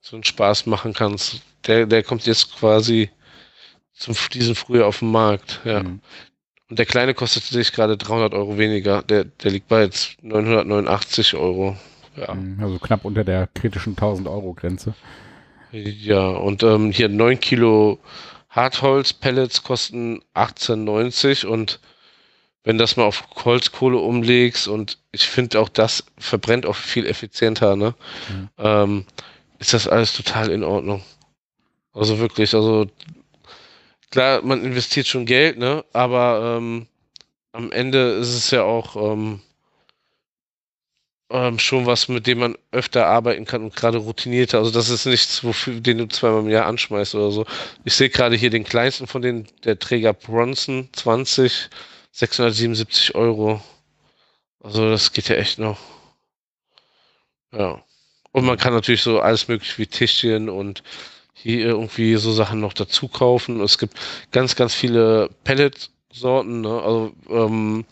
so 0.01 0.17
einen 0.17 0.25
Spaß 0.25 0.67
machen 0.67 0.93
kannst. 0.93 1.43
Der, 1.67 1.87
der 1.87 2.03
kommt 2.03 2.27
jetzt 2.27 2.57
quasi 2.57 3.11
zum 3.95 4.15
diesen 4.33 4.55
Frühjahr 4.55 4.87
auf 4.87 5.01
den 5.01 5.11
Markt. 5.11 5.61
Ja. 5.65 5.83
Mhm. 5.83 6.01
Und 6.71 6.79
der 6.79 6.87
kleine 6.87 7.15
kostet 7.15 7.45
sich 7.45 7.73
gerade 7.73 7.97
300 7.97 8.35
Euro 8.35 8.59
weniger. 8.59 9.03
Der, 9.03 9.25
der 9.25 9.51
liegt 9.51 9.69
bei 9.69 9.83
jetzt 9.83 10.23
989 10.23 11.35
Euro. 11.35 11.77
Ja. 12.17 12.35
Mhm, 12.35 12.63
also 12.63 12.79
knapp 12.79 13.05
unter 13.05 13.25
der 13.25 13.49
kritischen 13.55 13.93
1000 13.93 14.29
Euro 14.29 14.53
Grenze. 14.53 14.95
Ja, 15.71 16.29
und 16.29 16.63
ähm, 16.63 16.91
hier 16.91 17.09
9 17.09 17.41
Kilo 17.41 17.99
Hartholz-Pellets 18.51 19.63
kosten 19.63 20.21
18,90 20.35 21.47
und 21.47 21.81
wenn 22.69 22.77
das 22.77 22.99
mal 22.99 23.05
auf 23.05 23.25
Holzkohle 23.47 23.97
umlegst 23.97 24.69
und 24.69 24.99
ich 25.11 25.27
finde 25.27 25.59
auch 25.59 25.71
das 25.71 26.05
verbrennt 26.19 26.67
auch 26.67 26.77
viel 26.77 27.07
effizienter, 27.07 27.77
ne? 27.77 27.95
Mhm. 28.29 28.49
Ähm, 28.59 29.07
ist 29.59 29.73
das 29.73 29.89
alles 29.89 30.13
total 30.13 30.51
in 30.51 30.63
Ordnung. 30.63 31.03
Also 31.95 32.19
wirklich, 32.19 32.55
also 32.55 32.87
klar, 34.11 34.43
man 34.43 34.63
investiert 34.63 35.07
schon 35.07 35.25
Geld, 35.25 35.57
ne? 35.57 35.83
Aber 35.95 36.59
ähm, 36.59 36.87
am 37.53 37.73
Ende 37.73 38.11
ist 38.21 38.35
es 38.35 38.51
ja 38.51 38.65
auch 38.65 38.97
ähm, 38.97 39.41
ähm, 41.31 41.59
schon 41.59 41.87
was, 41.87 42.09
mit 42.09 42.27
dem 42.27 42.41
man 42.41 42.59
öfter 42.71 43.07
arbeiten 43.07 43.47
kann 43.47 43.63
und 43.63 43.77
gerade 43.77 43.97
routinierter. 43.97 44.59
Also 44.59 44.73
das 44.73 44.91
ist 44.91 45.07
nichts, 45.07 45.43
wofür 45.43 45.81
den 45.81 45.97
du 45.97 46.07
zweimal 46.09 46.41
im 46.41 46.51
Jahr 46.51 46.67
anschmeißt 46.67 47.15
oder 47.15 47.31
so. 47.31 47.47
Ich 47.85 47.95
sehe 47.95 48.11
gerade 48.11 48.37
hier 48.37 48.51
den 48.51 48.65
kleinsten 48.65 49.07
von 49.07 49.23
denen, 49.23 49.49
der 49.65 49.79
Träger 49.79 50.13
Bronson 50.13 50.91
20 50.93 51.71
677 52.19 53.15
Euro. 53.15 53.63
Also 54.61 54.91
das 54.91 55.13
geht 55.13 55.29
ja 55.29 55.37
echt 55.37 55.61
noch. 55.61 55.79
Ja. 57.53 57.81
Und 58.33 58.45
man 58.45 58.59
kann 58.59 58.73
natürlich 58.73 59.03
so 59.03 59.21
alles 59.21 59.47
mögliche 59.47 59.79
wie 59.79 59.87
Tischchen 59.87 60.49
und 60.49 60.83
hier 61.33 61.67
irgendwie 61.67 62.17
so 62.17 62.33
Sachen 62.33 62.59
noch 62.59 62.73
dazu 62.73 63.07
kaufen. 63.07 63.61
Es 63.61 63.79
gibt 63.79 63.95
ganz, 64.33 64.57
ganz 64.57 64.75
viele 64.75 65.31
Pellet-Sorten. 65.45 66.63
Ne? 66.63 66.83
Also 66.83 67.13
ähm, 67.31 67.85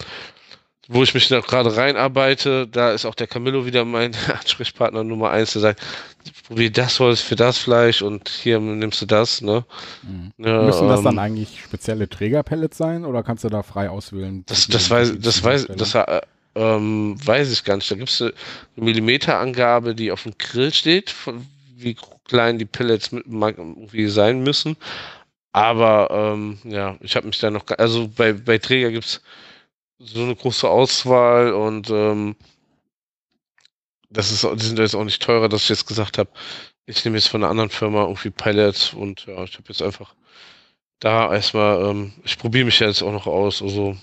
wo 0.89 1.03
ich 1.03 1.15
mich 1.15 1.29
da 1.29 1.41
gerade 1.41 1.77
reinarbeite, 1.77 2.67
da 2.69 2.93
ist 2.93 3.05
auch 3.07 3.15
der 3.15 3.27
Camillo 3.27 3.67
wieder 3.67 3.85
mein 3.85 4.13
Ansprechpartner 4.39 5.05
Nummer 5.05 5.31
eins, 5.31 5.53
der 5.53 5.63
sagt, 5.63 5.83
probier 6.47 6.71
das 6.71 7.01
Holz 7.01 7.21
für 7.21 7.37
das 7.37 7.59
Fleisch 7.59 8.03
und 8.03 8.29
hier 8.29 8.61
nimmst 8.61 9.03
du 9.03 9.07
das, 9.07 9.41
ne? 9.41 9.65
Mhm. 10.03 10.33
Ja, 10.39 10.63
Müssen 10.63 10.89
das 10.89 11.01
ähm, 11.01 11.05
dann 11.05 11.19
eigentlich 11.19 11.61
spezielle 11.63 12.09
Trägerpellets 12.09 12.77
sein 12.77 13.05
oder 13.05 13.23
kannst 13.23 13.45
du 13.45 13.49
da 13.49 13.63
frei 13.63 13.91
auswählen? 13.91 14.45
Das, 14.47 14.67
das 14.69 14.89
weiß, 14.89 15.15
das 15.19 15.43
weiß, 15.43 15.69
das 15.77 15.95
äh, 15.95 16.21
ähm, 16.55 17.17
weiß 17.25 17.53
ich 17.53 17.65
gar 17.65 17.77
nicht. 17.77 17.91
Da 17.91 17.97
gibt 17.97 18.11
es 18.11 18.23
eine 18.23 18.33
Millimeterangabe, 18.77 19.95
die 19.95 20.11
auf 20.11 20.23
dem 20.23 20.39
Grill 20.39 20.73
steht, 20.73 21.11
von, 21.11 21.47
wie 21.77 21.97
klein 22.25 22.59
die 22.59 22.65
Pellets 22.65 23.13
mit, 23.13 23.27
irgendwie 23.27 24.09
sein 24.09 24.43
müssen. 24.43 24.77
Aber 25.53 26.09
ähm, 26.11 26.59
ja, 26.65 26.97
ich 27.01 27.17
habe 27.17 27.27
mich 27.27 27.39
da 27.39 27.51
noch, 27.51 27.65
also 27.79 28.09
bei, 28.09 28.33
bei 28.33 28.59
Träger 28.59 28.91
gibt 28.91 29.07
es 29.07 29.21
so 29.99 30.23
eine 30.23 30.37
große 30.37 30.69
Auswahl 30.69 31.53
und 31.53 31.91
ähm, 31.91 32.37
das 34.11 34.31
ist, 34.31 34.45
die 34.45 34.65
sind 34.65 34.79
jetzt 34.79 34.95
auch 34.95 35.05
nicht 35.05 35.23
teurer, 35.23 35.49
dass 35.49 35.63
ich 35.63 35.69
jetzt 35.69 35.87
gesagt 35.87 36.19
habe, 36.19 36.31
ich 36.87 37.05
nehme 37.05 37.17
jetzt 37.17 37.29
von 37.29 37.43
einer 37.43 37.51
anderen 37.51 37.71
Firma 37.71 38.03
irgendwie 38.03 38.31
Pellets 38.31 38.93
und 38.93 39.27
ja, 39.27 39.43
ich 39.45 39.55
habe 39.55 39.69
jetzt 39.69 39.83
einfach 39.83 40.15
da 41.01 41.33
erstmal, 41.33 41.83
ähm, 41.91 42.13
ich 42.25 42.39
probiere 42.39 42.67
mich 42.67 42.79
ja 42.79 42.87
jetzt 42.87 43.03
auch 43.03 43.13
noch 43.13 43.27
aus, 43.27 43.63
also 43.63 43.97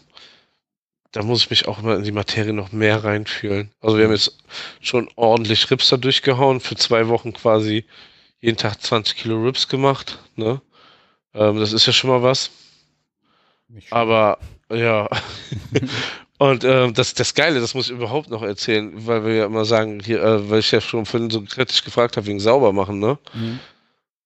da 1.12 1.22
muss 1.22 1.44
ich 1.44 1.50
mich 1.50 1.68
auch 1.68 1.82
mal 1.82 1.98
in 1.98 2.04
die 2.04 2.12
Materie 2.12 2.54
noch 2.54 2.72
mehr 2.72 3.04
reinfühlen. 3.04 3.72
Also 3.82 3.98
wir 3.98 4.06
haben 4.06 4.14
jetzt 4.14 4.38
schon 4.82 5.10
ordentlich 5.16 5.70
Rips 5.70 5.90
da 5.90 5.98
durchgehauen, 5.98 6.60
für 6.60 6.76
zwei 6.76 7.08
Wochen 7.08 7.34
quasi 7.34 7.86
jeden 8.42 8.58
Tag 8.58 8.82
20 8.82 9.16
Kilo 9.16 9.42
Rips 9.44 9.68
gemacht, 9.68 10.20
ne? 10.36 10.62
Ähm, 11.34 11.60
das 11.60 11.72
ist 11.72 11.86
ja 11.86 11.94
schon 11.94 12.10
mal 12.10 12.24
was. 12.24 12.52
Aber 13.92 14.40
ja. 14.74 15.10
Und 16.40 16.64
ähm, 16.64 16.94
das, 16.94 17.14
das 17.14 17.36
Geile, 17.36 17.62
das 17.62 17.74
muss 17.74 17.88
ich 17.88 17.94
überhaupt 17.94 18.30
noch 18.30 18.42
erzählen, 18.42 18.92
weil 19.08 19.24
wir 19.26 19.34
ja 19.34 19.46
immer 19.46 19.66
sagen, 19.66 20.02
hier, 20.04 20.22
äh, 20.22 20.50
weil 20.50 20.60
ich 20.60 20.72
ja 20.72 20.82
schon 20.82 21.06
vorhin 21.06 21.30
so 21.30 21.42
kritisch 21.42 21.84
gefragt 21.84 22.18
habe 22.18 22.28
wegen 22.28 22.40
Saubermachen, 22.40 23.00
ne? 23.00 23.18
Mhm. 23.34 23.60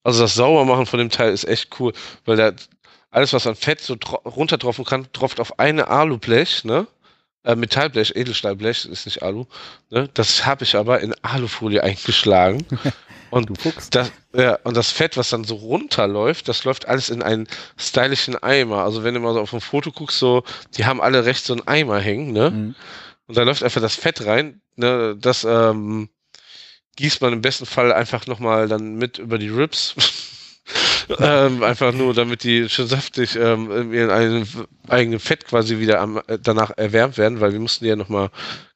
Also 0.03 0.21
das 0.23 0.35
Saubermachen 0.35 0.85
von 0.85 0.99
dem 0.99 1.09
Teil 1.09 1.31
ist 1.31 1.43
echt 1.43 1.79
cool, 1.79 1.93
weil 2.25 2.37
der 2.37 2.55
alles, 3.11 3.33
was 3.33 3.45
an 3.45 3.55
Fett 3.55 3.81
so 3.81 3.95
runtertropfen 4.25 4.85
kann, 4.85 5.07
tropft 5.13 5.39
auf 5.39 5.59
eine 5.59 5.89
Alublech, 5.89 6.63
ne? 6.63 6.87
Äh, 7.43 7.55
Metallblech, 7.55 8.15
Edelstahlblech, 8.15 8.85
ist 8.85 9.05
nicht 9.05 9.23
Alu. 9.23 9.45
Ne? 9.89 10.09
Das 10.13 10.45
habe 10.45 10.63
ich 10.63 10.75
aber 10.75 10.99
in 10.99 11.13
Alufolie 11.21 11.83
eingeschlagen. 11.83 12.65
Und 13.29 13.51
das, 13.91 14.11
ja, 14.33 14.55
und 14.63 14.77
das 14.77 14.91
Fett, 14.91 15.17
was 15.17 15.29
dann 15.29 15.43
so 15.43 15.55
runterläuft, 15.55 16.47
das 16.47 16.63
läuft 16.63 16.87
alles 16.87 17.09
in 17.09 17.21
einen 17.21 17.47
stylischen 17.77 18.41
Eimer. 18.41 18.83
Also 18.83 19.03
wenn 19.03 19.13
du 19.13 19.19
mal 19.19 19.33
so 19.33 19.41
auf 19.41 19.53
ein 19.53 19.61
Foto 19.61 19.91
guckst, 19.91 20.19
so, 20.19 20.43
die 20.75 20.85
haben 20.85 21.01
alle 21.01 21.25
rechts 21.25 21.47
so 21.47 21.53
einen 21.53 21.67
Eimer 21.67 21.99
hängen, 21.99 22.31
ne? 22.31 22.51
Mhm. 22.51 22.75
Und 23.27 23.37
da 23.37 23.43
läuft 23.43 23.63
einfach 23.63 23.81
das 23.81 23.95
Fett 23.95 24.25
rein, 24.25 24.61
ne? 24.75 25.15
Das 25.19 25.43
ähm, 25.43 26.09
gießt 26.95 27.21
man 27.21 27.33
im 27.33 27.41
besten 27.41 27.65
Fall 27.65 27.91
einfach 27.91 28.27
nochmal 28.27 28.67
dann 28.67 28.95
mit 28.95 29.17
über 29.17 29.37
die 29.37 29.49
Ribs. 29.49 29.95
ähm, 31.19 31.63
einfach 31.63 31.93
nur, 31.93 32.13
damit 32.13 32.43
die 32.43 32.69
schön 32.69 32.87
saftig 32.87 33.35
ähm, 33.35 33.71
in 33.71 33.93
ihrem 33.93 34.45
eigenen 34.87 35.19
Fett 35.19 35.45
quasi 35.45 35.79
wieder 35.79 35.99
am, 36.01 36.21
äh, 36.27 36.37
danach 36.41 36.71
erwärmt 36.77 37.17
werden, 37.17 37.39
weil 37.39 37.53
wir 37.53 37.59
mussten 37.59 37.85
die 37.85 37.89
ja 37.89 37.95
nochmal 37.95 38.29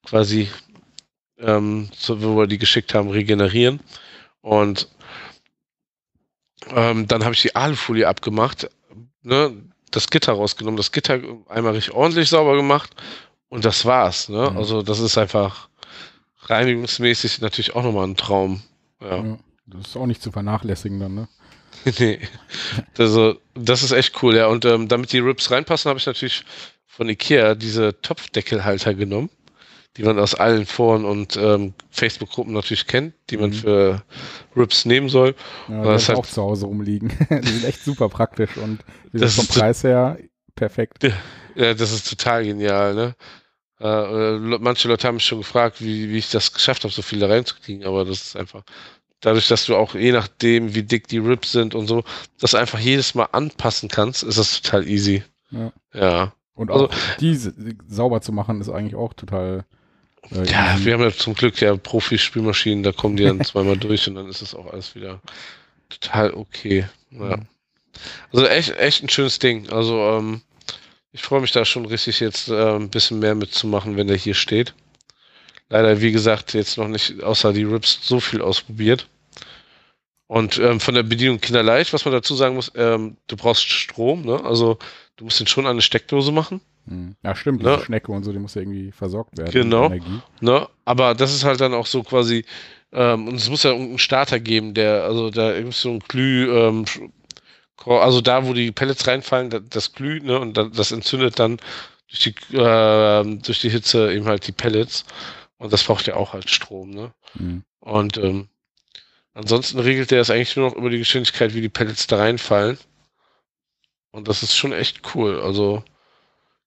quasi, 0.06 0.50
ähm, 1.40 1.90
so, 1.98 2.22
wo 2.22 2.38
wir 2.38 2.48
die 2.48 2.58
geschickt 2.58 2.94
haben, 2.94 3.10
regenerieren. 3.10 3.82
Und 4.42 4.88
ähm, 6.70 7.08
dann 7.08 7.24
habe 7.24 7.34
ich 7.34 7.42
die 7.42 7.56
Alufolie 7.56 8.08
abgemacht, 8.08 8.70
ne, 9.24 9.54
das 9.92 10.10
Gitter 10.10 10.34
rausgenommen, 10.34 10.78
das 10.78 10.92
Gitter 10.92 11.20
einmal 11.50 11.74
richtig 11.74 11.94
ordentlich 11.94 12.30
sauber 12.30 12.56
gemacht 12.56 12.92
und 13.50 13.66
das 13.66 13.86
war's. 13.86 14.30
Ne? 14.30 14.50
Mhm. 14.52 14.58
Also 14.58 14.82
das 14.82 15.00
ist 15.00 15.18
einfach 15.18 15.70
reinigungsmäßig 16.44 17.42
natürlich 17.42 17.76
auch 17.76 17.84
nochmal 17.84 18.08
ein 18.08 18.16
Traum. 18.16 18.62
Ja. 19.02 19.18
ja. 19.18 19.38
das 19.66 19.88
ist 19.88 19.98
auch 19.98 20.06
nicht 20.06 20.22
zu 20.22 20.32
vernachlässigen 20.32 21.00
dann, 21.00 21.16
ne? 21.16 21.28
nee. 22.00 22.20
Also, 22.98 23.40
das 23.56 23.82
ist 23.82 23.92
echt 23.92 24.22
cool, 24.22 24.36
ja. 24.36 24.48
Und 24.48 24.66
ähm, 24.66 24.88
damit 24.88 25.14
die 25.14 25.20
Rips 25.20 25.50
reinpassen, 25.50 25.90
habe 25.90 26.00
ich 26.00 26.06
natürlich 26.06 26.44
von 26.86 27.10
Ikea 27.10 27.56
diese 27.56 28.00
Topfdeckelhalter 28.02 28.94
genommen 28.94 29.30
die 29.98 30.04
man 30.04 30.20
aus 30.20 30.36
allen 30.36 30.66
Foren 30.66 31.04
und 31.06 31.36
ähm, 31.36 31.74
Facebook-Gruppen 31.90 32.54
natürlich 32.54 32.88
kennt, 32.88 33.14
die 33.30 33.38
man 33.38 33.50
mhm. 33.50 33.56
für 33.56 34.04
Rips 34.56 34.86
nehmen 34.86 35.10
soll. 35.10 35.36
Ja, 35.68 35.84
das 35.84 36.08
halt, 36.08 36.18
auch 36.18 36.26
zu 36.26 36.42
Hause 36.42 36.66
rumliegen. 36.66 37.10
die 37.30 37.50
sind 37.50 37.66
echt 37.66 37.84
super 37.84 38.08
praktisch 38.10 38.56
und 38.58 38.80
das 39.12 39.36
vom 39.36 39.48
Preis 39.48 39.84
her 39.84 40.18
perfekt. 40.56 41.04
Ja, 41.56 41.74
das 41.74 41.92
ist 41.92 42.10
total 42.10 42.46
genial, 42.46 42.96
ne? 42.96 43.16
Äh, 43.80 44.38
manche 44.60 44.88
Leute 44.88 45.08
haben 45.08 45.16
mich 45.16 45.26
schon 45.26 45.40
gefragt, 45.40 45.82
wie, 45.82 46.10
wie 46.10 46.20
ich 46.20 46.30
das 46.30 46.54
geschafft 46.54 46.84
habe, 46.84 46.94
so 46.94 47.02
viel 47.02 47.20
da 47.20 47.28
reinzukriegen, 47.28 47.84
aber 47.86 48.06
das 48.06 48.22
ist 48.22 48.36
einfach 48.36 48.64
dadurch, 49.22 49.48
dass 49.48 49.66
du 49.66 49.76
auch 49.76 49.96
je 49.96 50.12
nachdem, 50.12 50.76
wie 50.76 50.84
dick 50.84 51.08
die 51.08 51.20
Rips 51.20 51.52
sind 51.52 51.74
und 51.74 51.88
so, 51.88 52.04
das 52.40 52.54
einfach 52.56 52.80
jedes 52.80 53.16
Mal 53.16 53.30
anpassen 53.32 53.88
kannst, 53.88 54.24
ist 54.24 54.38
das 54.38 54.62
total 54.62 54.88
easy. 54.88 55.24
Ja. 55.52 55.72
ja. 55.94 56.34
Und 56.54 56.70
auch 56.70 56.92
also, 56.92 57.52
die 57.52 57.78
sauber 57.88 58.22
zu 58.22 58.34
machen, 58.34 58.60
ist 58.60 58.70
eigentlich 58.70 58.96
auch 58.96 59.14
total 59.14 59.66
ja, 60.30 60.78
wir 60.84 60.94
haben 60.94 61.02
ja 61.02 61.12
zum 61.12 61.34
Glück 61.34 61.60
ja 61.62 61.76
Profi-Spielmaschinen, 61.76 62.84
da 62.84 62.92
kommen 62.92 63.18
die 63.18 63.24
dann 63.24 63.42
zweimal 63.46 63.78
durch 63.78 64.08
und 64.08 64.16
dann 64.16 64.30
ist 64.30 64.42
es 64.42 64.56
auch 64.56 64.72
alles 64.72 64.96
wieder 64.96 65.22
total 65.90 66.34
okay. 66.34 66.86
Ja. 67.12 67.40
Also 68.32 68.48
echt, 68.48 68.78
echt 68.78 69.04
ein 69.04 69.10
schönes 69.10 69.40
Ding. 69.40 69.70
Also 69.70 70.00
ähm, 70.00 70.42
ich 71.12 71.22
freue 71.22 71.42
mich 71.42 71.52
da 71.52 71.66
schon 71.66 71.86
richtig 71.86 72.20
jetzt 72.20 72.48
äh, 72.48 72.76
ein 72.76 72.90
bisschen 72.90 73.20
mehr 73.20 73.36
mitzumachen, 73.36 73.98
wenn 73.98 74.08
der 74.08 74.18
hier 74.18 74.34
steht. 74.34 74.74
Leider, 75.70 76.02
wie 76.02 76.12
gesagt, 76.12 76.54
jetzt 76.54 76.78
noch 76.78 76.88
nicht 76.88 77.22
außer 77.24 77.54
die 77.54 77.64
Rips 77.64 78.00
so 78.02 78.20
viel 78.20 78.42
ausprobiert. 78.42 79.08
Und 80.28 80.58
ähm, 80.60 80.80
von 80.80 80.96
der 80.96 81.04
Bedienung 81.04 81.42
kinderleicht, 81.42 81.92
was 81.92 82.06
man 82.06 82.14
dazu 82.14 82.36
sagen 82.36 82.56
muss, 82.56 82.72
ähm, 82.76 83.18
du 83.28 83.36
brauchst 83.36 83.68
Strom, 83.68 84.22
ne? 84.22 84.42
Also 84.46 84.80
du 85.18 85.26
musst 85.26 85.42
den 85.42 85.48
schon 85.48 85.66
an 85.66 85.72
eine 85.72 85.82
Steckdose 85.82 86.32
machen. 86.32 86.62
Hm. 86.88 87.16
Ja, 87.24 87.36
stimmt, 87.36 87.62
diese 87.62 87.72
ne? 87.72 87.80
Schnecke 87.80 88.12
und 88.12 88.24
so, 88.24 88.32
die 88.32 88.40
muss 88.40 88.56
ja 88.56 88.62
irgendwie 88.62 88.92
versorgt 88.92 89.38
werden. 89.38 89.52
Genau. 89.52 89.94
Ne? 90.40 90.68
Aber 90.86 91.14
das 91.16 91.34
ist 91.34 91.44
halt 91.44 91.62
dann 91.62 91.74
auch 91.74 91.86
so 91.86 92.04
quasi, 92.04 92.46
ähm, 92.92 93.28
und 93.28 93.36
es 93.36 93.50
muss 93.50 93.64
ja 93.64 93.74
einen 93.74 94.00
Starter 94.00 94.40
geben, 94.40 94.74
der, 94.74 95.04
also 95.04 95.30
da 95.30 95.52
ist 95.52 95.82
so 95.82 95.92
ein 95.92 96.00
Glüh, 96.00 96.52
ähm, 96.52 96.86
also 97.86 98.22
da, 98.22 98.46
wo 98.46 98.54
die 98.54 98.72
Pellets 98.72 99.08
reinfallen, 99.08 99.50
das 99.70 99.94
Glüh, 99.94 100.20
ne, 100.22 100.40
und 100.40 100.56
das 100.56 100.92
entzündet 100.92 101.40
dann 101.40 101.58
durch 102.10 102.20
die, 102.20 102.56
äh, 102.56 103.40
durch 103.40 103.62
die 103.62 103.70
Hitze 103.70 104.14
eben 104.14 104.26
halt 104.26 104.46
die 104.48 104.52
Pellets. 104.52 105.06
Und 105.58 105.72
das 105.74 105.84
braucht 105.84 106.08
ja 106.08 106.16
auch 106.16 106.34
halt 106.34 106.50
Strom, 106.50 106.90
ne? 106.90 107.14
Mhm. 107.36 107.64
Und 107.80 108.18
ähm, 108.18 108.50
ansonsten 109.34 109.80
regelt 109.80 110.12
der 110.12 110.22
es 110.22 110.30
eigentlich 110.30 110.56
nur 110.56 110.70
noch 110.70 110.76
über 110.76 110.90
die 110.90 110.98
Geschwindigkeit, 110.98 111.54
wie 111.54 111.62
die 111.62 111.70
Pellets 111.70 112.08
da 112.08 112.18
reinfallen. 112.18 112.78
Und 114.12 114.28
das 114.28 114.44
ist 114.44 114.58
schon 114.58 114.74
echt 114.74 115.16
cool. 115.16 115.40
Also 115.40 115.84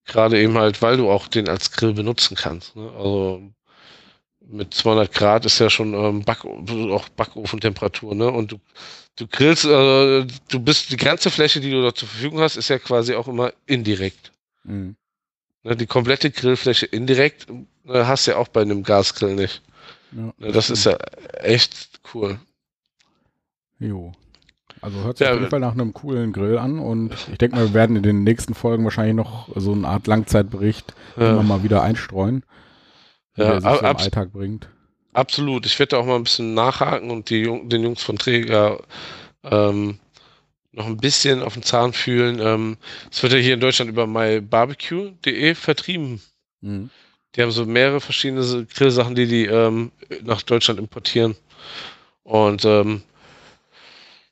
Gerade 0.07 0.41
eben 0.41 0.57
halt, 0.59 0.83
weil 0.83 0.97
du 0.97 1.11
auch 1.11 1.29
den 1.29 1.49
als 1.49 1.71
Grill 1.73 1.95
benutzen 1.95 2.37
kannst. 2.37 2.77
Ne? 2.77 2.91
Also 2.97 3.43
mit 4.47 4.75
200 4.75 5.13
Grad 5.13 5.47
ist 5.47 5.59
ja 5.59 5.71
schon 5.71 5.95
ähm, 5.95 6.23
Back, 6.23 6.45
auch 6.45 7.09
Backofentemperatur, 7.11 8.15
ne? 8.15 8.31
Und 8.31 8.53
du, 8.53 8.61
du 9.17 9.27
grillst, 9.27 9.65
äh, 9.65 10.27
du 10.49 10.61
bist 10.61 10.91
die 10.91 10.97
ganze 10.97 11.31
Fläche, 11.31 11.61
die 11.61 11.71
du 11.71 11.83
da 11.83 11.95
zur 11.95 12.09
Verfügung 12.09 12.41
hast, 12.41 12.57
ist 12.57 12.69
ja 12.69 12.79
quasi 12.79 13.15
auch 13.15 13.29
immer 13.29 13.53
indirekt. 13.67 14.33
Mhm. 14.65 14.97
Ne, 15.63 15.77
die 15.77 15.87
komplette 15.87 16.31
Grillfläche 16.31 16.87
indirekt 16.87 17.47
äh, 17.87 18.05
hast 18.05 18.27
du 18.27 18.33
ja 18.33 18.37
auch 18.37 18.49
bei 18.49 18.63
einem 18.63 18.83
Gasgrill 18.83 19.35
nicht. 19.35 19.63
Ja, 20.13 20.33
ne, 20.37 20.53
das 20.53 20.69
ist 20.71 20.85
ja 20.85 20.97
echt 21.33 22.01
cool. 22.13 22.39
Jo. 23.79 24.13
Also 24.85 25.03
hört 25.03 25.17
sich 25.17 25.27
ja, 25.27 25.33
auf 25.33 25.39
jeden 25.39 25.49
Fall 25.49 25.61
nach 25.61 25.73
einem 25.73 25.95
coolen 25.95 26.35
Grill 26.35 26.59
an 26.59 26.79
und 26.79 27.15
ich 27.33 27.39
denke 27.39 27.57
mal, 27.57 27.69
wir 27.69 27.73
werden 27.73 27.97
in 27.97 28.03
den 28.03 28.23
nächsten 28.23 28.53
Folgen 28.53 28.85
wahrscheinlich 28.85 29.17
noch 29.17 29.49
so 29.57 29.73
eine 29.73 29.89
Art 29.89 30.07
Langzeitbericht 30.07 30.93
ja. 31.17 31.31
immer 31.31 31.43
mal 31.43 31.63
wieder 31.63 31.83
einstreuen, 31.83 32.45
ja, 33.35 33.45
der 33.45 33.61
sich 33.63 33.71
so 33.71 33.79
im 33.79 33.97
Alltag 33.97 34.33
bringt. 34.33 34.69
Absolut. 35.15 35.65
Ich 35.65 35.79
werde 35.79 35.97
auch 35.97 36.05
mal 36.05 36.17
ein 36.17 36.25
bisschen 36.25 36.53
nachhaken 36.53 37.11
und 37.11 37.31
die, 37.31 37.45
den 37.45 37.83
Jungs 37.83 38.03
von 38.03 38.19
Träger 38.19 38.83
ähm, 39.43 39.99
noch 40.73 40.87
ein 40.87 40.99
bisschen 40.99 41.43
auf 41.43 41.55
den 41.55 41.63
Zahn 41.63 41.95
fühlen. 41.95 42.39
Ähm, 42.39 42.77
es 43.11 43.23
wird 43.23 43.33
ja 43.33 43.39
hier 43.39 43.55
in 43.55 43.61
Deutschland 43.61 43.91
über 43.91 44.07
mybarbecue.de 44.07 45.55
vertrieben. 45.55 46.21
Mhm. 46.61 46.91
Die 47.35 47.43
haben 47.43 47.53
so 47.53 47.65
mehrere 47.65 48.03
verschiedene 48.03 48.67
Grillsachen, 48.67 49.15
die 49.15 49.27
die 49.27 49.47
ähm, 49.47 49.93
nach 50.25 50.43
Deutschland 50.43 50.79
importieren. 50.79 51.37
Und 52.23 52.67
ähm, 52.67 53.03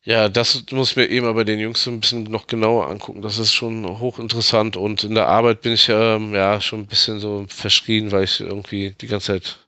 ja, 0.05 0.29
das 0.29 0.65
muss 0.73 0.91
ich 0.91 0.97
mir 0.97 1.07
eben 1.09 1.27
aber 1.27 1.45
den 1.45 1.61
Jungs 1.61 1.85
so 1.85 1.91
ein 1.91 2.01
bisschen 2.01 2.25
noch 2.25 2.49
genauer 2.49 2.89
angucken. 2.89 3.23
Das 3.23 3.39
ist 3.39 3.53
schon 3.53 3.87
hochinteressant 4.01 4.77
und 4.77 5.05
in 5.05 5.15
der 5.15 5.29
Arbeit 5.29 5.63
bin 5.63 5.73
ich 5.73 5.89
ähm, 5.89 6.35
ja 6.35 6.61
schon 6.61 6.81
ein 6.81 6.87
bisschen 6.87 7.21
so 7.21 7.47
verschrien, 7.49 8.11
weil 8.11 8.25
ich 8.25 8.41
irgendwie 8.41 8.95
die 9.01 9.07
ganze 9.07 9.29
Zeit. 9.29 9.59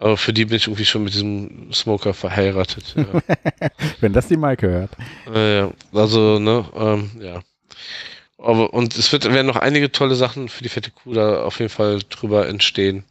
Aber 0.00 0.16
für 0.16 0.32
die 0.32 0.44
bin 0.44 0.56
ich 0.56 0.68
irgendwie 0.68 0.84
schon 0.84 1.02
mit 1.02 1.12
diesem 1.12 1.72
Smoker 1.72 2.14
verheiratet. 2.14 2.94
Ja. 2.96 3.20
Wenn 4.00 4.12
das 4.12 4.28
die 4.28 4.36
Maike 4.36 4.68
hört. 4.68 4.90
Äh, 5.34 5.72
also, 5.92 6.38
ne, 6.38 6.64
ähm, 6.76 7.10
ja. 7.20 7.42
Aber, 8.38 8.72
und 8.72 8.96
es 8.96 9.10
wird, 9.10 9.24
werden 9.24 9.48
noch 9.48 9.56
einige 9.56 9.90
tolle 9.90 10.14
Sachen 10.14 10.48
für 10.48 10.62
die 10.62 10.68
fette 10.68 10.92
Kuh 10.92 11.14
da 11.14 11.42
auf 11.42 11.58
jeden 11.58 11.70
Fall 11.70 12.00
drüber 12.08 12.46
entstehen. 12.46 13.02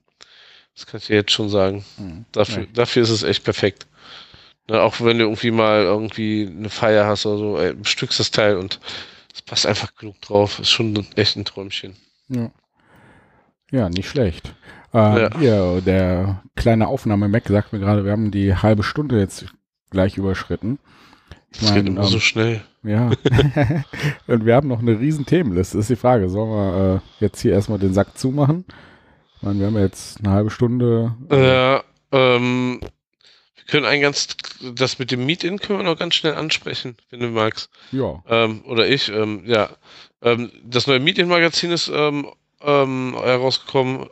Das 0.76 0.86
kann 0.86 1.00
ich 1.02 1.08
dir 1.08 1.18
jetzt 1.18 1.32
schon 1.32 1.50
sagen. 1.50 1.84
Mhm. 1.98 2.24
Dafür, 2.32 2.64
ja. 2.64 2.70
dafür 2.74 3.04
ist 3.04 3.10
es 3.10 3.24
echt 3.24 3.44
perfekt. 3.44 3.86
Ne, 4.70 4.82
auch 4.82 5.00
wenn 5.00 5.18
du 5.18 5.26
irgendwie 5.26 5.52
mal 5.52 5.84
irgendwie 5.84 6.48
eine 6.48 6.70
Feier 6.70 7.06
hast 7.06 7.26
oder 7.26 7.38
so, 7.38 7.58
ey, 7.58 7.74
bestückst 7.74 8.20
das 8.20 8.32
Teil 8.32 8.58
und 8.58 8.80
es 9.34 9.42
passt 9.42 9.66
einfach 9.66 9.96
genug 9.96 10.20
drauf. 10.22 10.60
Ist 10.60 10.72
schon 10.72 11.06
echt 11.16 11.38
ein 11.38 11.46
Träumchen. 11.46 11.96
Ja, 12.28 12.52
ja 13.72 13.90
nicht 13.90 14.10
schlecht. 14.10 14.54
Äh, 14.94 15.22
ja. 15.22 15.30
Hier, 15.38 15.82
der 15.86 16.44
kleine 16.56 16.88
Aufnahme-Mac 16.88 17.48
sagt 17.48 17.72
mir 17.72 17.80
gerade, 17.80 18.04
wir 18.04 18.12
haben 18.12 18.32
die 18.32 18.56
halbe 18.56 18.84
Stunde 18.84 19.20
jetzt 19.20 19.46
gleich 19.90 20.18
überschritten. 20.18 20.80
Ich 21.52 21.60
das 21.60 21.70
mein, 21.70 21.76
geht 21.76 21.88
immer 21.88 22.02
ähm, 22.02 22.08
so 22.08 22.20
schnell. 22.20 22.62
Ja. 22.84 23.12
und 24.28 24.46
wir 24.46 24.56
haben 24.56 24.68
noch 24.68 24.80
eine 24.80 25.00
riesen 25.00 25.26
Themenliste. 25.26 25.78
Ist 25.78 25.90
die 25.90 25.96
Frage, 25.96 26.30
sollen 26.30 26.50
wir 26.50 26.96
äh, 26.96 27.24
jetzt 27.24 27.42
hier 27.42 27.54
erstmal 27.54 27.80
den 27.80 27.94
Sack 27.94 28.18
zumachen? 28.18 28.66
Ich 29.38 29.44
meine, 29.44 29.60
wir 29.60 29.68
haben 29.68 29.78
jetzt 29.78 30.20
eine 30.20 30.32
halbe 30.34 30.50
Stunde. 30.50 31.16
Ja, 31.32 31.84
ähm, 32.12 32.80
können 33.68 33.86
ein 33.86 34.02
ganz, 34.02 34.36
das 34.74 34.98
mit 34.98 35.12
dem 35.12 35.26
Meet-In 35.26 35.60
können 35.60 35.80
wir 35.80 35.84
noch 35.84 36.00
ganz 36.00 36.16
schnell 36.16 36.36
ansprechen, 36.36 36.96
wenn 37.10 37.20
du 37.20 37.28
magst. 37.28 37.70
Ja. 37.92 38.24
Ähm, 38.28 38.64
oder 38.66 38.88
ich, 38.88 39.10
ähm, 39.10 39.44
ja. 39.46 39.70
Ähm, 40.22 40.52
das 40.64 40.88
neue 40.88 41.00
Meet-In-Magazin 41.00 41.72
ist 41.72 41.92
ähm, 41.94 42.32
ähm, 42.62 43.16
herausgekommen. 43.22 44.10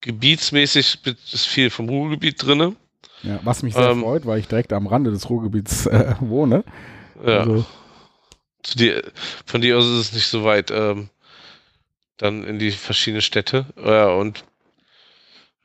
Gebietsmäßig 0.00 0.98
ist 1.32 1.46
viel 1.46 1.70
vom 1.70 1.88
Ruhrgebiet 1.88 2.46
drin. 2.46 2.76
Ja, 3.22 3.40
was 3.42 3.62
mich 3.62 3.74
sehr 3.74 3.90
ähm, 3.90 4.02
freut, 4.02 4.24
weil 4.24 4.38
ich 4.38 4.46
direkt 4.46 4.72
am 4.72 4.86
Rande 4.86 5.10
des 5.10 5.28
Ruhrgebiets 5.28 5.86
äh, 5.86 6.14
wohne. 6.20 6.64
Ja. 7.24 7.40
Also, 7.40 7.64
dir, 8.76 9.02
von 9.44 9.60
dir 9.60 9.78
aus 9.78 9.84
ist 9.84 9.98
es 9.98 10.12
nicht 10.12 10.26
so 10.28 10.44
weit, 10.44 10.70
dann 10.70 11.08
in 12.44 12.58
die 12.58 12.70
verschiedenen 12.70 13.22
Städte. 13.22 13.66
Ja, 13.82 14.08
und 14.08 14.44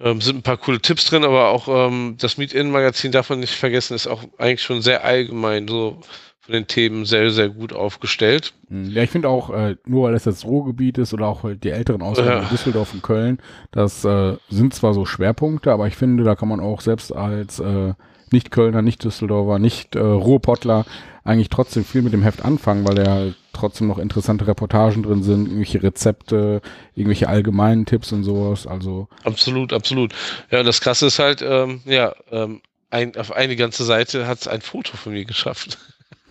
ähm, 0.03 0.21
sind 0.21 0.37
ein 0.37 0.41
paar 0.43 0.57
coole 0.57 0.79
Tipps 0.79 1.05
drin, 1.05 1.23
aber 1.23 1.49
auch 1.49 1.67
ähm, 1.67 2.15
das 2.19 2.37
Meet-In-Magazin 2.37 3.11
darf 3.11 3.29
man 3.29 3.39
nicht 3.39 3.55
vergessen, 3.55 3.95
ist 3.95 4.07
auch 4.07 4.23
eigentlich 4.37 4.63
schon 4.63 4.81
sehr 4.81 5.03
allgemein 5.03 5.67
so 5.67 5.99
von 6.39 6.53
den 6.53 6.67
Themen 6.67 7.05
sehr, 7.05 7.29
sehr 7.29 7.49
gut 7.49 7.71
aufgestellt. 7.71 8.53
Hm, 8.69 8.89
ja, 8.91 9.03
ich 9.03 9.11
finde 9.11 9.29
auch, 9.29 9.51
äh, 9.51 9.75
nur 9.85 10.07
weil 10.07 10.15
es 10.15 10.23
das 10.23 10.43
Ruhrgebiet 10.43 10.97
ist 10.97 11.13
oder 11.13 11.27
auch 11.27 11.45
die 11.53 11.69
älteren 11.69 12.01
Ausgaben 12.01 12.43
ja. 12.43 12.49
Düsseldorf 12.49 12.93
und 12.93 13.03
Köln, 13.03 13.39
das 13.71 14.03
äh, 14.03 14.37
sind 14.49 14.73
zwar 14.73 14.93
so 14.93 15.05
Schwerpunkte, 15.05 15.71
aber 15.71 15.87
ich 15.87 15.95
finde, 15.95 16.23
da 16.23 16.35
kann 16.35 16.49
man 16.49 16.59
auch 16.59 16.81
selbst 16.81 17.15
als 17.15 17.59
äh, 17.59 17.93
Nicht-Kölner, 18.31 18.81
Nicht-Düsseldorfer, 18.81 19.59
Nicht-Ruhrpottler 19.59 20.85
eigentlich 21.23 21.49
trotzdem 21.49 21.85
viel 21.85 22.01
mit 22.01 22.13
dem 22.13 22.23
Heft 22.23 22.43
anfangen, 22.43 22.87
weil 22.87 22.95
da 22.95 23.27
trotzdem 23.61 23.87
noch 23.87 23.97
interessante 23.97 24.47
Reportagen 24.47 25.03
drin 25.03 25.23
sind, 25.23 25.45
irgendwelche 25.45 25.83
Rezepte, 25.83 26.61
irgendwelche 26.95 27.29
allgemeinen 27.29 27.85
Tipps 27.85 28.11
und 28.11 28.23
sowas. 28.23 28.67
Also 28.67 29.07
absolut, 29.23 29.71
absolut. 29.73 30.13
Ja, 30.49 30.63
das 30.63 30.81
Krasse 30.81 31.07
ist 31.07 31.19
halt, 31.19 31.41
ähm, 31.41 31.81
ja, 31.85 32.13
ähm, 32.31 32.61
ein, 32.89 33.15
auf 33.15 33.31
eine 33.31 33.55
ganze 33.55 33.85
Seite 33.85 34.27
hat 34.27 34.41
es 34.41 34.47
ein 34.47 34.61
Foto 34.61 34.97
von 34.97 35.13
mir 35.13 35.25
geschafft. 35.25 35.77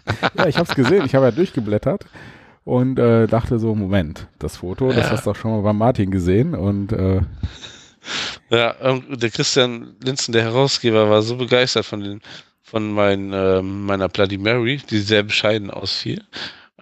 ja, 0.37 0.47
ich 0.47 0.59
habe 0.59 0.69
es 0.69 0.75
gesehen. 0.75 1.07
Ich 1.07 1.15
habe 1.15 1.27
ja 1.27 1.31
durchgeblättert 1.31 2.05
und 2.65 2.99
äh, 2.99 3.27
dachte 3.27 3.59
so, 3.59 3.75
Moment, 3.75 4.27
das 4.39 4.59
Foto, 4.59 4.93
das 4.93 5.11
hast 5.11 5.25
du 5.27 5.31
doch 5.31 5.37
schon 5.37 5.53
mal 5.53 5.63
bei 5.63 5.73
Martin 5.73 6.11
gesehen 6.11 6.55
und 6.55 6.93
äh, 6.93 7.23
ja, 8.51 8.75
ähm, 8.81 9.05
der 9.09 9.31
Christian 9.31 9.97
Linzen, 10.03 10.33
der 10.33 10.43
Herausgeber, 10.43 11.11
war 11.11 11.23
so 11.23 11.37
begeistert 11.37 11.87
von 11.87 12.01
den 12.01 12.21
von 12.71 12.93
mein, 12.93 13.33
äh, 13.33 13.63
meiner 13.63 14.09
Bloody 14.09 14.39
Mary, 14.39 14.81
die 14.91 15.01
sehr 15.01 15.25
bescheiden 15.25 15.71
ausfiel. 15.71 16.23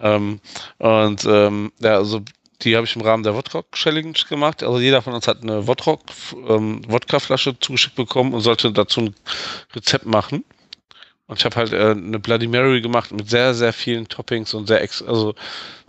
Ähm, 0.01 0.39
und 0.77 1.25
ähm, 1.25 1.71
ja, 1.79 1.95
also 1.95 2.21
die 2.61 2.75
habe 2.75 2.85
ich 2.85 2.95
im 2.95 3.01
Rahmen 3.01 3.23
der 3.23 3.35
Wodrock 3.35 3.71
Challenge 3.71 4.17
gemacht. 4.27 4.63
Also 4.63 4.79
jeder 4.79 5.01
von 5.01 5.13
uns 5.13 5.27
hat 5.27 5.43
eine 5.43 5.67
Wodrock 5.67 6.01
ähm, 6.47 6.81
Wodka-Flasche 6.87 7.57
zugeschickt 7.59 7.95
bekommen 7.95 8.33
und 8.33 8.41
sollte 8.41 8.71
dazu 8.71 9.01
ein 9.01 9.15
Rezept 9.73 10.05
machen. 10.05 10.43
Und 11.27 11.37
ich 11.37 11.45
habe 11.45 11.55
halt 11.57 11.73
äh, 11.73 11.91
eine 11.91 12.17
Bloody 12.19 12.47
Mary 12.47 12.81
gemacht 12.81 13.11
mit 13.11 13.29
sehr, 13.29 13.53
sehr 13.53 13.71
vielen 13.71 14.07
Toppings 14.07 14.55
und 14.55 14.67
sehr, 14.67 14.81
ex 14.81 15.03
also 15.03 15.35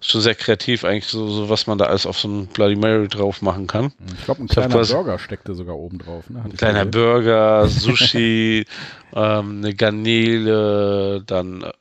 schon 0.03 0.20
sehr 0.20 0.35
kreativ 0.35 0.85
eigentlich, 0.85 1.07
so, 1.07 1.29
so 1.29 1.49
was 1.49 1.66
man 1.66 1.79
da 1.79 1.87
alles 1.87 2.05
auf 2.05 2.18
so 2.18 2.29
ein 2.29 2.46
Bloody 2.46 2.77
Mary 2.77 3.09
drauf 3.09 3.40
machen 3.40 3.66
kann. 3.66 3.92
Ich 4.18 4.25
glaube, 4.27 4.42
ein 4.42 4.49
kleiner 4.49 4.81
ich 4.83 4.90
Burger 4.90 5.18
steckte 5.18 5.55
sogar 5.55 5.77
oben 5.77 5.99
drauf. 5.99 6.29
Ne? 6.29 6.42
Ein 6.44 6.57
kleiner 6.57 6.85
gesehen. 6.85 6.90
Burger, 6.90 7.68
Sushi, 7.68 8.66
ähm, 9.14 9.62
eine 9.62 9.75
Garnele, 9.75 11.23
dann 11.25 11.62
äh, 11.62 11.73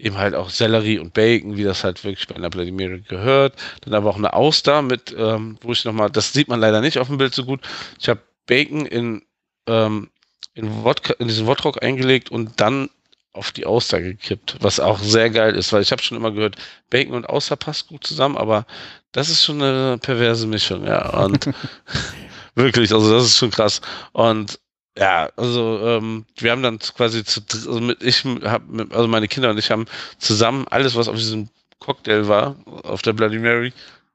eben 0.00 0.16
halt 0.18 0.34
auch 0.34 0.50
Sellerie 0.50 0.98
und 0.98 1.12
Bacon, 1.12 1.56
wie 1.56 1.64
das 1.64 1.84
halt 1.84 2.02
wirklich 2.04 2.26
bei 2.26 2.34
einer 2.34 2.50
Bloody 2.50 2.72
Mary 2.72 3.02
gehört. 3.06 3.54
Dann 3.82 3.94
aber 3.94 4.10
auch 4.10 4.16
eine 4.16 4.32
Auster 4.32 4.82
mit, 4.82 5.14
ähm, 5.16 5.58
wo 5.60 5.72
ich 5.72 5.84
nochmal, 5.84 6.10
das 6.10 6.32
sieht 6.32 6.48
man 6.48 6.60
leider 6.60 6.80
nicht 6.80 6.98
auf 6.98 7.08
dem 7.08 7.18
Bild 7.18 7.34
so 7.34 7.44
gut. 7.44 7.60
Ich 7.98 8.08
habe 8.08 8.20
Bacon 8.46 8.86
in, 8.86 9.22
ähm, 9.66 10.10
in, 10.54 10.84
Wodka, 10.84 11.14
in 11.18 11.28
diesen 11.28 11.46
Wodrock 11.46 11.82
eingelegt 11.82 12.30
und 12.30 12.60
dann 12.60 12.90
auf 13.32 13.52
die 13.52 13.66
Auster 13.66 14.00
gekippt, 14.00 14.56
was 14.60 14.80
auch 14.80 14.98
sehr 14.98 15.30
geil 15.30 15.54
ist, 15.54 15.72
weil 15.72 15.82
ich 15.82 15.92
habe 15.92 16.02
schon 16.02 16.16
immer 16.16 16.32
gehört, 16.32 16.56
Bacon 16.88 17.14
und 17.14 17.28
Auster 17.28 17.54
passt 17.54 17.86
gut 17.86 18.04
zusammen, 18.04 18.36
aber 18.36 18.66
das 19.12 19.28
ist 19.28 19.44
schon 19.44 19.62
eine 19.62 19.98
perverse 19.98 20.46
Mischung, 20.48 20.84
ja. 20.84 21.10
Und 21.24 21.48
wirklich, 22.54 22.92
also 22.92 23.12
das 23.12 23.26
ist 23.26 23.36
schon 23.36 23.50
krass. 23.50 23.80
Und 24.12 24.58
ja, 24.98 25.30
also 25.36 25.80
ähm, 25.86 26.26
wir 26.36 26.50
haben 26.50 26.62
dann 26.62 26.78
quasi 26.78 27.24
zu, 27.24 27.40
also 27.48 27.80
mit, 27.80 28.02
ich 28.02 28.24
habe, 28.24 28.88
also 28.90 29.08
meine 29.08 29.28
Kinder 29.28 29.50
und 29.50 29.58
ich 29.58 29.70
haben 29.70 29.86
zusammen 30.18 30.66
alles, 30.68 30.96
was 30.96 31.08
auf 31.08 31.16
diesem 31.16 31.48
Cocktail 31.78 32.28
war, 32.28 32.56
auf 32.66 33.02
der 33.02 33.12
Bloody 33.12 33.38
Mary, 33.38 33.72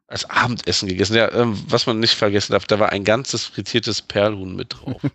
als 0.07 0.29
Abendessen 0.29 0.87
gegessen. 0.87 1.15
Ja, 1.15 1.31
ähm, 1.31 1.57
was 1.67 1.87
man 1.87 1.99
nicht 1.99 2.13
vergessen 2.13 2.51
darf, 2.51 2.65
da 2.65 2.79
war 2.79 2.89
ein 2.91 3.03
ganzes 3.03 3.45
frittiertes 3.45 4.01
Perlhuhn 4.01 4.55
mit 4.55 4.75
drauf. 4.79 5.01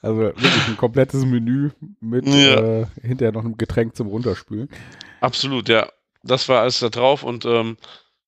Also 0.00 0.20
wirklich 0.20 0.68
ein 0.68 0.78
komplettes 0.78 1.24
Menü 1.26 1.70
mit 2.00 2.26
ja. 2.26 2.80
äh, 2.80 2.86
hinterher 3.02 3.32
noch 3.32 3.44
einem 3.44 3.58
Getränk 3.58 3.94
zum 3.94 4.06
Runterspülen. 4.06 4.70
Absolut, 5.20 5.68
ja. 5.68 5.90
Das 6.22 6.48
war 6.48 6.62
alles 6.62 6.80
da 6.80 6.88
drauf 6.88 7.22
und 7.22 7.44
ähm, 7.44 7.76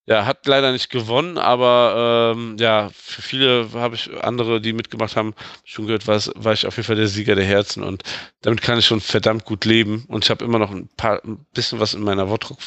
ja, 0.07 0.27
hat 0.27 0.47
leider 0.47 0.73
nicht 0.73 0.91
gewonnen, 0.91 1.39
aber 1.39 2.35
ähm, 2.37 2.57
ja, 2.59 2.91
für 2.93 3.23
viele 3.23 3.69
habe 3.75 3.95
ich 3.95 4.11
andere, 4.23 4.61
die 4.61 4.73
mitgemacht 4.73 5.17
haben, 5.17 5.35
schon 5.65 5.87
gehört, 5.87 6.09
war, 6.09 6.21
war 6.35 6.53
ich 6.53 6.67
auf 6.67 6.77
jeden 6.77 6.87
Fall 6.87 6.97
der 6.97 7.07
Sieger 7.07 7.37
der 7.37 7.45
Herzen 7.45 7.83
und 7.85 8.03
damit 8.41 8.63
kann 8.63 8.79
ich 8.79 8.87
schon 8.87 9.01
verdammt 9.01 9.45
gut 9.45 9.65
leben 9.65 10.05
und 10.09 10.25
ich 10.25 10.31
habe 10.31 10.45
immer 10.45 10.59
noch 10.59 10.73
ein 10.73 10.89
paar, 10.97 11.25
ein 11.25 11.47
bisschen 11.55 11.79
was 11.79 11.95
in 11.95 12.03
meiner 12.03 12.29
Wortdruck. 12.29 12.59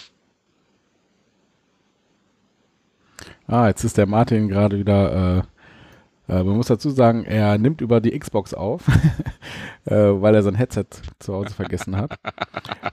Ah, 3.47 3.67
jetzt 3.67 3.83
ist 3.83 3.97
der 3.97 4.07
Martin 4.07 4.47
gerade 4.47 4.79
wieder 4.79 5.45
äh, 6.27 6.43
man 6.43 6.57
muss 6.57 6.67
dazu 6.67 6.89
sagen, 6.89 7.23
er 7.23 7.57
nimmt 7.57 7.81
über 7.81 8.01
die 8.01 8.17
Xbox 8.17 8.53
auf, 8.53 8.81
äh, 9.85 9.93
weil 9.93 10.33
er 10.33 10.41
sein 10.41 10.55
Headset 10.55 10.85
zu 11.19 11.33
Hause 11.33 11.53
vergessen 11.53 11.95
hat. 11.95 12.17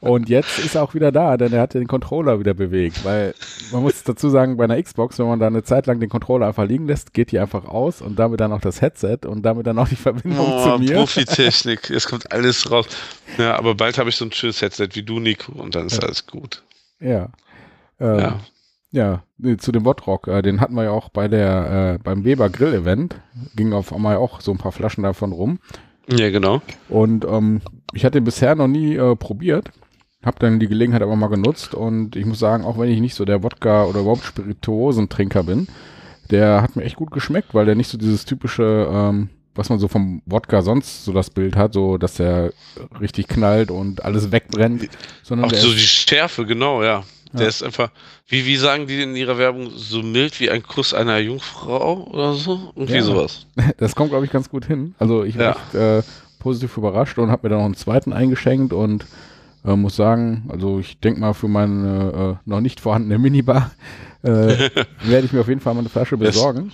Und 0.01 0.29
jetzt 0.29 0.59
ist 0.59 0.75
er 0.75 0.83
auch 0.83 0.95
wieder 0.95 1.13
da, 1.13 1.37
denn 1.37 1.53
er 1.53 1.63
hat 1.63 1.75
den 1.75 1.87
Controller 1.87 2.39
wieder 2.41 2.53
bewegt. 2.53 3.05
Weil 3.05 3.35
man 3.73 3.83
muss 3.83 4.03
dazu 4.05 4.29
sagen, 4.29 4.57
bei 4.57 4.65
einer 4.65 4.83
Xbox, 4.83 5.19
wenn 5.19 5.27
man 5.27 5.41
da 5.41 5.47
eine 5.47 5.63
Zeit 5.63 5.87
lang 5.87 6.01
den 6.01 6.11
Controller 6.11 6.47
einfach 6.47 6.67
liegen 6.67 6.87
lässt, 6.87 7.15
geht 7.15 7.33
die 7.33 7.39
einfach 7.39 7.65
aus 7.65 8.03
und 8.03 8.19
damit 8.19 8.41
dann 8.41 8.53
auch 8.53 8.61
das 8.61 8.83
Headset 8.83 9.21
und 9.27 9.43
damit 9.43 9.67
dann 9.67 9.79
auch 9.79 9.89
die 9.89 9.97
Verbindung 9.97 10.47
oh, 10.47 10.63
zu 10.63 10.79
mir. 10.79 10.97
Profitechnik, 10.97 11.89
es 11.91 12.07
kommt 12.07 12.33
alles 12.33 12.71
raus. 12.71 12.87
Ja, 13.39 13.57
aber 13.57 13.75
bald 13.75 13.97
habe 13.97 14.11
ich 14.11 14.17
so 14.17 14.27
ein 14.27 14.33
schönes 14.33 14.61
Headset 14.61 14.89
wie 14.93 15.03
du, 15.03 15.21
Nico, 15.21 15.53
und 15.53 15.75
dann 15.75 15.87
ist 15.87 15.97
ja. 15.97 16.03
alles 16.03 16.27
gut. 16.27 16.63
Ja. 17.01 17.31
Ähm, 17.99 18.19
ja. 18.19 18.41
Ja, 18.93 19.23
nee, 19.39 19.57
zu 19.57 19.73
dem 19.73 19.87
Wodrock, 19.87 20.29
äh, 20.29 20.43
den 20.43 20.61
hatten 20.61 20.75
wir 20.75 20.85
ja 20.85 20.91
auch 20.91 21.09
bei 21.09 21.27
der, 21.27 21.97
äh, 21.97 22.03
beim 22.03 22.25
Weber 22.25 22.51
Grill 22.51 22.75
Event. 22.75 23.17
Ging 23.57 23.73
auf 23.73 23.93
einmal 23.93 24.17
auch 24.17 24.43
so 24.43 24.53
ein 24.53 24.59
paar 24.59 24.73
Flaschen 24.73 25.03
davon 25.03 25.33
rum. 25.33 25.59
Ja, 26.09 26.31
genau. 26.31 26.61
Und 26.91 27.25
ähm, 27.25 27.63
ich 27.95 28.05
hatte 28.05 28.19
den 28.19 28.25
bisher 28.25 28.55
noch 28.55 28.69
nie 28.69 28.97
äh, 28.97 29.17
probiert. 29.17 29.71
Hab 30.23 30.39
dann 30.39 30.61
die 30.61 30.69
Gelegenheit 30.69 31.03
aber 31.03 31.17
mal 31.17 31.29
genutzt 31.29 31.75
und 31.75 32.15
ich 32.15 32.27
muss 32.27 32.39
sagen, 32.39 32.65
auch 32.65 32.79
wenn 32.79 32.91
ich 32.91 33.01
nicht 33.01 33.15
so 33.15 33.25
der 33.25 33.43
Wodka 33.43 33.85
oder 33.87 34.01
überhaupt 34.01 34.25
Spirituosentrinker 34.25 35.43
bin, 35.43 35.67
der 36.31 36.63
hat 36.63 36.77
mir 36.77 36.85
echt 36.85 36.97
gut 36.97 37.11
geschmeckt, 37.11 37.55
weil 37.55 37.67
der 37.67 37.75
nicht 37.75 37.89
so 37.89 37.99
dieses 37.99 38.25
typische, 38.25 38.89
ähm, 38.93 39.31
was 39.55 39.69
man 39.69 39.81
so 39.81 39.89
vom 39.89 40.23
Wodka 40.27 40.63
sonst 40.63 41.05
so 41.05 41.13
das 41.13 41.31
Bild 41.31 41.57
hat, 41.57 41.73
so 41.73 41.99
dass 41.99 42.15
der 42.15 42.53
richtig 43.01 43.27
knallt 43.27 43.71
und 43.73 44.05
alles 44.05 44.31
wegbrennt. 44.31 44.89
Sondern 45.23 45.51
auch 45.51 45.55
so 45.55 45.73
die 45.73 45.79
Schärfe, 45.81 46.47
genau, 46.47 46.85
ja. 46.85 47.03
Der 47.33 47.43
ja. 47.43 47.49
ist 47.49 47.63
einfach, 47.63 47.91
wie, 48.27 48.45
wie 48.45 48.57
sagen 48.57 48.87
die 48.87 49.03
in 49.03 49.17
ihrer 49.17 49.39
Werbung, 49.39 49.71
so 49.75 50.03
mild 50.03 50.39
wie 50.41 50.51
ein 50.51 50.63
Kuss 50.63 50.93
einer 50.93 51.19
Jungfrau 51.19 52.05
oder 52.11 52.35
so? 52.35 52.73
Irgendwie 52.75 52.97
ja. 52.97 53.03
sowas. 53.03 53.47
Das 53.79 53.95
kommt, 53.95 54.11
glaube 54.11 54.25
ich, 54.25 54.31
ganz 54.31 54.49
gut 54.51 54.67
hin. 54.67 54.95
Also 54.99 55.25
ich 55.25 55.39
war 55.39 55.45
ja. 55.45 55.51
echt 55.51 55.75
äh, 55.75 56.03
positiv 56.39 56.77
überrascht 56.77 57.19
und 57.19 57.31
habe 57.31 57.47
mir 57.47 57.51
dann 57.51 57.59
noch 57.59 57.67
einen 57.67 57.77
zweiten 57.77 58.13
eingeschenkt 58.13 58.73
und 58.73 59.07
äh, 59.65 59.77
muss 59.77 59.97
sagen, 59.97 60.45
also 60.49 60.79
ich 60.79 61.01
denke 61.01 61.21
mal 61.21 61.33
für 61.33 61.49
meine 61.49 62.39
äh, 62.45 62.49
noch 62.49 62.61
nicht 62.61 62.81
vorhandene 62.81 63.19
Minibar 63.19 63.71
äh, 64.23 64.29
werde 65.05 65.27
ich 65.27 65.33
mir 65.33 65.41
auf 65.41 65.49
jeden 65.49 65.61
Fall 65.61 65.75
mal 65.75 65.81
eine 65.81 65.89
Flasche 65.89 66.17
besorgen, 66.17 66.73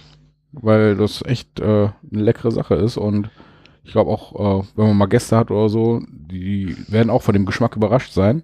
weil 0.53 0.97
das 0.97 1.23
echt 1.25 1.61
äh, 1.61 1.65
eine 1.65 2.23
leckere 2.23 2.51
Sache 2.51 2.75
ist 2.75 2.97
und 2.97 3.31
ich 3.85 3.93
glaube 3.93 4.11
auch, 4.11 4.63
äh, 4.63 4.67
wenn 4.77 4.89
man 4.89 4.97
mal 4.99 5.07
Gäste 5.07 5.37
hat 5.37 5.51
oder 5.51 5.69
so, 5.71 6.03
die 6.09 6.77
werden 6.89 7.09
auch 7.09 7.23
von 7.23 7.33
dem 7.33 7.47
Geschmack 7.47 7.75
überrascht 7.75 8.13
sein. 8.13 8.43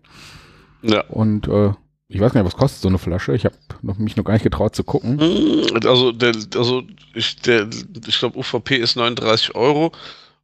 Ja. 0.81 1.03
Und 1.09 1.49
äh, 1.49 1.73
ich 2.09 2.21
weiß 2.21 2.33
gar 2.33 2.43
nicht, 2.43 2.53
was 2.53 2.59
kostet 2.59 2.83
so 2.83 2.89
eine 2.89 2.99
Flasche. 2.99 3.35
Ich 3.35 3.45
habe 3.45 3.57
noch, 3.83 3.99
mich 3.99 4.17
noch 4.17 4.25
gar 4.25 4.35
nicht 4.35 4.43
getraut 4.43 4.77
zu 4.77 4.85
gucken. 4.85 5.19
Hm, 5.19 5.87
also, 5.87 6.13
der, 6.13 6.35
also 6.57 6.83
ich, 7.15 7.37
ich 7.47 8.19
glaube, 8.19 8.39
UVP 8.39 8.77
ist 8.77 8.97
39 8.97 9.55
Euro. 9.55 9.93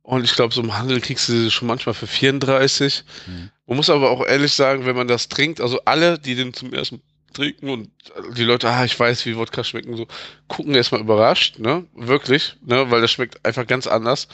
Und 0.02 0.24
ich 0.24 0.34
glaube, 0.34 0.52
so 0.52 0.62
im 0.62 0.76
Handel 0.76 1.00
kriegst 1.00 1.28
du 1.28 1.32
sie 1.32 1.50
schon 1.50 1.68
manchmal 1.68 1.94
für 1.94 2.06
34. 2.06 3.04
Mhm. 3.26 3.50
Man 3.66 3.76
muss 3.76 3.90
aber 3.90 4.10
auch 4.10 4.26
ehrlich 4.26 4.52
sagen, 4.52 4.86
wenn 4.86 4.96
man 4.96 5.06
das 5.06 5.28
trinkt, 5.28 5.60
also 5.60 5.80
alle, 5.84 6.18
die 6.18 6.34
den 6.34 6.52
zum 6.54 6.72
ersten 6.72 7.00
trinken 7.32 7.68
und 7.68 7.90
die 8.36 8.42
Leute, 8.42 8.68
ah, 8.68 8.84
ich 8.84 8.98
weiß, 8.98 9.24
wie 9.26 9.36
Wodka 9.36 9.62
schmecken, 9.62 9.96
so, 9.96 10.06
gucken 10.48 10.74
erstmal 10.74 11.00
überrascht, 11.00 11.58
ne? 11.58 11.86
Wirklich, 11.94 12.56
ne? 12.64 12.90
Weil 12.90 13.02
das 13.02 13.12
schmeckt 13.12 13.44
einfach 13.44 13.66
ganz 13.66 13.86
anders. 13.86 14.26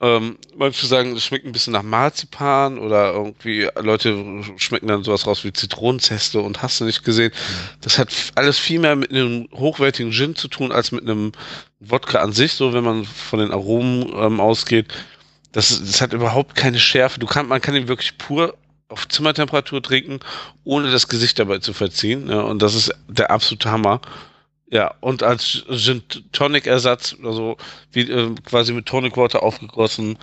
Ähm, 0.00 0.38
manche 0.56 0.86
sagen, 0.86 1.12
es 1.16 1.24
schmeckt 1.24 1.46
ein 1.46 1.52
bisschen 1.52 1.72
nach 1.72 1.84
Marzipan 1.84 2.78
oder 2.78 3.12
irgendwie 3.12 3.68
Leute 3.80 4.42
schmecken 4.56 4.88
dann 4.88 5.04
sowas 5.04 5.26
raus 5.26 5.44
wie 5.44 5.52
Zitronenzeste 5.52 6.40
und 6.40 6.62
hast 6.62 6.80
du 6.80 6.84
nicht 6.84 7.04
gesehen. 7.04 7.32
Das 7.80 7.98
hat 7.98 8.12
alles 8.34 8.58
viel 8.58 8.80
mehr 8.80 8.96
mit 8.96 9.10
einem 9.10 9.48
hochwertigen 9.52 10.10
Gin 10.12 10.34
zu 10.34 10.48
tun 10.48 10.72
als 10.72 10.90
mit 10.90 11.04
einem 11.04 11.30
Wodka 11.78 12.18
an 12.18 12.32
sich, 12.32 12.54
so 12.54 12.72
wenn 12.72 12.82
man 12.82 13.04
von 13.04 13.38
den 13.38 13.52
Aromen 13.52 14.12
ähm, 14.16 14.40
ausgeht. 14.40 14.92
Das, 15.52 15.68
das 15.68 16.00
hat 16.00 16.12
überhaupt 16.12 16.56
keine 16.56 16.80
Schärfe. 16.80 17.20
Du 17.20 17.26
kann, 17.26 17.46
man 17.46 17.60
kann 17.60 17.76
ihn 17.76 17.86
wirklich 17.86 18.18
pur 18.18 18.56
auf 18.88 19.06
Zimmertemperatur 19.06 19.80
trinken, 19.80 20.18
ohne 20.64 20.90
das 20.90 21.08
Gesicht 21.08 21.38
dabei 21.38 21.58
zu 21.58 21.72
verziehen. 21.72 22.28
Ja, 22.28 22.40
und 22.40 22.60
das 22.62 22.74
ist 22.74 22.92
der 23.08 23.30
absolute 23.30 23.70
Hammer. 23.70 24.00
Ja, 24.74 24.92
und 25.00 25.22
als 25.22 25.64
Gin 25.70 26.02
Tonic 26.32 26.66
Ersatz, 26.66 27.14
also 27.22 27.56
wie 27.92 28.10
äh, 28.10 28.34
quasi 28.44 28.72
mit 28.72 28.86
Tonic 28.86 29.16
Water 29.16 29.44
aufgegossen, 29.44 30.18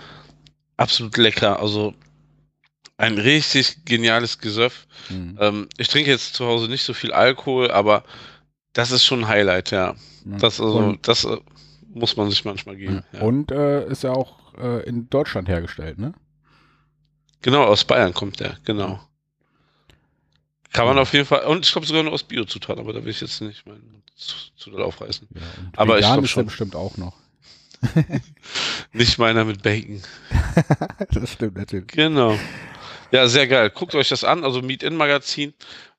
absolut 0.76 1.16
lecker. 1.16 1.58
Also 1.58 1.94
Ein 2.98 3.18
richtig 3.18 3.84
geniales 3.84 4.38
Gesöff. 4.38 4.86
Mhm. 5.08 5.38
Ähm, 5.40 5.68
ich 5.76 5.88
trinke 5.88 6.10
jetzt 6.10 6.34
zu 6.34 6.46
Hause 6.46 6.68
nicht 6.68 6.84
so 6.84 6.94
viel 6.94 7.12
Alkohol, 7.12 7.70
aber 7.70 8.04
das 8.74 8.90
ist 8.92 9.04
schon 9.04 9.20
ein 9.20 9.28
Highlight, 9.28 9.70
ja. 9.70 9.96
Das, 10.24 10.60
also, 10.60 10.96
das 11.02 11.24
äh, 11.24 11.38
muss 11.88 12.16
man 12.16 12.30
sich 12.30 12.44
manchmal 12.44 12.76
geben. 12.76 13.02
Ja. 13.12 13.22
Und 13.22 13.50
äh, 13.50 13.88
ist 13.88 14.04
ja 14.04 14.12
auch 14.12 14.54
äh, 14.56 14.86
in 14.86 15.10
Deutschland 15.10 15.48
hergestellt, 15.48 15.98
ne? 15.98 16.14
Genau, 17.40 17.64
aus 17.64 17.84
Bayern 17.84 18.14
kommt 18.14 18.38
der, 18.38 18.56
genau. 18.64 19.00
Kann 20.72 20.86
man 20.86 20.98
auf 20.98 21.12
jeden 21.12 21.26
Fall, 21.26 21.44
und 21.46 21.66
ich 21.66 21.72
glaube 21.72 21.86
sogar 21.86 22.04
nur 22.04 22.12
aus 22.12 22.22
Biozutaten, 22.22 22.80
aber 22.80 22.92
da 22.92 23.02
will 23.02 23.10
ich 23.10 23.20
jetzt 23.20 23.40
nicht 23.40 23.66
meinen 23.66 24.01
zu, 24.16 24.36
zu 24.56 24.70
doll 24.70 24.82
aufreißen. 24.82 25.28
Ja, 25.34 25.40
aber 25.76 25.98
ich 25.98 26.06
glaube 26.06 26.28
schon. 26.28 26.46
bestimmt 26.46 26.76
auch 26.76 26.96
noch. 26.96 27.14
nicht 28.92 29.18
meiner 29.18 29.44
mit 29.44 29.62
Bacon. 29.62 30.02
das 31.10 31.32
stimmt 31.32 31.56
natürlich. 31.56 31.88
Genau. 31.88 32.38
Ja, 33.10 33.26
sehr 33.28 33.46
geil. 33.46 33.70
Guckt 33.70 33.94
euch 33.94 34.08
das 34.08 34.24
an, 34.24 34.44
also 34.44 34.62
Meet-In-Magazin. 34.62 35.54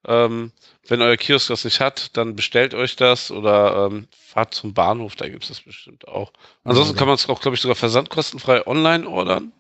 Ähm, 0.06 0.52
wenn 0.88 1.02
euer 1.02 1.16
Kiosk 1.16 1.48
das 1.48 1.64
nicht 1.64 1.80
hat, 1.80 2.18
dann 2.18 2.36
bestellt 2.36 2.74
euch 2.74 2.96
das 2.96 3.32
oder 3.32 3.88
ähm, 3.88 4.08
fahrt 4.12 4.54
zum 4.54 4.74
Bahnhof, 4.74 5.16
da 5.16 5.30
gibt 5.30 5.44
es 5.44 5.50
das 5.50 5.62
bestimmt 5.62 6.08
auch. 6.08 6.34
Ansonsten 6.64 6.98
kann 6.98 7.08
man 7.08 7.16
es 7.16 7.30
auch, 7.30 7.40
glaube 7.40 7.56
ich, 7.56 7.62
sogar 7.62 7.76
versandkostenfrei 7.76 8.68
online 8.68 9.08
ordern. 9.08 9.54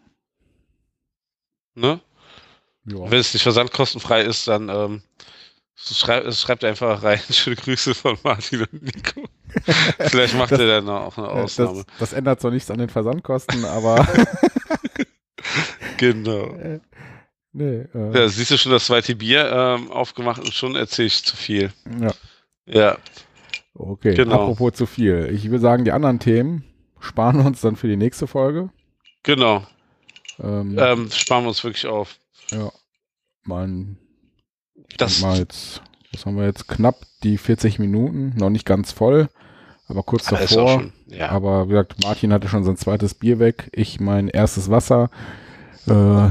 Ne? 1.75 2.01
Wenn 2.83 3.19
es 3.19 3.33
nicht 3.33 3.43
versandkostenfrei 3.43 4.23
ist, 4.23 4.47
dann 4.47 4.67
ähm, 4.67 5.03
schreibt, 5.75 6.33
schreibt 6.33 6.63
einfach 6.63 7.03
rein. 7.03 7.19
Schöne 7.29 7.55
Grüße 7.55 7.93
von 7.93 8.17
Martin 8.23 8.61
und 8.61 8.83
Nico. 8.83 9.23
Vielleicht 9.99 10.35
macht 10.35 10.51
das, 10.51 10.59
er 10.59 10.67
dann 10.67 10.89
auch 10.89 11.17
eine 11.17 11.27
Ausnahme. 11.27 11.83
Das, 11.85 11.99
das 11.99 12.13
ändert 12.13 12.41
zwar 12.41 12.51
nichts 12.51 12.69
an 12.71 12.79
den 12.79 12.89
Versandkosten, 12.89 13.65
aber. 13.65 14.07
genau. 15.97 16.55
Äh, 16.55 16.79
nee, 17.51 17.85
äh. 17.93 18.17
Ja, 18.17 18.27
siehst 18.27 18.51
du 18.51 18.57
schon 18.57 18.71
das 18.71 18.85
zweite 18.85 19.15
Bier 19.15 19.51
ähm, 19.51 19.91
aufgemacht 19.91 20.39
und 20.39 20.53
schon 20.53 20.75
erzähle 20.75 21.07
ich 21.07 21.23
zu 21.23 21.35
viel. 21.35 21.71
Ja. 21.99 22.13
Ja. 22.65 22.97
Okay, 23.75 24.13
genau. 24.13 24.35
apropos 24.35 24.73
zu 24.73 24.85
viel. 24.85 25.29
Ich 25.33 25.49
will 25.49 25.59
sagen, 25.59 25.83
die 25.83 25.91
anderen 25.91 26.19
Themen 26.19 26.63
sparen 26.99 27.37
wir 27.37 27.45
uns 27.45 27.61
dann 27.61 27.75
für 27.75 27.87
die 27.87 27.97
nächste 27.97 28.27
Folge. 28.27 28.69
Genau. 29.23 29.65
Ähm, 30.39 30.77
ähm, 30.79 31.11
sparen 31.11 31.43
wir 31.43 31.49
uns 31.49 31.63
wirklich 31.63 31.87
auf. 31.87 32.17
Ja. 32.51 32.71
Mein, 33.43 33.97
das 34.97 35.21
mal 35.21 35.37
jetzt, 35.37 35.81
was 36.11 36.25
haben 36.25 36.37
wir 36.37 36.45
jetzt? 36.45 36.67
Knapp 36.67 36.95
die 37.23 37.37
40 37.37 37.79
Minuten, 37.79 38.33
noch 38.37 38.49
nicht 38.49 38.65
ganz 38.65 38.91
voll, 38.91 39.29
aber 39.87 40.03
kurz 40.03 40.25
davor. 40.25 40.69
Schon, 40.69 40.93
ja. 41.07 41.29
Aber 41.29 41.65
wie 41.67 41.71
gesagt, 41.71 42.03
Martin 42.03 42.33
hatte 42.33 42.47
schon 42.47 42.63
sein 42.63 42.77
zweites 42.77 43.13
Bier 43.13 43.39
weg, 43.39 43.69
ich 43.73 43.99
mein 43.99 44.27
erstes 44.27 44.69
Wasser. 44.69 45.09
Äh, 45.87 46.29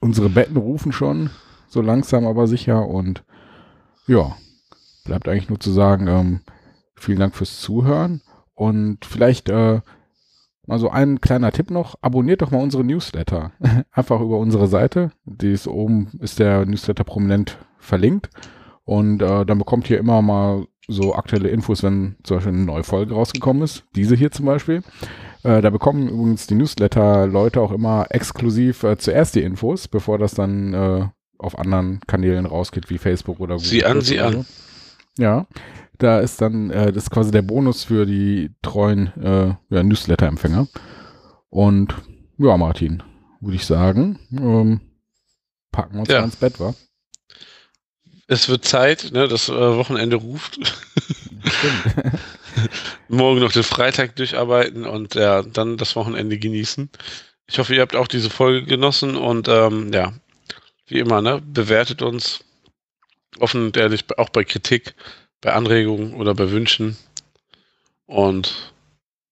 unsere 0.00 0.28
Betten 0.28 0.56
rufen 0.56 0.92
schon, 0.92 1.30
so 1.68 1.80
langsam 1.80 2.26
aber 2.26 2.46
sicher 2.46 2.86
und 2.86 3.24
ja, 4.06 4.36
bleibt 5.04 5.28
eigentlich 5.28 5.48
nur 5.48 5.60
zu 5.60 5.72
sagen, 5.72 6.06
ähm, 6.06 6.40
vielen 6.94 7.18
Dank 7.18 7.34
fürs 7.34 7.60
Zuhören 7.60 8.22
und 8.54 9.04
vielleicht 9.04 9.48
äh, 9.48 9.80
mal 10.66 10.78
so 10.78 10.90
ein 10.90 11.20
kleiner 11.20 11.52
Tipp 11.52 11.70
noch, 11.70 11.96
abonniert 12.02 12.42
doch 12.42 12.50
mal 12.50 12.62
unsere 12.62 12.84
Newsletter. 12.84 13.52
Einfach 13.92 14.20
über 14.20 14.38
unsere 14.38 14.66
Seite. 14.66 15.12
Die 15.24 15.52
ist 15.52 15.66
oben, 15.66 16.10
ist 16.20 16.38
der 16.38 16.66
Newsletter 16.66 17.04
prominent 17.04 17.58
verlinkt. 17.86 18.30
Und 18.84 19.22
äh, 19.22 19.44
dann 19.44 19.58
bekommt 19.58 19.90
ihr 19.90 19.98
immer 19.98 20.22
mal 20.22 20.66
so 20.88 21.14
aktuelle 21.14 21.48
Infos, 21.48 21.82
wenn 21.82 22.16
zum 22.22 22.36
Beispiel 22.36 22.52
eine 22.52 22.64
neue 22.64 22.84
Folge 22.84 23.14
rausgekommen 23.14 23.62
ist. 23.62 23.84
Diese 23.96 24.14
hier 24.14 24.30
zum 24.30 24.46
Beispiel. 24.46 24.82
Äh, 25.42 25.60
da 25.60 25.70
bekommen 25.70 26.08
übrigens 26.08 26.46
die 26.46 26.54
Newsletter-Leute 26.54 27.60
auch 27.60 27.72
immer 27.72 28.06
exklusiv 28.10 28.84
äh, 28.84 28.96
zuerst 28.96 29.34
die 29.34 29.42
Infos, 29.42 29.88
bevor 29.88 30.18
das 30.18 30.34
dann 30.34 30.74
äh, 30.74 31.08
auf 31.38 31.58
anderen 31.58 32.00
Kanälen 32.06 32.46
rausgeht, 32.46 32.90
wie 32.90 32.98
Facebook 32.98 33.40
oder 33.40 33.56
Google. 33.56 33.68
Sie 33.68 33.84
an, 33.84 34.00
sie 34.00 34.20
an. 34.20 34.46
Ja. 35.18 35.46
Da 35.98 36.20
ist 36.20 36.40
dann, 36.40 36.70
äh, 36.70 36.92
das 36.92 37.04
ist 37.04 37.10
quasi 37.10 37.30
der 37.30 37.42
Bonus 37.42 37.84
für 37.84 38.06
die 38.06 38.50
treuen 38.62 39.12
äh, 39.20 39.54
ja, 39.70 39.82
Newsletter-Empfänger. 39.82 40.68
Und 41.48 41.94
ja, 42.38 42.56
Martin, 42.56 43.02
würde 43.40 43.56
ich 43.56 43.64
sagen, 43.64 44.18
ähm, 44.30 44.80
packen 45.72 45.94
wir 45.94 46.00
uns 46.00 46.08
ja. 46.08 46.22
ins 46.22 46.36
Bett, 46.36 46.60
wa? 46.60 46.74
Es 48.28 48.48
wird 48.48 48.64
Zeit, 48.64 49.12
ne, 49.12 49.28
das 49.28 49.48
äh, 49.48 49.52
Wochenende 49.52 50.16
ruft. 50.16 50.58
Stimmt. 51.44 52.18
Morgen 53.08 53.40
noch 53.40 53.52
den 53.52 53.62
Freitag 53.62 54.16
durcharbeiten 54.16 54.84
und 54.84 55.14
ja, 55.14 55.42
dann 55.42 55.76
das 55.76 55.94
Wochenende 55.94 56.38
genießen. 56.38 56.90
Ich 57.46 57.58
hoffe, 57.58 57.74
ihr 57.74 57.82
habt 57.82 57.94
auch 57.94 58.08
diese 58.08 58.30
Folge 58.30 58.66
genossen 58.66 59.16
und 59.16 59.46
ähm, 59.48 59.92
ja, 59.92 60.12
wie 60.88 60.98
immer, 60.98 61.22
ne, 61.22 61.40
bewertet 61.40 62.02
uns 62.02 62.44
offen 63.38 63.66
und 63.66 63.76
ehrlich, 63.76 64.04
auch 64.18 64.30
bei 64.30 64.42
Kritik 64.44 64.94
bei 65.40 65.52
Anregungen 65.52 66.14
oder 66.14 66.34
bei 66.34 66.50
Wünschen. 66.50 66.96
Und 68.06 68.72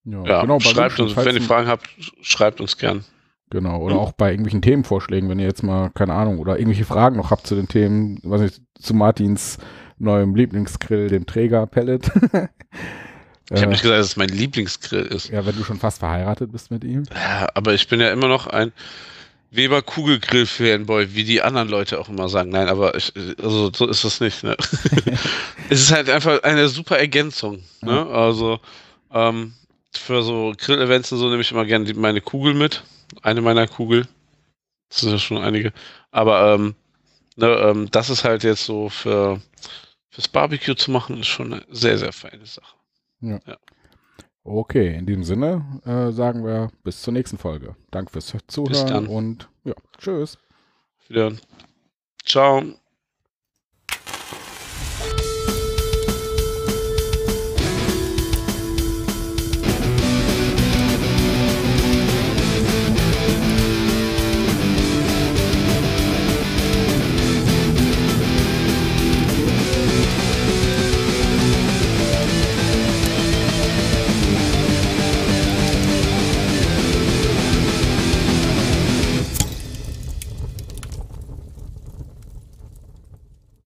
ja, 0.05 0.25
ja 0.25 0.41
genau, 0.43 0.61
schreibt 0.61 1.01
uns, 1.01 1.17
wenn 1.17 1.35
ihr 1.35 1.43
Fragen 1.43 1.69
habt, 1.69 1.89
schreibt 2.23 2.61
uns 2.61 2.77
gern. 2.77 3.05
Genau, 3.51 3.81
oder 3.81 3.95
mhm. 3.95 4.01
auch 4.01 4.13
bei 4.13 4.31
irgendwelchen 4.31 4.63
Themenvorschlägen, 4.63 5.29
wenn 5.29 5.39
ihr 5.39 5.47
jetzt 5.47 5.63
mal, 5.63 5.91
keine 5.91 6.15
Ahnung, 6.15 6.39
oder 6.39 6.59
irgendwelche 6.59 6.85
Fragen 6.85 7.17
noch 7.17 7.31
habt 7.31 7.47
zu 7.47 7.55
den 7.55 7.69
Themen, 7.69 8.19
was 8.23 8.41
ich, 8.41 8.61
zu 8.81 8.95
Martins 8.95 9.59
neuem 9.99 10.35
Lieblingsgrill, 10.35 11.09
dem 11.09 11.27
Träger-Pellet. 11.27 12.07
ich 13.51 13.63
habe 13.63 13.71
nicht 13.71 13.83
gesagt, 13.83 14.01
dass 14.01 14.07
es 14.07 14.17
mein 14.17 14.29
Lieblingsgrill 14.29 15.07
ist. 15.07 15.29
Ja, 15.29 15.47
wenn 15.47 15.57
du 15.57 15.65
schon 15.65 15.79
fast 15.79 16.01
verheiratet 16.01 16.51
bist 16.53 16.71
mit 16.71 16.85
ihm. 16.85 17.05
Ja, 17.15 17.49
aber 17.55 17.75
ich 17.75 17.89
bin 17.89 18.01
ja 18.01 18.11
immer 18.11 18.29
noch 18.29 18.47
ein 18.47 18.73
Weber 19.51 19.83
Kugelgrill 19.83 20.47
Fanboy, 20.47 21.15
wie 21.15 21.25
die 21.25 21.41
anderen 21.41 21.69
Leute 21.69 22.01
auch 22.01 22.09
immer 22.09 22.29
sagen. 22.29 22.51
Nein, 22.51 22.69
aber 22.69 22.97
ich, 22.97 23.13
also 23.41 23.71
so 23.73 23.87
ist 23.87 24.05
das 24.05 24.21
nicht. 24.21 24.43
Ne? 24.43 24.57
es 25.71 25.83
ist 25.83 25.93
halt 25.93 26.11
einfach 26.11 26.43
eine 26.43 26.69
super 26.69 26.99
Ergänzung. 26.99 27.61
Ne? 27.83 28.07
Also 28.07 28.59
ähm, 29.13 29.53
für 29.93 30.23
so 30.23 30.53
Grill-Events 30.59 31.13
und 31.13 31.19
so 31.19 31.29
nehme 31.29 31.43
ich 31.43 31.53
immer 31.53 31.65
gerne 31.65 31.85
die, 31.85 31.95
meine 31.95 32.21
Kugel 32.21 32.55
mit. 32.55 32.83
Eine 33.23 33.41
meiner 33.41 33.67
Kugel. 33.67 34.07
Das 34.89 35.01
sind 35.01 35.13
ja 35.13 35.19
schon 35.19 35.39
einige. 35.39 35.73
Aber 36.11 36.55
ähm, 36.55 36.75
ne, 37.37 37.49
ähm, 37.49 37.91
das 37.91 38.11
ist 38.11 38.25
halt 38.25 38.45
jetzt 38.45 38.65
so 38.65 38.89
für 38.89 39.41
fürs 40.15 40.29
Barbecue 40.29 40.77
zu 40.77 40.93
machen, 40.93 41.19
ist 41.19 41.27
schon 41.27 41.53
eine 41.53 41.67
sehr, 41.69 41.99
sehr 41.99 42.13
feine 42.13 42.47
Sache. 42.47 42.77
Ja. 43.21 43.41
ja. 43.47 43.57
Okay, 44.45 44.95
in 44.95 45.07
diesem 45.07 45.25
Sinne 45.25 45.81
äh, 45.85 46.13
sagen 46.13 46.45
wir 46.45 46.71
bis 46.85 47.03
zur 47.03 47.13
nächsten 47.13 47.39
Folge. 47.39 47.75
Danke 47.91 48.13
fürs 48.13 48.33
Zuhören 48.47 49.09
und 49.09 49.49
ja, 49.65 49.75
tschüss. 49.99 50.39
Wieder. 51.09 51.33
Ciao. 52.25 52.63